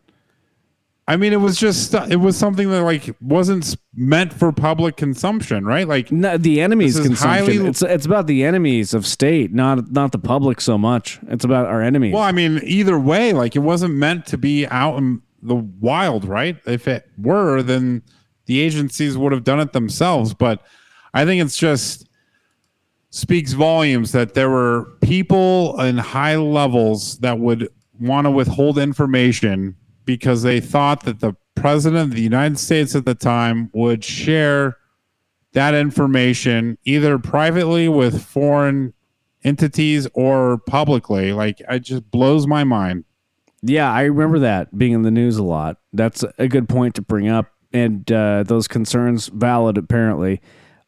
I 1.07 1.17
mean, 1.17 1.33
it 1.33 1.41
was 1.41 1.57
just 1.59 1.93
it 1.93 2.15
was 2.15 2.35
something 2.35 2.69
that 2.71 2.81
like 2.81 3.15
wasn't 3.21 3.75
meant 3.95 4.33
for 4.33 4.51
public 4.51 4.95
consumption, 4.97 5.65
right? 5.65 5.87
Like 5.87 6.11
No, 6.11 6.37
the 6.37 6.61
enemies 6.61 6.95
This 6.95 7.05
consumption. 7.05 7.57
highly- 7.57 7.67
It's 7.69 7.83
it's 7.83 8.07
about 8.07 8.25
the 8.25 8.43
enemies 8.43 8.95
of 8.95 9.05
state, 9.05 9.53
not 9.53 9.91
not 9.91 10.11
the 10.13 10.19
public 10.19 10.61
so 10.61 10.79
much. 10.79 11.19
It's 11.27 11.45
about 11.45 11.67
our 11.67 11.81
enemies. 11.81 12.13
Well, 12.15 12.23
I 12.23 12.31
mean, 12.31 12.59
either 12.63 12.97
way, 12.99 13.33
like 13.33 13.55
it 13.55 13.59
wasn't 13.59 13.93
meant 13.95 14.25
to 14.27 14.37
be 14.39 14.65
out 14.67 14.97
in 14.97 15.21
the 15.43 15.55
wild, 15.55 16.25
right? 16.25 16.57
If 16.65 16.87
it 16.87 17.07
were, 17.19 17.61
then 17.63 18.01
the 18.49 18.61
agencies 18.61 19.15
would 19.15 19.31
have 19.31 19.43
done 19.43 19.59
it 19.59 19.73
themselves. 19.73 20.33
But 20.33 20.65
I 21.13 21.23
think 21.23 21.39
it's 21.39 21.55
just 21.55 22.09
speaks 23.11 23.53
volumes 23.53 24.11
that 24.11 24.33
there 24.33 24.49
were 24.49 24.97
people 25.01 25.79
in 25.79 25.99
high 25.99 26.35
levels 26.35 27.19
that 27.19 27.37
would 27.37 27.69
want 27.99 28.25
to 28.25 28.31
withhold 28.31 28.79
information 28.79 29.75
because 30.03 30.41
they 30.41 30.59
thought 30.59 31.03
that 31.03 31.19
the 31.19 31.35
president 31.53 32.09
of 32.09 32.15
the 32.15 32.23
United 32.23 32.57
States 32.57 32.95
at 32.95 33.05
the 33.05 33.13
time 33.13 33.69
would 33.71 34.03
share 34.03 34.77
that 35.53 35.75
information 35.75 36.75
either 36.85 37.19
privately 37.19 37.87
with 37.87 38.25
foreign 38.25 38.95
entities 39.43 40.07
or 40.15 40.57
publicly. 40.57 41.33
Like 41.33 41.61
it 41.69 41.81
just 41.81 42.09
blows 42.09 42.47
my 42.47 42.63
mind. 42.63 43.03
Yeah, 43.61 43.91
I 43.91 44.05
remember 44.05 44.39
that 44.39 44.75
being 44.75 44.93
in 44.93 45.03
the 45.03 45.11
news 45.11 45.37
a 45.37 45.43
lot. 45.43 45.77
That's 45.93 46.25
a 46.39 46.47
good 46.47 46.67
point 46.67 46.95
to 46.95 47.03
bring 47.03 47.27
up, 47.27 47.51
and 47.71 48.11
uh, 48.11 48.43
those 48.43 48.67
concerns 48.67 49.27
valid 49.27 49.77
apparently. 49.77 50.41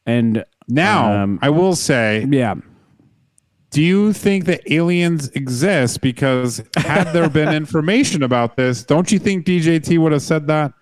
And 0.06 0.44
Now, 0.68 1.24
Um, 1.24 1.40
I 1.42 1.50
will 1.50 1.76
say, 1.76 2.26
yeah, 2.30 2.56
do 3.70 3.82
you 3.82 4.14
think 4.14 4.46
that 4.46 4.62
aliens 4.72 5.30
exist? 5.30 6.02
Because 6.02 6.62
had 6.76 7.12
there 7.14 7.30
been 7.30 7.50
information 7.54 8.24
about 8.24 8.58
this, 8.58 8.84
don't 8.84 9.12
you 9.12 9.20
think 9.20 9.46
DJT 9.46 9.98
would 10.00 10.12
have 10.12 10.22
said 10.22 10.48
that? 10.48 10.74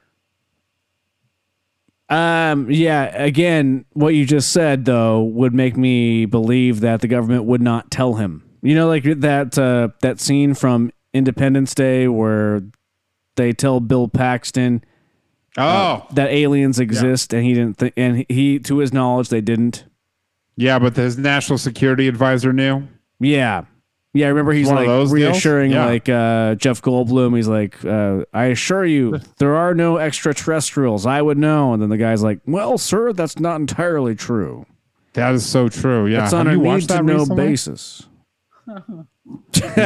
um, 2.10 2.72
yeah. 2.72 3.04
Again, 3.24 3.86
what 3.94 4.16
you 4.16 4.26
just 4.26 4.52
said 4.52 4.86
though 4.86 5.22
would 5.22 5.54
make 5.54 5.78
me 5.78 6.26
believe 6.26 6.80
that 6.80 7.02
the 7.02 7.08
government 7.08 7.46
would 7.46 7.62
not 7.62 7.92
tell 7.92 8.16
him. 8.16 8.44
You 8.62 8.74
know, 8.76 8.88
like 8.88 9.04
that 9.04 9.58
uh, 9.58 9.90
that 10.02 10.20
scene 10.20 10.54
from 10.56 10.92
Independence 11.14 11.76
Day 11.76 12.08
where 12.08 12.64
they 13.36 13.54
tell 13.54 13.80
Bill 13.80 14.08
Paxton 14.08 14.84
Oh, 15.60 16.08
that 16.14 16.30
aliens 16.32 16.80
exist, 16.80 17.34
and 17.34 17.44
he 17.44 17.54
didn't. 17.54 17.78
Th- 17.80 17.94
and 17.98 18.26
he, 18.30 18.60
to 18.60 18.78
his 18.80 18.94
knowledge, 18.94 19.30
they 19.30 19.42
didn't. 19.42 19.86
yeah, 20.56 20.80
but 20.80 20.96
his 20.96 21.18
national 21.18 21.58
security 21.58 22.08
advisor 22.08 22.54
knew. 22.54 22.88
Yeah. 23.20 23.66
Yeah, 24.14 24.26
I 24.26 24.30
remember 24.30 24.54
he's 24.54 24.68
One 24.68 24.88
like 24.88 25.12
reassuring 25.12 25.72
Yeah. 25.72 25.86
like 25.86 26.10
uh, 26.10 26.56
Jeff 26.56 26.82
Goldblum. 26.82 27.36
He's 27.36 27.48
like, 27.48 27.86
uh, 27.86 28.26
I 28.34 28.46
assure 28.46 28.84
you, 28.84 29.20
there 29.38 29.56
are 29.56 29.76
no 29.76 29.98
extraterrestrials. 30.00 31.06
I 31.06 31.22
would 31.22 31.38
know. 31.38 31.74
And 31.74 31.82
then 31.82 31.90
the 31.90 31.98
guy's 31.98 32.24
like, 32.24 32.40
Well, 32.48 32.80
sir, 32.80 33.14
that's 33.14 33.40
not 33.40 33.58
entirely 33.60 34.16
true. 34.16 34.66
That 35.14 35.36
is 35.36 35.48
so 35.48 35.70
true. 35.70 36.08
Yeah, 36.08 36.24
It's 36.24 36.32
Have 36.32 36.48
on 36.48 36.48
a 36.48 36.52
you 36.54 36.64
need 36.64 36.88
to 36.90 37.04
know 37.04 37.26
basis. 37.28 38.08
You 38.68 39.06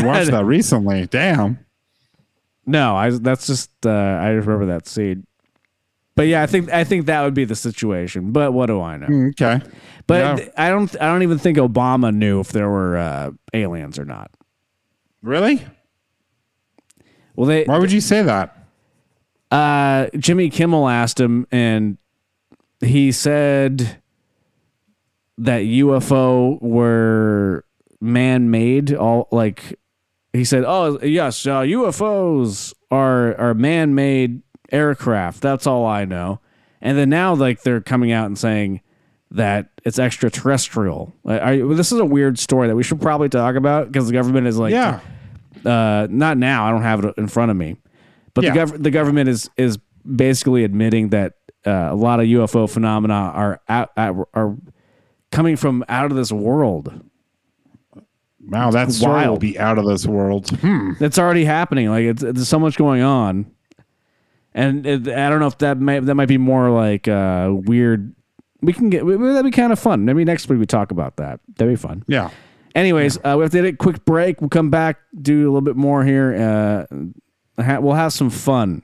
watched 0.06 0.32
that 0.32 0.44
recently. 0.46 1.06
Damn. 1.08 1.60
No, 2.66 2.96
I 2.96 3.10
that's 3.10 3.46
just 3.46 3.72
uh, 3.86 3.90
I 4.22 4.34
just 4.36 4.48
remember 4.48 4.68
that 4.68 4.88
scene. 4.88 5.28
But 6.16 6.28
yeah, 6.28 6.44
I 6.44 6.46
think 6.46 6.72
I 6.72 6.84
think 6.84 7.08
that 7.08 7.24
would 7.24 7.34
be 7.34 7.46
the 7.46 7.56
situation. 7.56 8.32
But 8.32 8.54
what 8.54 8.68
do 8.68 8.82
I 8.82 8.98
know? 8.98 9.08
Mm, 9.08 9.30
Okay. 9.30 9.66
But. 10.06 10.52
I 10.58 10.70
don't 10.70 10.94
I 11.02 11.06
don't 11.08 11.24
even 11.24 11.38
think 11.40 11.58
Obama 11.58 12.14
knew 12.14 12.40
if 12.40 12.50
there 12.52 12.70
were 12.70 12.98
uh, 12.98 13.32
aliens 13.54 13.98
or 13.98 14.06
not. 14.06 14.30
Really? 15.22 15.66
Well, 17.36 17.48
they 17.48 17.64
Why 17.64 17.80
would 17.80 17.92
you 17.92 18.02
say 18.02 18.22
that? 18.22 18.58
uh, 19.52 20.08
Jimmy 20.18 20.50
Kimmel 20.50 20.88
asked 20.90 21.20
him, 21.20 21.48
and 21.52 21.98
he 22.82 23.12
said 23.12 24.02
that 25.38 25.62
UFO 25.62 26.62
were 26.62 27.66
man-made. 28.02 28.94
All 28.94 29.28
like 29.32 29.80
he 30.34 30.44
said, 30.44 30.64
"Oh 30.66 31.00
yes, 31.02 31.46
uh, 31.48 31.62
UFOs 31.62 32.74
are 32.92 33.36
are 33.40 33.54
man-made 33.54 34.42
aircraft. 34.74 35.42
That's 35.42 35.66
all 35.68 35.86
I 35.86 36.04
know." 36.06 36.40
And 36.82 36.98
then 36.98 37.10
now, 37.10 37.34
like 37.34 37.62
they're 37.64 37.80
coming 37.82 38.12
out 38.12 38.26
and 38.26 38.38
saying 38.38 38.82
that 39.32 39.70
it's 39.86 39.98
extraterrestrial. 40.00 41.14
Like, 41.24 41.58
you- 41.58 41.74
this 41.76 41.92
is 41.92 42.00
a 42.00 42.06
weird 42.06 42.38
story 42.38 42.68
that 42.68 42.76
we 42.76 42.84
should 42.84 43.02
probably 43.02 43.30
talk 43.30 43.56
about 43.56 43.88
because 43.92 44.06
the 44.08 44.14
government 44.14 44.46
is 44.48 44.58
like, 44.58 44.72
Yeah. 44.74 45.00
uh, 45.66 46.08
not 46.10 46.38
now. 46.38 46.66
I 46.68 46.72
don't 46.72 46.82
have 46.84 47.04
it 47.06 47.14
in 47.18 47.28
front 47.28 47.50
of 47.52 47.58
me, 47.58 47.78
but 48.34 48.44
Yeah. 48.44 48.54
the 48.54 48.60
gov- 48.60 48.84
the 48.84 48.92
government 48.92 49.30
is 49.30 49.50
is 49.58 49.78
basically 50.16 50.64
admitting 50.66 51.10
that 51.10 51.34
uh, 51.66 51.88
a 51.92 51.96
lot 51.96 52.20
of 52.20 52.26
UFO 52.28 52.68
phenomena 52.70 53.14
are 53.14 53.62
out, 53.70 53.92
are, 53.98 54.56
coming 55.32 55.56
from 55.56 55.84
out 55.88 56.12
of 56.12 56.18
this 56.18 56.30
world. 56.32 56.94
Wow, 58.46 58.72
that 58.72 58.92
story 58.92 59.28
will 59.30 59.38
be 59.38 59.58
out 59.58 59.78
of 59.78 59.86
this 59.86 60.06
world. 60.06 60.50
Hmm. 60.60 60.92
That's 61.00 61.18
already 61.18 61.46
happening. 61.46 61.88
Like 61.90 62.04
it's, 62.04 62.22
there's 62.22 62.48
so 62.50 62.60
much 62.60 62.76
going 62.78 63.02
on, 63.02 63.46
and 64.54 64.86
it, 64.86 65.08
I 65.08 65.30
don't 65.30 65.40
know 65.40 65.48
if 65.48 65.58
that 65.60 65.80
might 65.80 66.02
that 66.06 66.16
might 66.16 66.28
be 66.28 66.38
more 66.38 66.70
like 66.70 67.08
uh, 67.08 67.50
weird. 67.52 68.14
We 68.62 68.72
can 68.74 68.90
get 68.90 69.06
that'd 69.06 69.44
be 69.44 69.52
kind 69.52 69.74
of 69.74 69.80
fun. 69.80 70.06
Maybe 70.06 70.24
next 70.24 70.48
week 70.50 70.60
we 70.60 70.66
talk 70.66 70.92
about 70.92 71.18
that. 71.18 71.40
That'd 71.56 71.74
be 71.74 71.76
fun. 71.82 72.04
Yeah. 72.08 72.30
Anyways, 72.76 73.18
uh, 73.18 73.36
we 73.38 73.44
have 73.44 73.52
to 73.52 73.62
take 73.62 73.76
a 73.76 73.78
quick 73.78 74.04
break. 74.06 74.42
We'll 74.42 74.50
come 74.50 74.70
back, 74.72 74.98
do 75.22 75.44
a 75.44 75.50
little 75.50 75.62
bit 75.62 75.76
more 75.76 76.04
here. 76.04 76.34
Uh, 77.58 77.62
ha- 77.62 77.80
we'll 77.80 77.94
have 77.96 78.14
some 78.14 78.30
fun. 78.30 78.82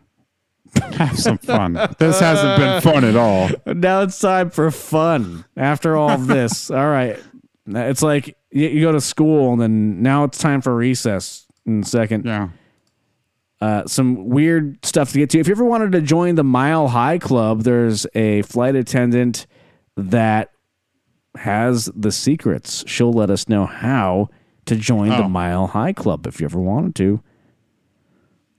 Have 0.91 1.17
some 1.17 1.39
fun. 1.39 1.73
this 1.97 2.19
hasn't 2.19 2.59
been 2.59 2.81
fun 2.81 3.03
at 3.03 3.15
all. 3.15 3.49
Now 3.65 4.01
it's 4.03 4.19
time 4.19 4.51
for 4.51 4.69
fun. 4.69 5.43
After 5.57 5.95
all 5.97 6.11
of 6.11 6.27
this, 6.27 6.69
all 6.71 6.87
right. 6.87 7.17
It's 7.65 8.03
like 8.03 8.37
you, 8.51 8.67
you 8.67 8.81
go 8.81 8.91
to 8.91 9.01
school, 9.01 9.51
and 9.53 9.59
then 9.59 10.03
now 10.03 10.25
it's 10.25 10.37
time 10.37 10.61
for 10.61 10.75
recess 10.75 11.47
in 11.65 11.81
a 11.81 11.85
second. 11.85 12.25
Yeah. 12.25 12.49
Uh, 13.61 13.85
some 13.85 14.29
weird 14.29 14.83
stuff 14.85 15.11
to 15.11 15.17
get 15.19 15.29
to. 15.31 15.39
If 15.39 15.47
you 15.47 15.51
ever 15.51 15.65
wanted 15.65 15.91
to 15.91 16.01
join 16.01 16.35
the 16.35 16.43
Mile 16.45 16.87
High 16.87 17.17
Club, 17.17 17.63
there's 17.63 18.07
a 18.15 18.41
flight 18.43 18.75
attendant 18.75 19.45
that 19.97 20.51
has 21.35 21.91
the 21.95 22.11
secrets. 22.11 22.83
She'll 22.87 23.11
let 23.11 23.29
us 23.29 23.49
know 23.49 23.65
how 23.65 24.29
to 24.65 24.75
join 24.77 25.09
the 25.09 25.23
Oh. 25.25 25.29
Mile 25.29 25.67
High 25.67 25.91
Club 25.93 26.25
if 26.25 26.39
you 26.39 26.45
ever 26.45 26.59
wanted 26.59 26.95
to. 26.95 27.21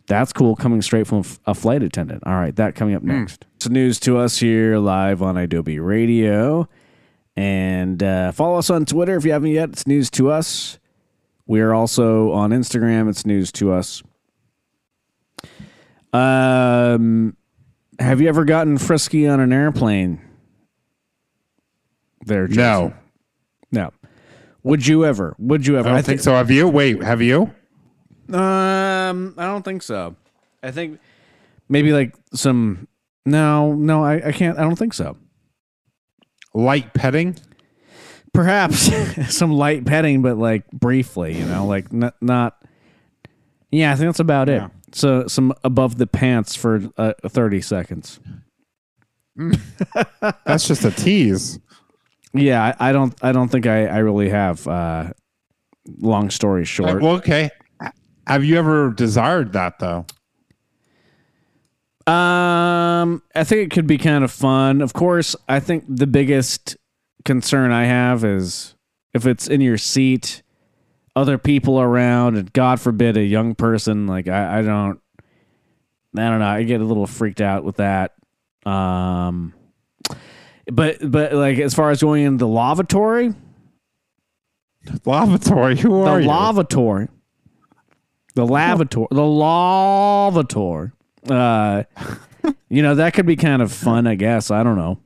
That's 0.07 0.33
cool. 0.33 0.57
Coming 0.57 0.83
straight 0.83 1.07
from 1.07 1.23
a 1.47 1.55
flight 1.55 1.83
attendant. 1.83 2.25
All 2.27 2.35
right, 2.35 2.55
that 2.57 2.75
coming 2.75 2.95
up 2.95 3.03
next. 3.03 3.47
It's 3.57 3.69
news 3.69 4.01
to 4.01 4.19
us 4.19 4.39
here 4.39 4.77
live 4.79 5.23
on 5.23 5.37
Adobe 5.37 5.79
Radio. 5.79 6.69
And 7.37 8.03
uh, 8.03 8.33
follow 8.33 8.59
us 8.59 8.69
on 8.71 8.85
Twitter 8.85 9.17
if 9.17 9.25
you 9.25 9.33
haven't 9.33 9.53
yet. 9.53 9.71
It's 9.71 9.87
news 9.87 10.11
to 10.11 10.31
us. 10.31 10.79
We 11.47 11.61
are 11.61 11.73
also 11.73 12.33
on 12.33 12.51
Instagram. 12.51 13.09
It's 13.09 13.25
news 13.25 13.51
to 13.53 13.73
us. 13.73 14.03
Um, 16.13 17.37
have 17.99 18.21
you 18.21 18.29
ever 18.29 18.45
gotten 18.45 18.79
frisky 18.79 19.29
on 19.29 19.41
an 19.41 19.53
airplane? 19.53 20.21
There, 22.27 22.47
Jason. 22.49 22.63
No. 22.63 22.95
no. 23.73 23.91
Would 24.63 24.87
you 24.87 25.05
ever? 25.05 25.35
Would 25.39 25.67
you 25.67 25.79
ever? 25.79 25.89
I 25.89 25.93
don't 25.93 26.05
think 26.05 26.21
so. 26.21 26.33
Have 26.33 26.51
you? 26.51 26.69
Wait, 26.69 27.03
have 27.03 27.23
you? 27.23 27.43
Um, 28.33 29.35
I 29.39 29.47
don't 29.47 29.65
think 29.65 29.83
so. 29.83 30.17
I 30.63 30.71
think 30.71 31.01
maybe 31.69 31.93
like 31.93 32.15
some. 32.35 32.87
No, 33.25 33.73
no, 33.73 34.05
I, 34.05 34.29
I 34.29 34.33
can't. 34.33 34.59
I 34.59 34.63
don't 34.63 34.77
think 34.77 34.95
so. 34.95 35.17
Light 36.53 36.93
petting? 36.93 37.37
Perhaps 38.33 38.91
some 39.35 39.53
light 39.53 39.85
petting, 39.85 40.23
but 40.23 40.37
like 40.37 40.71
briefly, 40.71 41.39
you 41.39 41.45
know, 41.47 41.67
like 41.67 41.93
not 41.93 42.15
not. 42.21 42.57
Yeah, 43.71 43.93
I 43.93 43.97
think 43.97 44.09
that's 44.09 44.21
about 44.21 44.49
Yeah. 44.49 44.69
So 44.93 45.27
some 45.27 45.53
above 45.63 45.99
the 45.99 46.07
pants 46.07 46.55
for 46.57 46.83
uh, 46.97 47.13
thirty 47.29 47.61
seconds. 47.61 48.21
That's 50.45 50.67
just 50.67 50.85
a 50.85 50.91
tease. 50.91 51.59
Yeah, 52.33 52.75
I, 52.79 52.91
I 52.91 52.93
don't. 52.93 53.15
I 53.23 53.33
don't 53.33 53.49
think 53.49 53.67
I, 53.67 53.87
I 53.87 53.99
really 53.99 54.29
have. 54.29 54.67
Uh, 54.67 55.13
long 55.99 56.31
story 56.31 56.65
short, 56.65 57.03
Well, 57.03 57.17
okay. 57.17 57.51
Have 58.27 58.45
you 58.45 58.57
ever 58.59 58.91
desired 58.91 59.53
that 59.55 59.79
though? 59.79 60.07
Um, 62.07 63.23
I 63.35 63.45
think 63.45 63.63
it 63.63 63.71
could 63.71 63.87
be 63.87 63.99
kind 63.99 64.25
of 64.25 64.31
fun. 64.31 64.83
Of 64.83 64.93
course, 64.93 65.35
I 65.49 65.61
think 65.61 65.85
the 65.89 66.07
biggest 66.07 66.77
concern 67.25 67.73
I 67.73 67.85
have 67.85 68.25
is 68.25 68.75
if 69.15 69.27
it's 69.27 69.49
in 69.49 69.61
your 69.61 69.79
seat, 69.79 70.43
other 71.17 71.39
people 71.39 71.81
around, 71.81 72.37
and 72.37 72.53
God 72.53 72.81
forbid 72.81 73.17
a 73.17 73.25
young 73.25 73.55
person. 73.55 74.07
Like 74.07 74.29
I, 74.29 74.59
I 74.59 74.63
don't, 74.63 75.01
I 76.17 76.29
don't 76.29 76.39
know. 76.39 76.47
I 76.47 76.63
get 76.63 76.81
a 76.81 76.85
little 76.85 77.07
freaked 77.07 77.41
out 77.41 77.65
with 77.65 77.77
that. 77.77 78.15
Um, 78.65 79.55
but 80.67 80.99
but 81.11 81.33
like 81.33 81.59
as 81.59 81.75
far 81.75 81.91
as 81.91 82.01
going 82.01 82.25
in 82.25 82.37
the 82.37 82.49
lavatory, 82.49 83.35
Lavatory. 85.05 85.77
Who 85.77 86.05
the 86.05 86.11
are 86.11 86.21
you? 86.21 86.27
The 86.27 86.33
lavatory, 86.33 87.09
the 88.35 88.47
lavatory, 88.47 89.09
the 89.11 89.27
lavatory. 89.27 90.91
Uh, 91.29 91.85
you 92.69 92.83
know 92.83 92.95
that 92.95 93.15
could 93.15 93.27
be 93.27 93.37
kind 93.37 93.63
of 93.63 93.73
fun. 93.73 94.07
I 94.07 94.15
guess 94.15 94.51
I 94.51 94.63
don't 94.63 94.77
know. 94.77 94.99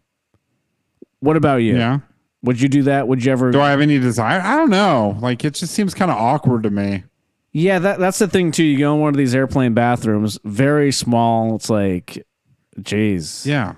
What 1.21 1.37
about 1.37 1.57
you? 1.57 1.77
Yeah. 1.77 2.01
Would 2.45 2.61
you 2.61 2.69
do 2.69 2.83
that? 2.85 3.09
Would 3.09 3.25
you 3.25 3.33
ever? 3.33 3.51
Do 3.51 3.61
I 3.61 3.71
have 3.71 3.81
any 3.81 3.99
desire? 3.99 4.41
I 4.41 4.57
don't 4.57 4.71
know. 4.71 5.17
Like 5.21 5.45
it 5.45 5.55
just 5.55 5.73
seems 5.73 5.95
kind 5.95 6.11
of 6.11 6.19
awkward 6.19 6.63
to 6.65 6.71
me. 6.71 7.05
Yeah, 7.53 7.79
that 7.79 7.99
that's 7.99 8.19
the 8.19 8.29
thing 8.29 8.53
too. 8.53 8.65
You 8.65 8.79
go 8.79 8.95
in 8.95 9.01
one 9.01 9.15
of 9.15 9.17
these 9.17 9.35
airplane 9.35 9.73
bathrooms, 9.73 10.39
very 10.45 10.93
small. 10.93 11.57
It's 11.57 11.71
like, 11.71 12.27
jeez. 12.79 13.47
Yeah. 13.47 13.75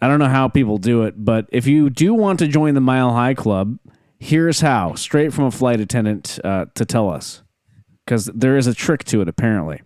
I 0.00 0.06
don't 0.06 0.20
know 0.20 0.28
how 0.28 0.46
people 0.46 0.78
do 0.78 1.02
it, 1.02 1.14
but 1.16 1.46
if 1.50 1.66
you 1.66 1.90
do 1.90 2.14
want 2.14 2.38
to 2.38 2.46
join 2.46 2.74
the 2.74 2.80
Mile 2.80 3.10
High 3.10 3.34
Club, 3.34 3.78
here's 4.20 4.60
how. 4.60 4.94
Straight 4.94 5.32
from 5.32 5.44
a 5.46 5.50
flight 5.50 5.80
attendant 5.80 6.38
uh, 6.44 6.66
to 6.76 6.84
tell 6.84 7.10
us, 7.10 7.42
because 8.04 8.26
there 8.26 8.56
is 8.56 8.68
a 8.68 8.74
trick 8.74 9.02
to 9.04 9.22
it 9.22 9.28
apparently. 9.28 9.82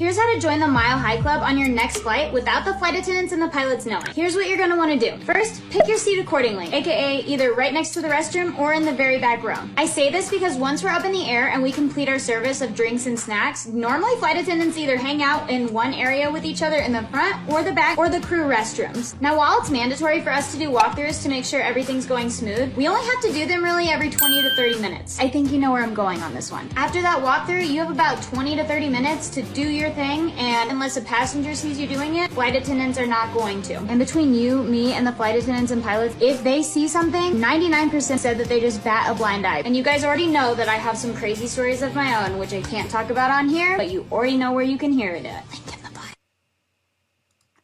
Here's 0.00 0.16
how 0.16 0.32
to 0.32 0.40
join 0.40 0.60
the 0.60 0.66
Mile 0.66 0.96
High 0.96 1.20
Club 1.20 1.42
on 1.42 1.58
your 1.58 1.68
next 1.68 1.98
flight 1.98 2.32
without 2.32 2.64
the 2.64 2.72
flight 2.72 2.98
attendants 2.98 3.34
and 3.34 3.42
the 3.42 3.48
pilots 3.48 3.84
knowing. 3.84 4.06
Here's 4.14 4.34
what 4.34 4.48
you're 4.48 4.56
gonna 4.56 4.78
wanna 4.78 4.98
do. 4.98 5.18
First, 5.26 5.60
pick 5.68 5.86
your 5.86 5.98
seat 5.98 6.18
accordingly, 6.18 6.72
aka 6.72 7.18
either 7.18 7.52
right 7.52 7.70
next 7.70 7.90
to 7.90 8.00
the 8.00 8.08
restroom 8.08 8.58
or 8.58 8.72
in 8.72 8.86
the 8.86 8.94
very 8.94 9.18
back 9.18 9.44
row. 9.44 9.58
I 9.76 9.84
say 9.84 10.10
this 10.10 10.30
because 10.30 10.56
once 10.56 10.82
we're 10.82 10.88
up 10.88 11.04
in 11.04 11.12
the 11.12 11.28
air 11.28 11.50
and 11.50 11.62
we 11.62 11.70
complete 11.70 12.08
our 12.08 12.18
service 12.18 12.62
of 12.62 12.74
drinks 12.74 13.04
and 13.04 13.20
snacks, 13.20 13.66
normally 13.66 14.16
flight 14.16 14.38
attendants 14.38 14.78
either 14.78 14.96
hang 14.96 15.22
out 15.22 15.50
in 15.50 15.70
one 15.70 15.92
area 15.92 16.30
with 16.30 16.46
each 16.46 16.62
other 16.62 16.78
in 16.78 16.92
the 16.92 17.02
front 17.08 17.36
or 17.50 17.62
the 17.62 17.72
back 17.72 17.98
or 17.98 18.08
the 18.08 18.20
crew 18.20 18.44
restrooms. 18.44 19.20
Now, 19.20 19.36
while 19.36 19.58
it's 19.60 19.68
mandatory 19.68 20.22
for 20.22 20.30
us 20.30 20.50
to 20.52 20.58
do 20.58 20.70
walkthroughs 20.70 21.22
to 21.24 21.28
make 21.28 21.44
sure 21.44 21.60
everything's 21.60 22.06
going 22.06 22.30
smooth, 22.30 22.74
we 22.74 22.88
only 22.88 23.04
have 23.04 23.20
to 23.20 23.32
do 23.34 23.44
them 23.46 23.62
really 23.62 23.90
every 23.90 24.08
20 24.08 24.40
to 24.44 24.56
30 24.56 24.78
minutes. 24.80 25.20
I 25.20 25.28
think 25.28 25.52
you 25.52 25.58
know 25.58 25.72
where 25.72 25.82
I'm 25.82 25.92
going 25.92 26.22
on 26.22 26.32
this 26.32 26.50
one. 26.50 26.70
After 26.74 27.02
that 27.02 27.18
walkthrough, 27.18 27.68
you 27.68 27.80
have 27.80 27.90
about 27.90 28.22
20 28.22 28.56
to 28.56 28.64
30 28.64 28.88
minutes 28.88 29.28
to 29.28 29.42
do 29.42 29.68
your 29.68 29.89
thing, 29.94 30.32
and 30.32 30.70
unless 30.70 30.96
a 30.96 31.02
passenger 31.02 31.54
sees 31.54 31.78
you 31.78 31.86
doing 31.86 32.16
it, 32.16 32.30
flight 32.32 32.54
attendants 32.54 32.98
are 32.98 33.06
not 33.06 33.32
going 33.34 33.62
to. 33.62 33.74
And 33.74 33.98
between 33.98 34.34
you, 34.34 34.62
me, 34.62 34.92
and 34.92 35.06
the 35.06 35.12
flight 35.12 35.36
attendants 35.36 35.72
and 35.72 35.82
pilots, 35.82 36.14
if 36.20 36.42
they 36.42 36.62
see 36.62 36.88
something, 36.88 37.34
99% 37.34 38.18
said 38.18 38.38
that 38.38 38.48
they 38.48 38.60
just 38.60 38.82
bat 38.84 39.10
a 39.10 39.14
blind 39.14 39.46
eye. 39.46 39.62
And 39.64 39.76
you 39.76 39.82
guys 39.82 40.04
already 40.04 40.26
know 40.26 40.54
that 40.54 40.68
I 40.68 40.74
have 40.74 40.96
some 40.96 41.14
crazy 41.14 41.46
stories 41.46 41.82
of 41.82 41.94
my 41.94 42.24
own, 42.24 42.38
which 42.38 42.52
I 42.52 42.62
can't 42.62 42.90
talk 42.90 43.10
about 43.10 43.30
on 43.30 43.48
here, 43.48 43.76
but 43.76 43.90
you 43.90 44.06
already 44.10 44.36
know 44.36 44.52
where 44.52 44.64
you 44.64 44.78
can 44.78 44.92
hear 44.92 45.12
it 45.12 45.26
at. 45.26 45.44
Link 45.50 45.74
in 45.76 45.82
the 45.82 45.90
bio. 45.90 46.12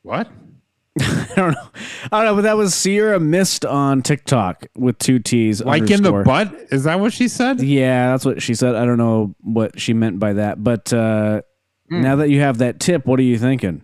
What? 0.03 0.29
I 1.01 1.33
don't 1.37 1.53
know. 1.53 1.68
I 2.11 2.18
don't 2.18 2.24
know, 2.24 2.35
but 2.37 2.43
that 2.43 2.57
was 2.57 2.74
Sierra 2.74 3.20
Mist 3.20 3.66
on 3.66 4.01
TikTok 4.01 4.66
with 4.74 4.99
two 4.99 5.18
T's. 5.18 5.62
Like 5.62 5.91
in 5.91 6.03
the 6.03 6.12
butt? 6.12 6.55
Is 6.70 6.85
that 6.85 7.01
what 7.01 7.12
she 7.12 7.29
said? 7.29 7.61
Yeah, 7.61 8.12
that's 8.12 8.24
what 8.24 8.41
she 8.41 8.55
said. 8.55 8.74
I 8.74 8.87
don't 8.87 8.97
know 8.97 9.35
what 9.41 9.79
she 9.79 9.93
meant 9.93 10.18
by 10.18 10.35
that, 10.35 10.62
but 10.64 10.91
uh, 10.95 11.43
Mm. 11.91 12.03
now 12.03 12.16
that 12.16 12.30
you 12.30 12.41
have 12.41 12.59
that 12.59 12.80
tip, 12.80 13.07
what 13.07 13.20
are 13.20 13.24
you 13.24 13.39
thinking? 13.39 13.82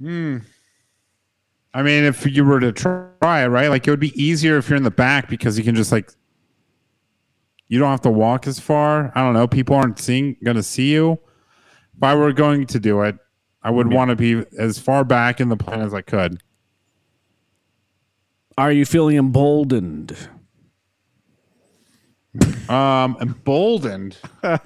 Hmm. 0.00 0.38
I 1.72 1.82
mean, 1.82 2.04
if 2.04 2.26
you 2.26 2.44
were 2.44 2.60
to 2.60 2.72
try 2.72 3.42
it, 3.42 3.48
right? 3.48 3.68
Like 3.68 3.86
it 3.86 3.90
would 3.90 4.00
be 4.00 4.20
easier 4.20 4.56
if 4.56 4.68
you're 4.68 4.76
in 4.76 4.84
the 4.84 4.90
back 4.90 5.28
because 5.28 5.58
you 5.58 5.64
can 5.64 5.74
just 5.74 5.92
like 5.92 6.12
you 7.68 7.78
don't 7.78 7.90
have 7.90 8.02
to 8.02 8.10
walk 8.10 8.46
as 8.46 8.60
far. 8.60 9.12
I 9.14 9.22
don't 9.22 9.34
know. 9.34 9.48
People 9.48 9.76
aren't 9.76 9.98
seeing 9.98 10.36
gonna 10.44 10.62
see 10.62 10.92
you. 10.92 11.18
If 11.96 12.02
I 12.02 12.14
were 12.14 12.32
going 12.32 12.66
to 12.66 12.80
do 12.80 13.02
it, 13.02 13.16
I 13.62 13.70
would 13.70 13.92
want 13.92 14.10
to 14.10 14.16
be 14.16 14.44
as 14.58 14.78
far 14.78 15.04
back 15.04 15.40
in 15.40 15.48
the 15.48 15.56
plane 15.56 15.80
as 15.80 15.94
I 15.94 16.02
could. 16.02 16.42
Are 18.58 18.70
you 18.70 18.84
feeling 18.84 19.16
emboldened? 19.16 20.16
Um, 22.68 23.16
emboldened. 23.20 24.16
uh, 24.42 24.58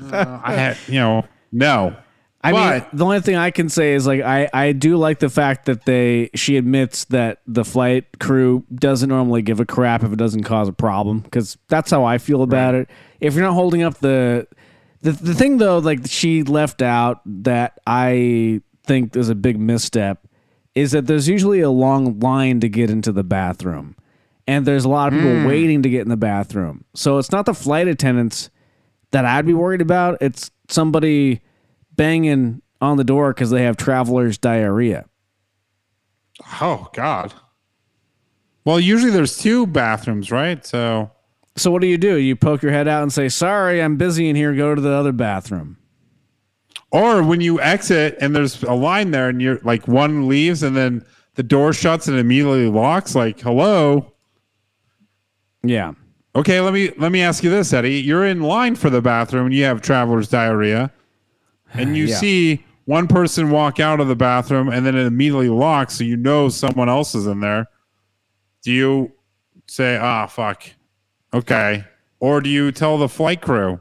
I 0.45 0.55
had, 0.55 0.77
you 0.87 0.95
know, 1.01 1.25
no. 1.53 1.97
I 2.43 2.53
But- 2.53 2.73
mean, 2.75 2.85
the 2.93 3.05
only 3.05 3.21
thing 3.21 3.35
I 3.37 3.51
can 3.51 3.69
say 3.69 3.95
is 3.95 4.07
like 4.07 4.21
I 4.23 4.49
I 4.55 4.73
do 4.73 4.97
like 4.97 5.19
the 5.19 5.29
fact 5.29 5.67
that 5.67 5.85
they 5.87 6.31
she 6.37 6.57
admits 6.57 7.05
that 7.07 7.41
the 7.49 7.65
flight 7.65 8.05
crew 8.21 8.65
doesn't 8.73 9.09
normally 9.09 9.43
give 9.43 9.59
a 9.59 9.67
crap 9.67 10.05
if 10.05 10.13
it 10.13 10.17
doesn't 10.19 10.45
cause 10.45 10.69
a 10.69 10.73
problem 10.73 11.19
because 11.21 11.59
that's 11.69 11.91
how 11.91 12.05
I 12.05 12.19
feel 12.19 12.43
about 12.43 12.75
it. 12.77 12.89
If 13.21 13.35
you're 13.35 13.43
not 13.45 13.55
holding 13.55 13.83
up 13.83 13.99
the 13.99 14.47
the 15.03 15.11
the 15.11 15.35
thing 15.35 15.59
though, 15.59 15.79
like 15.79 16.01
she 16.07 16.45
left 16.45 16.81
out 16.81 17.21
that 17.27 17.81
I 17.89 18.61
think 18.85 19.17
is 19.17 19.29
a 19.29 19.35
big 19.35 19.59
misstep 19.59 20.25
is 20.77 20.93
that 20.93 21.07
there's 21.09 21.29
usually 21.29 21.61
a 21.61 21.71
long 21.71 22.21
line 22.21 22.61
to 22.61 22.69
get 22.69 22.89
into 22.89 23.11
the 23.11 23.25
bathroom. 23.25 23.97
And 24.49 24.65
there's 24.65 24.87
a 24.87 24.89
lot 24.89 25.13
of 25.13 25.19
people 25.19 25.43
hmm. 25.43 25.47
waiting 25.47 25.83
to 25.83 25.91
get 25.91 26.01
in 26.01 26.09
the 26.09 26.17
bathroom. 26.17 26.87
So 26.95 27.19
it's 27.19 27.31
not 27.31 27.45
the 27.45 27.53
flight 27.53 27.87
attendants 27.87 28.49
that 29.11 29.27
I'd 29.27 29.45
be 29.45 29.53
worried 29.53 29.83
about. 29.83 30.17
It's 30.23 30.51
somebody 30.71 31.43
banging 31.95 32.63
on 32.81 32.97
the 32.97 33.05
door 33.05 33.35
because 33.35 33.51
they 33.51 33.65
have 33.65 33.77
traveler's 33.77 34.39
diarrhea. 34.39 35.05
Oh 36.63 36.89
God. 36.95 37.35
Well, 38.65 38.81
usually 38.81 39.13
there's 39.13 39.37
two 39.37 39.67
bathrooms, 39.67 40.31
right? 40.31 40.65
So 40.65 41.11
So 41.57 41.71
what 41.71 41.83
do 41.83 41.87
you 41.87 41.99
do? 41.99 42.17
You 42.17 42.35
poke 42.35 42.63
your 42.63 42.73
head 42.73 42.89
out 42.89 43.03
and 43.03 43.13
say, 43.13 43.29
"Sorry, 43.29 43.83
I'm 43.83 43.97
busy 43.97 44.31
in 44.31 44.37
here. 44.37 44.55
Go 44.55 44.75
to 44.75 44.81
the 44.81 44.93
other 44.93 45.13
bathroom." 45.13 45.77
Or 46.91 47.23
when 47.23 47.43
you 47.43 47.61
exit 47.61 48.17
and 48.19 48.35
there's 48.35 48.63
a 48.63 48.73
line 48.73 49.11
there 49.11 49.29
and 49.29 49.43
you're 49.43 49.61
like 49.63 49.87
one 49.87 50.27
leaves 50.27 50.63
and 50.63 50.75
then 50.75 51.05
the 51.35 51.43
door 51.43 51.75
shuts 51.75 52.09
and 52.09 52.19
immediately 52.19 52.67
locks, 52.69 53.15
like, 53.15 53.41
hello. 53.41 54.15
Yeah. 55.69 55.93
Okay, 56.35 56.61
let 56.61 56.73
me 56.73 56.91
let 56.99 57.13
me 57.13 57.21
ask 57.21 57.43
you 57.43 57.51
this, 57.51 57.73
Eddie. 57.73 58.01
You're 58.01 58.25
in 58.27 58.41
line 58.43 58.75
for 58.75 58.91
the 58.91 59.03
bathroom 59.03 59.47
and 59.47 59.55
you 59.55 59.65
have 59.65 59.83
traveler's 59.83 60.29
diarrhea, 60.29 60.91
and 61.75 61.97
you 61.97 62.05
Yeah. 62.07 62.17
see 62.17 62.65
one 62.85 63.07
person 63.07 63.51
walk 63.51 63.81
out 63.81 64.01
of 64.01 64.09
the 64.09 64.17
bathroom 64.17 64.69
and 64.69 64.87
then 64.87 64.95
it 64.97 65.05
immediately 65.07 65.51
locks, 65.51 65.99
so 65.99 66.05
you 66.05 66.17
know 66.17 66.49
someone 66.49 66.89
else 66.89 67.15
is 67.15 67.27
in 67.27 67.41
there. 67.41 67.67
Do 68.63 68.73
you 68.73 69.13
say, 69.67 69.97
ah, 69.99 70.27
fuck. 70.27 70.63
Okay. 71.35 71.85
Or 72.21 72.41
do 72.41 72.49
you 72.49 72.73
tell 72.73 72.97
the 72.97 73.09
flight 73.09 73.43
crew? 73.43 73.81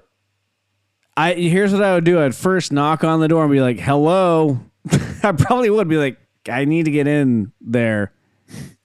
I 1.15 1.33
here's 1.33 1.71
what 1.73 1.81
I 1.83 1.93
would 1.93 2.03
do. 2.03 2.21
I'd 2.21 2.35
first 2.35 2.71
knock 2.71 3.03
on 3.03 3.19
the 3.21 3.27
door 3.27 3.43
and 3.43 3.51
be 3.51 3.61
like, 3.61 3.79
"Hello." 3.79 4.59
I 5.23 5.31
probably 5.31 5.69
would 5.69 5.87
be 5.87 5.97
like, 5.97 6.17
"I 6.49 6.65
need 6.65 6.85
to 6.85 6.91
get 6.91 7.07
in 7.07 7.51
there." 7.61 8.11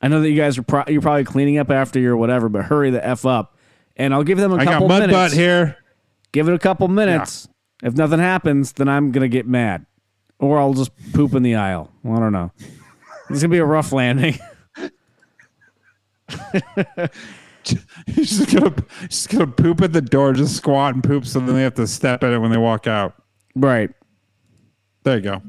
I 0.00 0.08
know 0.08 0.20
that 0.20 0.30
you 0.30 0.36
guys 0.36 0.58
are 0.58 0.62
pro- 0.62 0.84
you're 0.88 1.00
probably 1.02 1.24
cleaning 1.24 1.58
up 1.58 1.70
after 1.70 1.98
your 2.00 2.16
whatever, 2.16 2.48
but 2.48 2.64
hurry 2.64 2.90
the 2.90 3.04
f 3.04 3.24
up. 3.26 3.56
And 3.96 4.12
I'll 4.14 4.24
give 4.24 4.38
them 4.38 4.52
a 4.52 4.56
I 4.56 4.64
got 4.64 4.72
couple 4.74 4.88
mud 4.88 5.00
minutes. 5.02 5.16
butt 5.16 5.32
here. 5.32 5.76
Give 6.32 6.48
it 6.48 6.54
a 6.54 6.58
couple 6.58 6.88
minutes. 6.88 7.48
If 7.82 7.94
nothing 7.94 8.18
happens, 8.20 8.72
then 8.72 8.88
I'm 8.88 9.10
gonna 9.12 9.28
get 9.28 9.46
mad, 9.46 9.86
or 10.38 10.58
I'll 10.58 10.74
just 10.74 10.90
poop 11.12 11.34
in 11.34 11.42
the 11.42 11.56
aisle. 11.56 11.90
I 12.04 12.18
don't 12.18 12.32
know. 12.32 12.50
It's 13.30 13.40
gonna 13.40 13.48
be 13.52 13.58
a 13.58 13.64
rough 13.64 13.92
landing. 13.92 14.38
He's 18.06 18.38
just 18.38 18.54
gonna 18.56 18.74
just 19.02 19.28
gonna 19.30 19.46
poop 19.46 19.80
at 19.82 19.92
the 19.92 20.00
door, 20.00 20.32
just 20.32 20.56
squat 20.56 20.94
and 20.94 21.04
poop, 21.04 21.26
so 21.26 21.38
then 21.40 21.54
they 21.54 21.62
have 21.62 21.74
to 21.74 21.86
step 21.86 22.22
at 22.24 22.32
it 22.32 22.38
when 22.38 22.50
they 22.50 22.56
walk 22.58 22.86
out. 22.86 23.14
right. 23.54 23.90
There 25.04 25.16
you 25.16 25.22
go. 25.22 25.42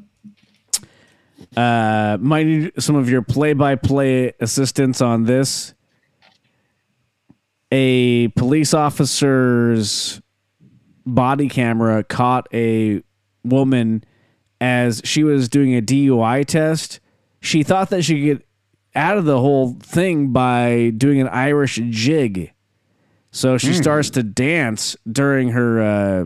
Uh, 1.56 2.18
might 2.20 2.46
need 2.46 2.72
some 2.80 2.96
of 2.96 3.10
your 3.10 3.22
play-by-play 3.22 4.34
assistance 4.40 5.02
on 5.02 5.24
this. 5.24 5.74
A 7.72 8.28
police 8.30 8.74
officer's 8.74 10.22
body 11.06 11.50
camera 11.50 12.04
caught 12.04 12.48
a 12.54 13.04
woman 13.44 14.04
as 14.62 15.02
she 15.04 15.24
was 15.24 15.50
doing 15.50 15.76
a 15.76 15.82
DUI 15.82 16.46
test. 16.46 17.00
She 17.42 17.64
thought 17.64 17.90
that 17.90 18.04
she 18.04 18.16
could 18.16 18.40
get 18.40 18.48
out 18.96 19.18
of 19.18 19.26
the 19.26 19.40
whole 19.40 19.74
thing 19.82 20.30
by 20.32 20.92
doing 20.96 21.20
an 21.20 21.28
Irish 21.28 21.80
jig. 21.90 22.54
So 23.32 23.58
she 23.58 23.74
starts 23.74 24.12
to 24.12 24.22
dance 24.22 24.96
during 25.12 25.50
her 25.50 25.82
uh, 25.82 26.26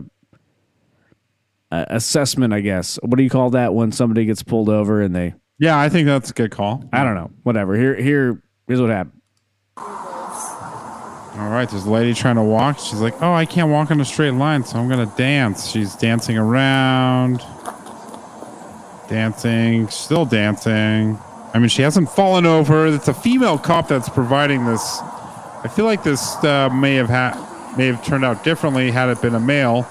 uh, 1.70 1.84
assessment, 1.88 2.52
I 2.52 2.60
guess. 2.60 2.98
What 3.02 3.16
do 3.16 3.22
you 3.22 3.30
call 3.30 3.50
that 3.50 3.74
when 3.74 3.92
somebody 3.92 4.24
gets 4.24 4.42
pulled 4.42 4.68
over 4.68 5.00
and 5.02 5.14
they 5.14 5.34
Yeah, 5.58 5.78
I 5.78 5.88
think 5.88 6.06
that's 6.06 6.30
a 6.30 6.34
good 6.34 6.50
call. 6.50 6.88
I 6.92 7.04
don't 7.04 7.14
know. 7.14 7.30
Whatever. 7.42 7.74
Here, 7.76 7.94
here, 7.94 8.42
here's 8.66 8.80
what 8.80 8.90
happened. 8.90 9.20
All 11.38 11.50
right, 11.50 11.70
there's 11.70 11.84
a 11.84 11.90
lady 11.90 12.14
trying 12.14 12.34
to 12.34 12.42
walk. 12.42 12.80
She's 12.80 13.00
like, 13.00 13.14
"Oh, 13.22 13.32
I 13.32 13.44
can't 13.46 13.70
walk 13.70 13.92
in 13.92 14.00
a 14.00 14.04
straight 14.04 14.32
line, 14.32 14.64
so 14.64 14.76
I'm 14.76 14.88
gonna 14.88 15.12
dance." 15.16 15.68
She's 15.70 15.94
dancing 15.94 16.36
around, 16.36 17.44
dancing, 19.08 19.86
still 19.88 20.24
dancing. 20.24 21.16
I 21.54 21.58
mean, 21.60 21.68
she 21.68 21.82
hasn't 21.82 22.10
fallen 22.10 22.44
over. 22.44 22.88
It's 22.88 23.06
a 23.06 23.14
female 23.14 23.56
cop 23.56 23.86
that's 23.86 24.08
providing 24.08 24.66
this. 24.66 24.98
I 25.00 25.68
feel 25.68 25.84
like 25.84 26.02
this 26.02 26.34
uh, 26.44 26.70
may 26.70 26.96
have 26.96 27.08
had 27.08 27.36
may 27.76 27.86
have 27.86 28.04
turned 28.04 28.24
out 28.24 28.42
differently 28.42 28.90
had 28.90 29.08
it 29.08 29.22
been 29.22 29.36
a 29.36 29.40
male. 29.40 29.86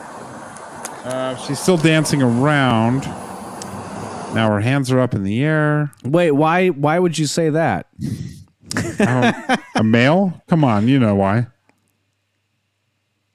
Uh, 1.07 1.37
she's 1.37 1.57
still 1.57 1.77
dancing 1.77 2.21
around. 2.21 3.03
Now 4.35 4.49
her 4.49 4.59
hands 4.59 4.91
are 4.91 4.99
up 4.99 5.13
in 5.13 5.23
the 5.23 5.41
air. 5.41 5.93
Wait, 6.03 6.31
why? 6.31 6.67
Why 6.67 6.99
would 6.99 7.17
you 7.17 7.25
say 7.27 7.49
that? 7.49 7.87
A 8.99 9.83
male? 9.83 10.41
Come 10.49 10.65
on, 10.65 10.89
you 10.89 10.99
know 10.99 11.15
why. 11.15 11.47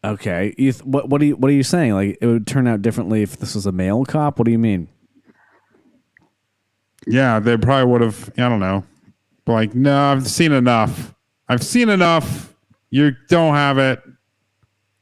Okay, 0.04 0.54
you 0.58 0.72
th- 0.72 0.84
what? 0.84 1.08
What 1.08 1.22
are 1.22 1.24
you? 1.24 1.36
What 1.36 1.48
are 1.48 1.54
you 1.54 1.62
saying? 1.62 1.94
Like 1.94 2.18
it 2.20 2.26
would 2.26 2.46
turn 2.46 2.66
out 2.68 2.82
differently 2.82 3.22
if 3.22 3.38
this 3.38 3.54
was 3.54 3.64
a 3.64 3.72
male 3.72 4.04
cop? 4.04 4.38
What 4.38 4.44
do 4.44 4.50
you 4.50 4.58
mean? 4.58 4.88
Yeah, 7.06 7.38
they 7.38 7.56
probably 7.56 7.90
would 7.90 8.02
have. 8.02 8.30
I 8.36 8.50
don't 8.50 8.60
know. 8.60 8.84
Like, 9.46 9.74
no, 9.74 10.12
I've 10.12 10.28
seen 10.28 10.52
enough. 10.52 11.14
I've 11.48 11.62
seen 11.62 11.88
enough. 11.88 12.54
You 12.90 13.12
don't 13.28 13.54
have 13.54 13.78
it. 13.78 14.02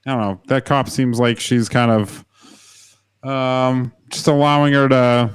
I 0.07 0.13
don't 0.13 0.21
know. 0.21 0.41
That 0.47 0.67
cop 0.67 0.89
seems 0.89 1.19
like 1.19 1.41
she's 1.41 1.69
kind 1.69 1.91
of 1.91 2.25
um, 3.23 3.93
just 4.09 4.27
allowing 4.29 4.73
her 4.73 4.89
to 4.89 5.31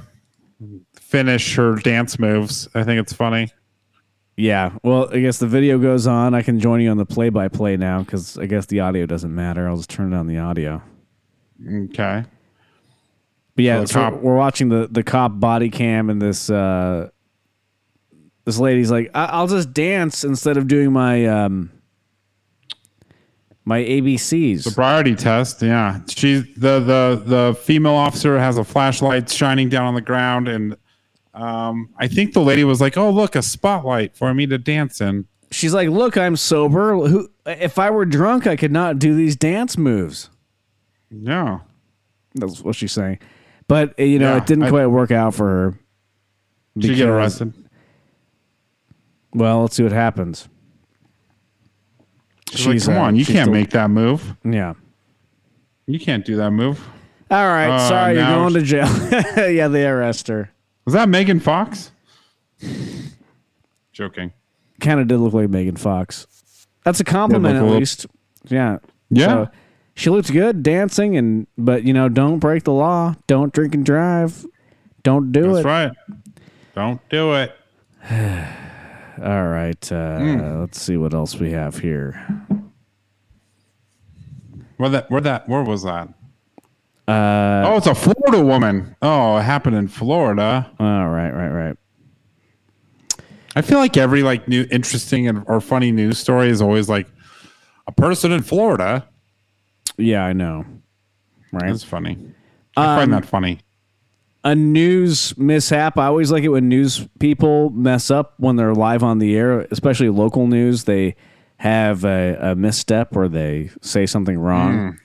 finish 0.94 1.54
her 1.56 1.76
dance 1.76 2.18
moves. 2.18 2.68
I 2.74 2.82
think 2.84 3.00
it's 3.00 3.12
funny. 3.12 3.48
Yeah. 4.36 4.72
Well, 4.82 5.08
I 5.12 5.20
guess 5.20 5.38
the 5.38 5.46
video 5.46 5.78
goes 5.78 6.06
on. 6.06 6.34
I 6.34 6.42
can 6.42 6.60
join 6.60 6.80
you 6.80 6.90
on 6.90 6.96
the 6.98 7.06
play-by-play 7.06 7.76
now 7.78 8.00
because 8.00 8.36
I 8.36 8.46
guess 8.46 8.66
the 8.66 8.80
audio 8.80 9.06
doesn't 9.06 9.34
matter. 9.34 9.66
I'll 9.68 9.76
just 9.78 9.88
turn 9.90 10.12
on 10.12 10.26
the 10.26 10.38
audio. 10.38 10.82
Okay. 11.66 12.24
But 13.54 13.64
yeah, 13.64 13.84
So 13.86 13.94
cop- 13.94 14.20
we're 14.20 14.36
watching 14.36 14.68
the 14.68 14.86
the 14.90 15.02
cop 15.02 15.40
body 15.40 15.70
cam, 15.70 16.10
and 16.10 16.20
this 16.20 16.50
uh, 16.50 17.08
this 18.44 18.58
lady's 18.58 18.90
like, 18.90 19.10
I- 19.14 19.24
"I'll 19.26 19.46
just 19.46 19.72
dance 19.72 20.22
instead 20.24 20.58
of 20.58 20.68
doing 20.68 20.92
my 20.92 21.24
um, 21.24 21.70
my 23.66 23.80
ABCs." 23.80 24.62
Sobriety 24.62 25.14
test. 25.14 25.60
Yeah. 25.60 26.00
She 26.08 26.40
the 26.56 26.80
the 26.80 27.22
the 27.26 27.54
female 27.62 27.92
officer 27.94 28.38
has 28.38 28.56
a 28.56 28.64
flashlight 28.64 29.28
shining 29.28 29.68
down 29.68 29.84
on 29.86 29.94
the 29.94 30.00
ground, 30.00 30.48
and 30.48 30.76
um, 31.34 31.90
I 31.98 32.08
think 32.08 32.32
the 32.32 32.40
lady 32.40 32.64
was 32.64 32.80
like, 32.80 32.96
"Oh, 32.96 33.10
look, 33.10 33.36
a 33.36 33.42
spotlight 33.42 34.16
for 34.16 34.32
me 34.32 34.46
to 34.46 34.56
dance 34.56 35.02
in." 35.02 35.26
She's 35.50 35.74
like, 35.74 35.90
"Look, 35.90 36.16
I'm 36.16 36.36
sober. 36.36 36.94
Who? 37.06 37.28
If 37.44 37.78
I 37.78 37.90
were 37.90 38.06
drunk, 38.06 38.46
I 38.46 38.56
could 38.56 38.72
not 38.72 38.98
do 38.98 39.14
these 39.14 39.36
dance 39.36 39.76
moves." 39.76 40.30
Yeah. 41.10 41.60
That's 42.34 42.60
what 42.62 42.74
she's 42.76 42.92
saying. 42.92 43.18
But 43.68 43.94
uh, 43.98 44.02
you 44.04 44.18
know, 44.18 44.32
Yeah, 44.32 44.36
it 44.38 44.46
didn't 44.46 44.64
I- 44.64 44.70
quite 44.70 44.86
work 44.86 45.10
out 45.10 45.34
for 45.34 45.46
her. 45.46 45.78
Did 46.78 46.90
you 46.90 46.96
get 46.96 47.08
arrested? 47.08 47.52
Well, 49.32 49.62
let's 49.62 49.76
see 49.76 49.82
what 49.82 49.92
happens. 49.92 50.48
She's, 52.50 52.86
like, 52.86 52.94
come 52.94 53.02
uh, 53.02 53.06
on, 53.06 53.16
you 53.16 53.24
can't 53.24 53.46
still- 53.46 53.52
make 53.52 53.70
that 53.70 53.90
move. 53.90 54.36
Yeah. 54.44 54.74
You 55.86 55.98
can't 55.98 56.24
do 56.24 56.36
that 56.36 56.50
move. 56.50 56.86
All 57.30 57.46
right. 57.46 57.68
Uh, 57.68 57.88
sorry, 57.88 58.14
you're 58.14 58.24
going 58.24 58.54
to 58.54 58.62
jail. 58.62 58.86
yeah, 59.50 59.68
they 59.68 59.86
arrest 59.86 60.28
her. 60.28 60.50
Was 60.84 60.94
that 60.94 61.08
Megan 61.08 61.40
Fox? 61.40 61.90
Joking. 63.92 64.32
Kind 64.80 65.00
of 65.00 65.08
did 65.08 65.18
look 65.18 65.32
like 65.32 65.48
Megan 65.48 65.76
Fox. 65.76 66.26
That's 66.84 67.00
a 67.00 67.04
compliment, 67.04 67.56
at 67.56 67.64
least. 67.64 68.06
Yeah. 68.48 68.78
Yeah. 69.10 69.26
So, 69.26 69.48
she 69.94 70.10
looks 70.10 70.30
good 70.30 70.62
dancing, 70.62 71.16
and 71.16 71.46
but 71.56 71.84
you 71.84 71.92
know, 71.92 72.08
don't 72.08 72.38
break 72.38 72.64
the 72.64 72.72
law. 72.72 73.14
Don't 73.26 73.52
drink 73.52 73.74
and 73.74 73.84
drive. 73.84 74.44
Don't 75.02 75.32
do 75.32 75.54
That's 75.54 75.64
it. 75.64 75.64
right. 75.64 75.92
Don't 76.74 77.00
do 77.08 77.32
it. 77.34 77.56
All 79.22 79.46
right. 79.48 79.92
Uh, 79.92 80.18
Hmm. 80.18 80.60
Let's 80.60 80.80
see 80.80 80.96
what 80.96 81.14
else 81.14 81.36
we 81.38 81.50
have 81.52 81.78
here. 81.78 82.22
Where 84.76 84.90
that? 84.90 85.10
Where 85.10 85.20
that? 85.22 85.48
Where 85.48 85.62
was 85.62 85.84
that? 85.84 86.08
Uh, 87.08 87.62
oh, 87.66 87.76
it's 87.76 87.86
a 87.86 87.94
Florida 87.94 88.44
woman. 88.44 88.94
Oh, 89.00 89.36
it 89.38 89.42
happened 89.42 89.76
in 89.76 89.88
Florida. 89.88 90.70
All 90.78 91.08
right. 91.08 91.30
Right. 91.30 91.48
Right. 91.48 91.76
I 93.54 93.62
feel 93.62 93.78
like 93.78 93.96
every 93.96 94.22
like 94.22 94.46
new 94.48 94.66
interesting 94.70 95.28
and 95.28 95.42
or 95.46 95.60
funny 95.60 95.92
news 95.92 96.18
story 96.18 96.50
is 96.50 96.60
always 96.60 96.88
like 96.90 97.06
a 97.86 97.92
person 97.92 98.32
in 98.32 98.42
Florida. 98.42 99.08
Yeah, 99.96 100.24
I 100.26 100.34
know. 100.34 100.66
Right. 101.52 101.68
That's 101.70 101.82
funny. 101.84 102.18
I 102.76 102.96
find 102.96 103.12
that 103.14 103.24
funny. 103.24 103.60
A 104.46 104.54
news 104.54 105.36
mishap. 105.36 105.98
I 105.98 106.06
always 106.06 106.30
like 106.30 106.44
it 106.44 106.48
when 106.50 106.68
news 106.68 107.06
people 107.18 107.70
mess 107.70 108.12
up 108.12 108.34
when 108.38 108.54
they're 108.54 108.74
live 108.74 109.02
on 109.02 109.18
the 109.18 109.36
air, 109.36 109.62
especially 109.72 110.08
local 110.08 110.46
news. 110.46 110.84
They 110.84 111.16
have 111.56 112.04
a, 112.04 112.52
a 112.52 112.54
misstep 112.54 113.16
or 113.16 113.28
they 113.28 113.70
say 113.82 114.06
something 114.06 114.38
wrong. 114.38 114.98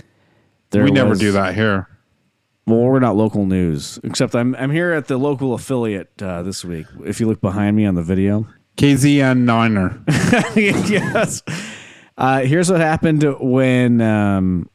Hmm. 0.72 0.84
we 0.84 0.92
never 0.92 1.10
was- 1.10 1.20
do 1.20 1.32
that 1.32 1.56
here. 1.56 1.88
Well, 2.68 2.82
we're 2.82 3.00
not 3.00 3.16
local 3.16 3.48
news, 3.48 4.00
except 4.04 4.36
I'm 4.36 4.56
I'm 4.56 4.70
here 4.70 4.92
at 4.92 5.08
the 5.08 5.18
local 5.18 5.56
affiliate 5.56 6.22
uh, 6.22 6.44
this 6.44 6.64
week. 6.64 6.86
If 7.04 7.20
you 7.20 7.28
look 7.28 7.42
behind 7.42 7.76
me 7.76 7.88
on 7.88 7.96
the 7.96 8.04
video, 8.04 8.46
KZN 8.78 9.40
Niner. 9.40 10.00
yes. 10.56 11.42
Uh, 12.16 12.42
here's 12.42 12.70
what 12.72 12.80
happened 12.80 13.24
when 13.40 14.00
um, 14.02 14.70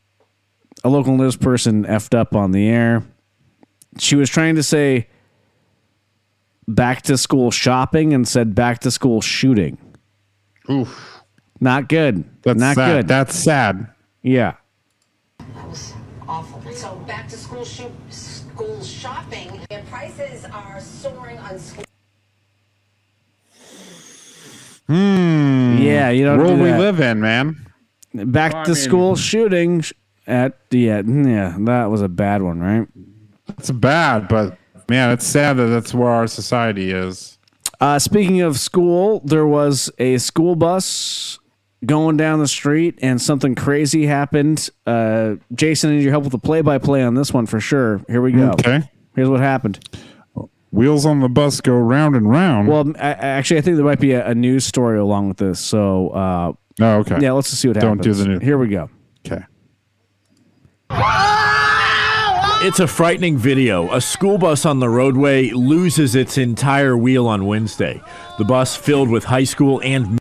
a 0.83 0.89
local 0.89 1.17
news 1.17 1.37
person 1.37 1.85
effed 1.85 2.19
up 2.19 2.35
on 2.35 2.51
the 2.51 2.67
air. 2.67 3.05
She 3.99 4.17
was 4.17 4.29
trying 4.31 4.57
to 4.57 4.63
say 4.63 5.09
back 6.69 7.03
to 7.03 7.17
school 7.17 7.51
shopping 7.51 8.13
and 8.13 8.27
said 8.27 8.55
back 8.55 8.81
to 8.81 8.91
school 8.91 9.21
shooting. 9.21 9.79
Oof. 10.71 11.21
Not 11.61 11.89
good. 11.89 12.25
That's 12.43 12.59
Not 12.59 12.75
sad. 12.77 12.89
good. 12.93 13.09
That's 13.09 13.35
sad. 13.35 13.89
yeah. 14.23 14.55
That 15.39 15.69
was 15.69 15.95
awful. 16.29 16.61
So 16.73 16.97
back 17.07 17.29
to 17.29 17.37
school 17.39 17.65
shoot, 17.65 17.91
school 18.11 18.83
shopping. 18.83 19.61
And 19.71 19.87
prices 19.89 20.45
are 20.53 20.81
soaring 20.81 21.39
on 21.39 21.59
school. 21.59 21.85
Hmm. 24.87 25.79
Yeah, 25.79 26.11
you 26.11 26.25
don't 26.25 26.39
World 26.39 26.59
do 26.59 26.63
we 26.63 26.73
live 26.73 27.01
in, 27.01 27.21
man. 27.21 27.67
Back 28.15 28.53
Well, 28.53 28.63
I 28.63 28.65
to 28.67 28.71
mean- 28.73 28.77
school 28.83 29.17
shooting 29.17 29.81
sh- 29.81 29.93
at 30.27 30.59
yeah, 30.71 31.03
yeah, 31.05 31.57
that 31.61 31.87
was 31.91 32.03
a 32.03 32.09
bad 32.09 32.43
one, 32.43 32.61
right? 32.61 32.87
It's 33.49 33.71
bad, 33.71 34.29
but 34.29 34.59
man, 34.89 35.11
it's 35.11 35.27
sad 35.27 35.57
that 35.59 35.67
that's 35.67 35.95
where 35.95 36.11
our 36.11 36.27
society 36.27 36.91
is. 36.91 37.39
Uh, 37.81 37.99
speaking 37.99 38.41
of 38.41 38.59
school, 38.59 39.21
there 39.25 39.47
was 39.47 39.91
a 39.99 40.19
school 40.19 40.57
bus 40.57 41.39
going 41.85 42.17
down 42.17 42.39
the 42.39 42.49
street 42.49 42.99
and 43.03 43.21
something 43.21 43.55
crazy 43.55 44.07
happened. 44.07 44.71
Uh, 44.87 45.35
Jason, 45.55 45.91
I 45.91 45.97
need 45.97 46.03
your 46.03 46.13
help 46.13 46.25
with 46.25 46.33
the 46.33 46.39
play 46.39 46.63
by 46.63 46.79
play 46.79 47.03
on 47.03 47.15
this 47.15 47.33
one 47.35 47.47
for 47.47 47.61
sure. 47.61 48.03
Here 48.09 48.23
we 48.23 48.33
go. 48.33 48.51
Okay. 48.53 48.91
Here's 49.15 49.29
what 49.29 49.41
happened. 49.41 49.79
Wheels 50.73 51.07
on 51.07 51.21
the 51.21 51.29
bus 51.29 51.61
go 51.61 51.75
round 51.75 52.17
and 52.17 52.29
round. 52.29 52.69
Well, 52.69 52.93
I, 52.99 53.09
I- 53.09 53.13
actually, 53.13 53.59
I 53.59 53.61
think 53.63 53.77
there 53.77 53.85
might 53.85 54.01
be 54.01 54.13
a, 54.13 54.27
a 54.29 54.35
news 54.35 54.65
story 54.65 54.99
along 54.99 55.29
with 55.29 55.37
this. 55.39 55.61
So, 55.61 56.09
uh, 56.11 56.53
oh, 56.81 56.95
okay. 56.99 57.19
yeah, 57.21 57.33
let's 57.33 57.51
just 57.51 57.63
see 57.63 57.69
what 57.69 57.77
happens. 57.77 57.91
Don't 57.91 57.99
happens. 57.99 58.19
do 58.19 58.25
the 58.25 58.29
news. 58.31 58.43
Here 58.43 58.59
we 58.59 58.69
go. 58.69 58.91
Okay. 59.27 59.45
It's 62.63 62.81
a 62.81 62.87
frightening 62.87 63.37
video. 63.37 63.93
A 63.95 64.01
school 64.01 64.39
bus 64.39 64.65
on 64.65 64.81
the 64.81 64.89
roadway 64.89 65.51
loses 65.51 66.15
its 66.15 66.37
entire 66.39 66.97
wheel 66.97 67.29
on 67.29 67.47
Wednesday. 67.47 68.03
The 68.39 68.45
bus 68.45 68.75
filled 68.75 69.09
with 69.11 69.25
high 69.25 69.45
school 69.45 69.81
and 69.85 70.19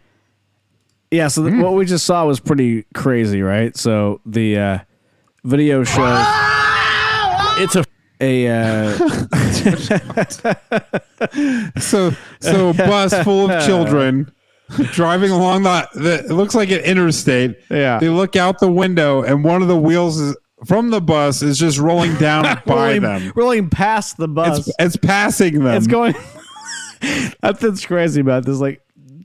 Yeah, 1.11 1.27
so 1.29 1.43
th- 1.43 1.53
Hmm. 1.53 1.61
what 1.61 1.73
we 1.73 1.85
just 1.85 2.05
saw 2.05 2.25
was 2.25 2.39
pretty 2.39 2.85
crazy, 2.93 3.41
right? 3.41 3.75
So 3.75 4.21
the 4.25 4.57
uh, 4.59 4.77
video 5.43 5.83
shows 5.83 6.25
it's 7.57 7.75
a 7.75 7.83
a 8.21 8.47
uh, 8.49 8.97
So, 11.79 12.11
so 12.41 12.69
a 12.69 12.73
bus 12.73 13.13
full 13.23 13.49
of 13.49 13.65
children 13.65 14.31
driving 14.91 15.31
along 15.31 15.63
the, 15.63 15.87
the. 15.95 16.25
It 16.25 16.31
looks 16.31 16.53
like 16.55 16.69
an 16.71 16.79
interstate. 16.81 17.57
Yeah. 17.69 17.97
They 17.99 18.09
look 18.09 18.35
out 18.35 18.59
the 18.59 18.71
window, 18.71 19.21
and 19.23 19.43
one 19.43 19.61
of 19.61 19.67
the 19.67 19.77
wheels 19.77 20.19
is 20.19 20.35
from 20.65 20.89
the 20.89 21.01
bus 21.01 21.41
is 21.41 21.57
just 21.57 21.77
rolling 21.79 22.15
down 22.15 22.43
by 22.65 22.97
rolling, 22.97 23.01
them. 23.01 23.33
rolling 23.35 23.69
past 23.69 24.17
the 24.17 24.27
bus. 24.27 24.67
It's, 24.67 24.75
it's 24.79 24.95
passing 24.97 25.63
them. 25.63 25.75
It's 25.75 25.87
going. 25.87 26.13
That's 27.41 27.61
what's 27.61 27.85
crazy 27.85 28.21
about 28.21 28.45
this. 28.45 28.59
Like 28.59 28.81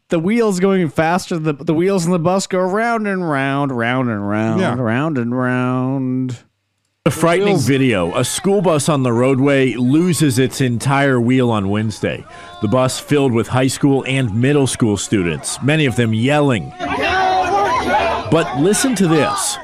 the 0.08 0.18
wheels 0.18 0.60
going 0.60 0.88
faster. 0.90 1.38
The 1.38 1.52
the 1.52 1.74
wheels 1.74 2.04
in 2.06 2.12
the 2.12 2.18
bus 2.18 2.46
go 2.46 2.60
round 2.60 3.06
and 3.06 3.28
round, 3.28 3.72
round 3.72 4.08
and 4.10 4.28
round, 4.28 4.60
Yeah. 4.60 4.74
round 4.76 5.18
and 5.18 5.36
round. 5.36 6.38
A 7.06 7.10
frightening 7.10 7.54
wheels- 7.54 7.66
video. 7.66 8.14
A 8.14 8.24
school 8.24 8.60
bus 8.60 8.88
on 8.90 9.02
the 9.04 9.12
roadway 9.12 9.72
loses 9.74 10.38
its 10.38 10.60
entire 10.60 11.18
wheel 11.18 11.50
on 11.50 11.70
Wednesday. 11.70 12.24
The 12.60 12.68
bus 12.68 13.00
filled 13.00 13.32
with 13.32 13.48
high 13.48 13.68
school 13.68 14.04
and 14.06 14.34
middle 14.38 14.66
school 14.66 14.98
students, 14.98 15.62
many 15.62 15.86
of 15.86 15.96
them 15.96 16.12
yelling. 16.12 16.72
But 18.30 18.58
listen 18.60 18.94
to 18.96 19.08
this. 19.08 19.56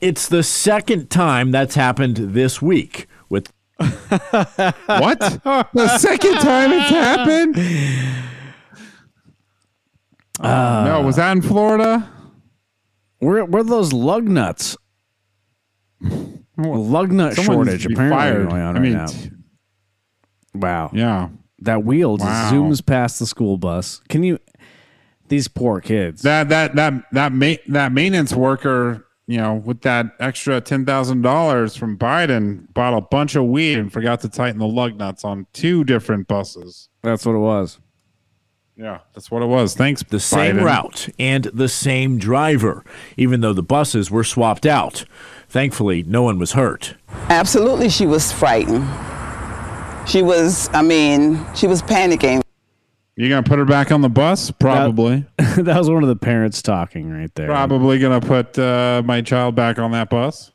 It's 0.00 0.28
the 0.28 0.42
second 0.42 1.08
time 1.10 1.50
that's 1.50 1.74
happened 1.74 2.16
this 2.16 2.60
week 2.60 3.06
with 3.28 3.52
What? 3.78 5.18
the 5.20 5.98
second 5.98 6.34
time 6.34 6.72
it's 6.72 6.90
happened? 6.90 7.56
Uh, 10.40 10.84
no, 10.84 11.02
was 11.02 11.16
that 11.16 11.32
in 11.32 11.42
Florida? 11.42 12.10
Where 13.18 13.44
where 13.44 13.60
are 13.62 13.64
those 13.64 13.92
lug 13.92 14.24
nuts? 14.24 14.76
lug 16.56 17.10
nut 17.12 17.34
shortage 17.36 17.86
apparently 17.86 18.16
fired. 18.16 18.48
going 18.50 18.62
on 18.62 18.76
I 18.76 18.80
right 18.80 18.82
mean, 18.82 18.92
now. 18.92 19.06
Wow. 20.54 20.90
Yeah. 20.92 21.28
That 21.60 21.84
wheel 21.84 22.16
just 22.16 22.28
Wow. 22.28 22.50
zooms 22.52 22.84
past 22.84 23.18
the 23.18 23.26
school 23.26 23.56
bus. 23.56 24.00
Can 24.08 24.22
you? 24.22 24.38
These 25.28 25.48
poor 25.48 25.80
kids. 25.80 26.22
That 26.22 26.48
that 26.50 26.74
that 26.76 26.92
that 27.12 27.32
ma- 27.32 27.54
that 27.68 27.92
maintenance 27.92 28.34
worker, 28.34 29.06
you 29.26 29.38
know, 29.38 29.54
with 29.54 29.80
that 29.82 30.06
extra 30.20 30.60
ten 30.60 30.84
thousand 30.84 31.22
dollars 31.22 31.76
from 31.76 31.96
Biden, 31.96 32.72
bought 32.74 32.94
a 32.94 33.00
bunch 33.00 33.34
of 33.36 33.44
weed 33.44 33.78
and 33.78 33.92
forgot 33.92 34.20
to 34.20 34.28
tighten 34.28 34.58
the 34.58 34.66
lug 34.66 34.96
nuts 34.96 35.24
on 35.24 35.46
two 35.52 35.84
different 35.84 36.28
buses. 36.28 36.88
That's 37.02 37.24
what 37.24 37.34
it 37.34 37.38
was. 37.38 37.78
Yeah, 38.76 38.98
that's 39.14 39.30
what 39.30 39.42
it 39.42 39.46
was. 39.46 39.74
Thanks. 39.74 40.02
the 40.02 40.18
same 40.18 40.58
route 40.58 41.08
and 41.18 41.44
the 41.44 41.68
same 41.68 42.18
driver, 42.18 42.84
even 43.16 43.40
though 43.40 43.52
the 43.52 43.62
buses 43.62 44.10
were 44.10 44.24
swapped 44.24 44.66
out. 44.66 45.04
Thankfully, 45.48 46.02
no 46.02 46.22
one 46.22 46.38
was 46.40 46.52
hurt. 46.52 46.96
Absolutely, 47.30 47.88
she 47.88 48.06
was 48.06 48.32
frightened. 48.32 48.84
She 50.08 50.22
was, 50.22 50.68
I 50.74 50.82
mean, 50.82 51.44
she 51.54 51.66
was 51.66 51.82
panicking. 51.82 52.43
You 53.16 53.28
gonna 53.28 53.44
put 53.44 53.58
her 53.58 53.64
back 53.64 53.92
on 53.92 54.00
the 54.00 54.08
bus? 54.08 54.50
Probably. 54.50 55.24
that 55.38 55.78
was 55.78 55.88
one 55.88 56.02
of 56.02 56.08
the 56.08 56.16
parents 56.16 56.62
talking 56.62 57.10
right 57.10 57.32
there. 57.34 57.46
Probably 57.46 57.98
gonna 57.98 58.20
put 58.20 58.58
uh, 58.58 59.02
my 59.04 59.20
child 59.22 59.54
back 59.54 59.78
on 59.78 59.92
that 59.92 60.10
bus. 60.10 60.50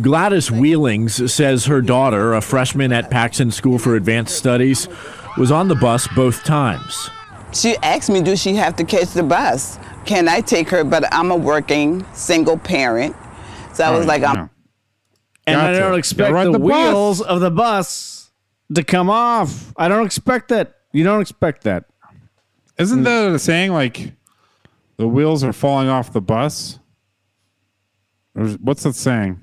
Gladys 0.00 0.50
Wheelings 0.50 1.32
says 1.32 1.66
her 1.66 1.80
daughter, 1.80 2.34
a 2.34 2.40
freshman 2.40 2.92
at 2.92 3.10
Paxton 3.10 3.50
School 3.50 3.78
for 3.78 3.94
Advanced 3.94 4.36
Studies, 4.36 4.88
was 5.36 5.50
on 5.50 5.68
the 5.68 5.74
bus 5.74 6.08
both 6.16 6.44
times. 6.44 7.10
She 7.52 7.76
asked 7.78 8.10
me, 8.10 8.22
do 8.22 8.34
she 8.36 8.54
have 8.54 8.76
to 8.76 8.84
catch 8.84 9.10
the 9.10 9.22
bus? 9.22 9.78
Can 10.04 10.28
I 10.28 10.40
take 10.40 10.68
her? 10.70 10.84
But 10.84 11.12
I'm 11.12 11.30
a 11.30 11.36
working 11.36 12.04
single 12.14 12.58
parent. 12.58 13.14
So 13.72 13.84
I 13.84 13.96
was 13.96 14.06
like, 14.06 14.22
I'm. 14.22 14.50
And 15.46 15.60
I 15.60 15.72
don't 15.72 15.98
expect 15.98 16.32
ride 16.32 16.46
the, 16.46 16.52
the 16.52 16.58
bus. 16.58 16.68
wheels 16.68 17.20
of 17.20 17.40
the 17.40 17.50
bus 17.50 18.30
to 18.74 18.82
come 18.82 19.10
off. 19.10 19.72
I 19.76 19.88
don't 19.88 20.06
expect 20.06 20.48
that. 20.48 20.76
You 20.92 21.04
don't 21.04 21.20
expect 21.20 21.64
that. 21.64 21.84
Isn't 22.78 23.02
that 23.04 23.32
a 23.32 23.38
saying 23.38 23.72
like 23.72 24.12
the 24.96 25.08
wheels 25.08 25.44
are 25.44 25.52
falling 25.52 25.88
off 25.88 26.12
the 26.12 26.20
bus? 26.20 26.78
Or 28.34 28.46
what's 28.48 28.82
that 28.84 28.94
saying? 28.94 29.40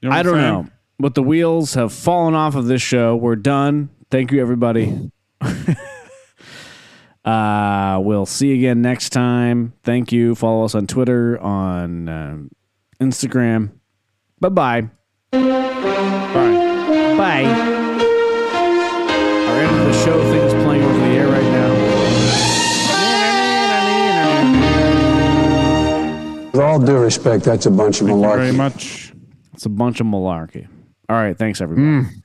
You 0.00 0.08
what 0.08 0.18
I 0.18 0.22
don't 0.22 0.34
saying? 0.34 0.44
know. 0.44 0.66
But 0.98 1.14
the 1.14 1.22
wheels 1.22 1.74
have 1.74 1.92
fallen 1.92 2.34
off 2.34 2.54
of 2.54 2.66
this 2.66 2.82
show. 2.82 3.16
We're 3.16 3.36
done. 3.36 3.90
Thank 4.10 4.30
you, 4.30 4.40
everybody. 4.40 5.10
uh, 7.24 8.00
we'll 8.02 8.26
see 8.26 8.48
you 8.48 8.54
again 8.54 8.82
next 8.82 9.10
time. 9.10 9.72
Thank 9.82 10.12
you. 10.12 10.34
Follow 10.34 10.64
us 10.64 10.74
on 10.74 10.86
Twitter, 10.86 11.40
on 11.40 12.08
um, 12.08 12.50
Instagram. 13.00 13.70
Bye-bye. 14.40 14.90
Bye. 15.30 15.40
Bye. 17.16 17.71
With 26.52 26.60
all 26.60 26.78
due 26.78 26.98
respect, 26.98 27.44
that's 27.44 27.66
a 27.66 27.70
bunch 27.70 28.00
of 28.00 28.06
Thank 28.08 28.20
you 28.20 28.24
malarkey. 28.26 28.36
very 28.36 28.52
much. 28.52 29.12
It's 29.54 29.66
a 29.66 29.70
bunch 29.70 30.00
of 30.00 30.06
malarkey. 30.06 30.68
All 31.08 31.16
right. 31.16 31.36
Thanks, 31.36 31.60
everybody. 31.60 31.86
Mm. 32.06 32.21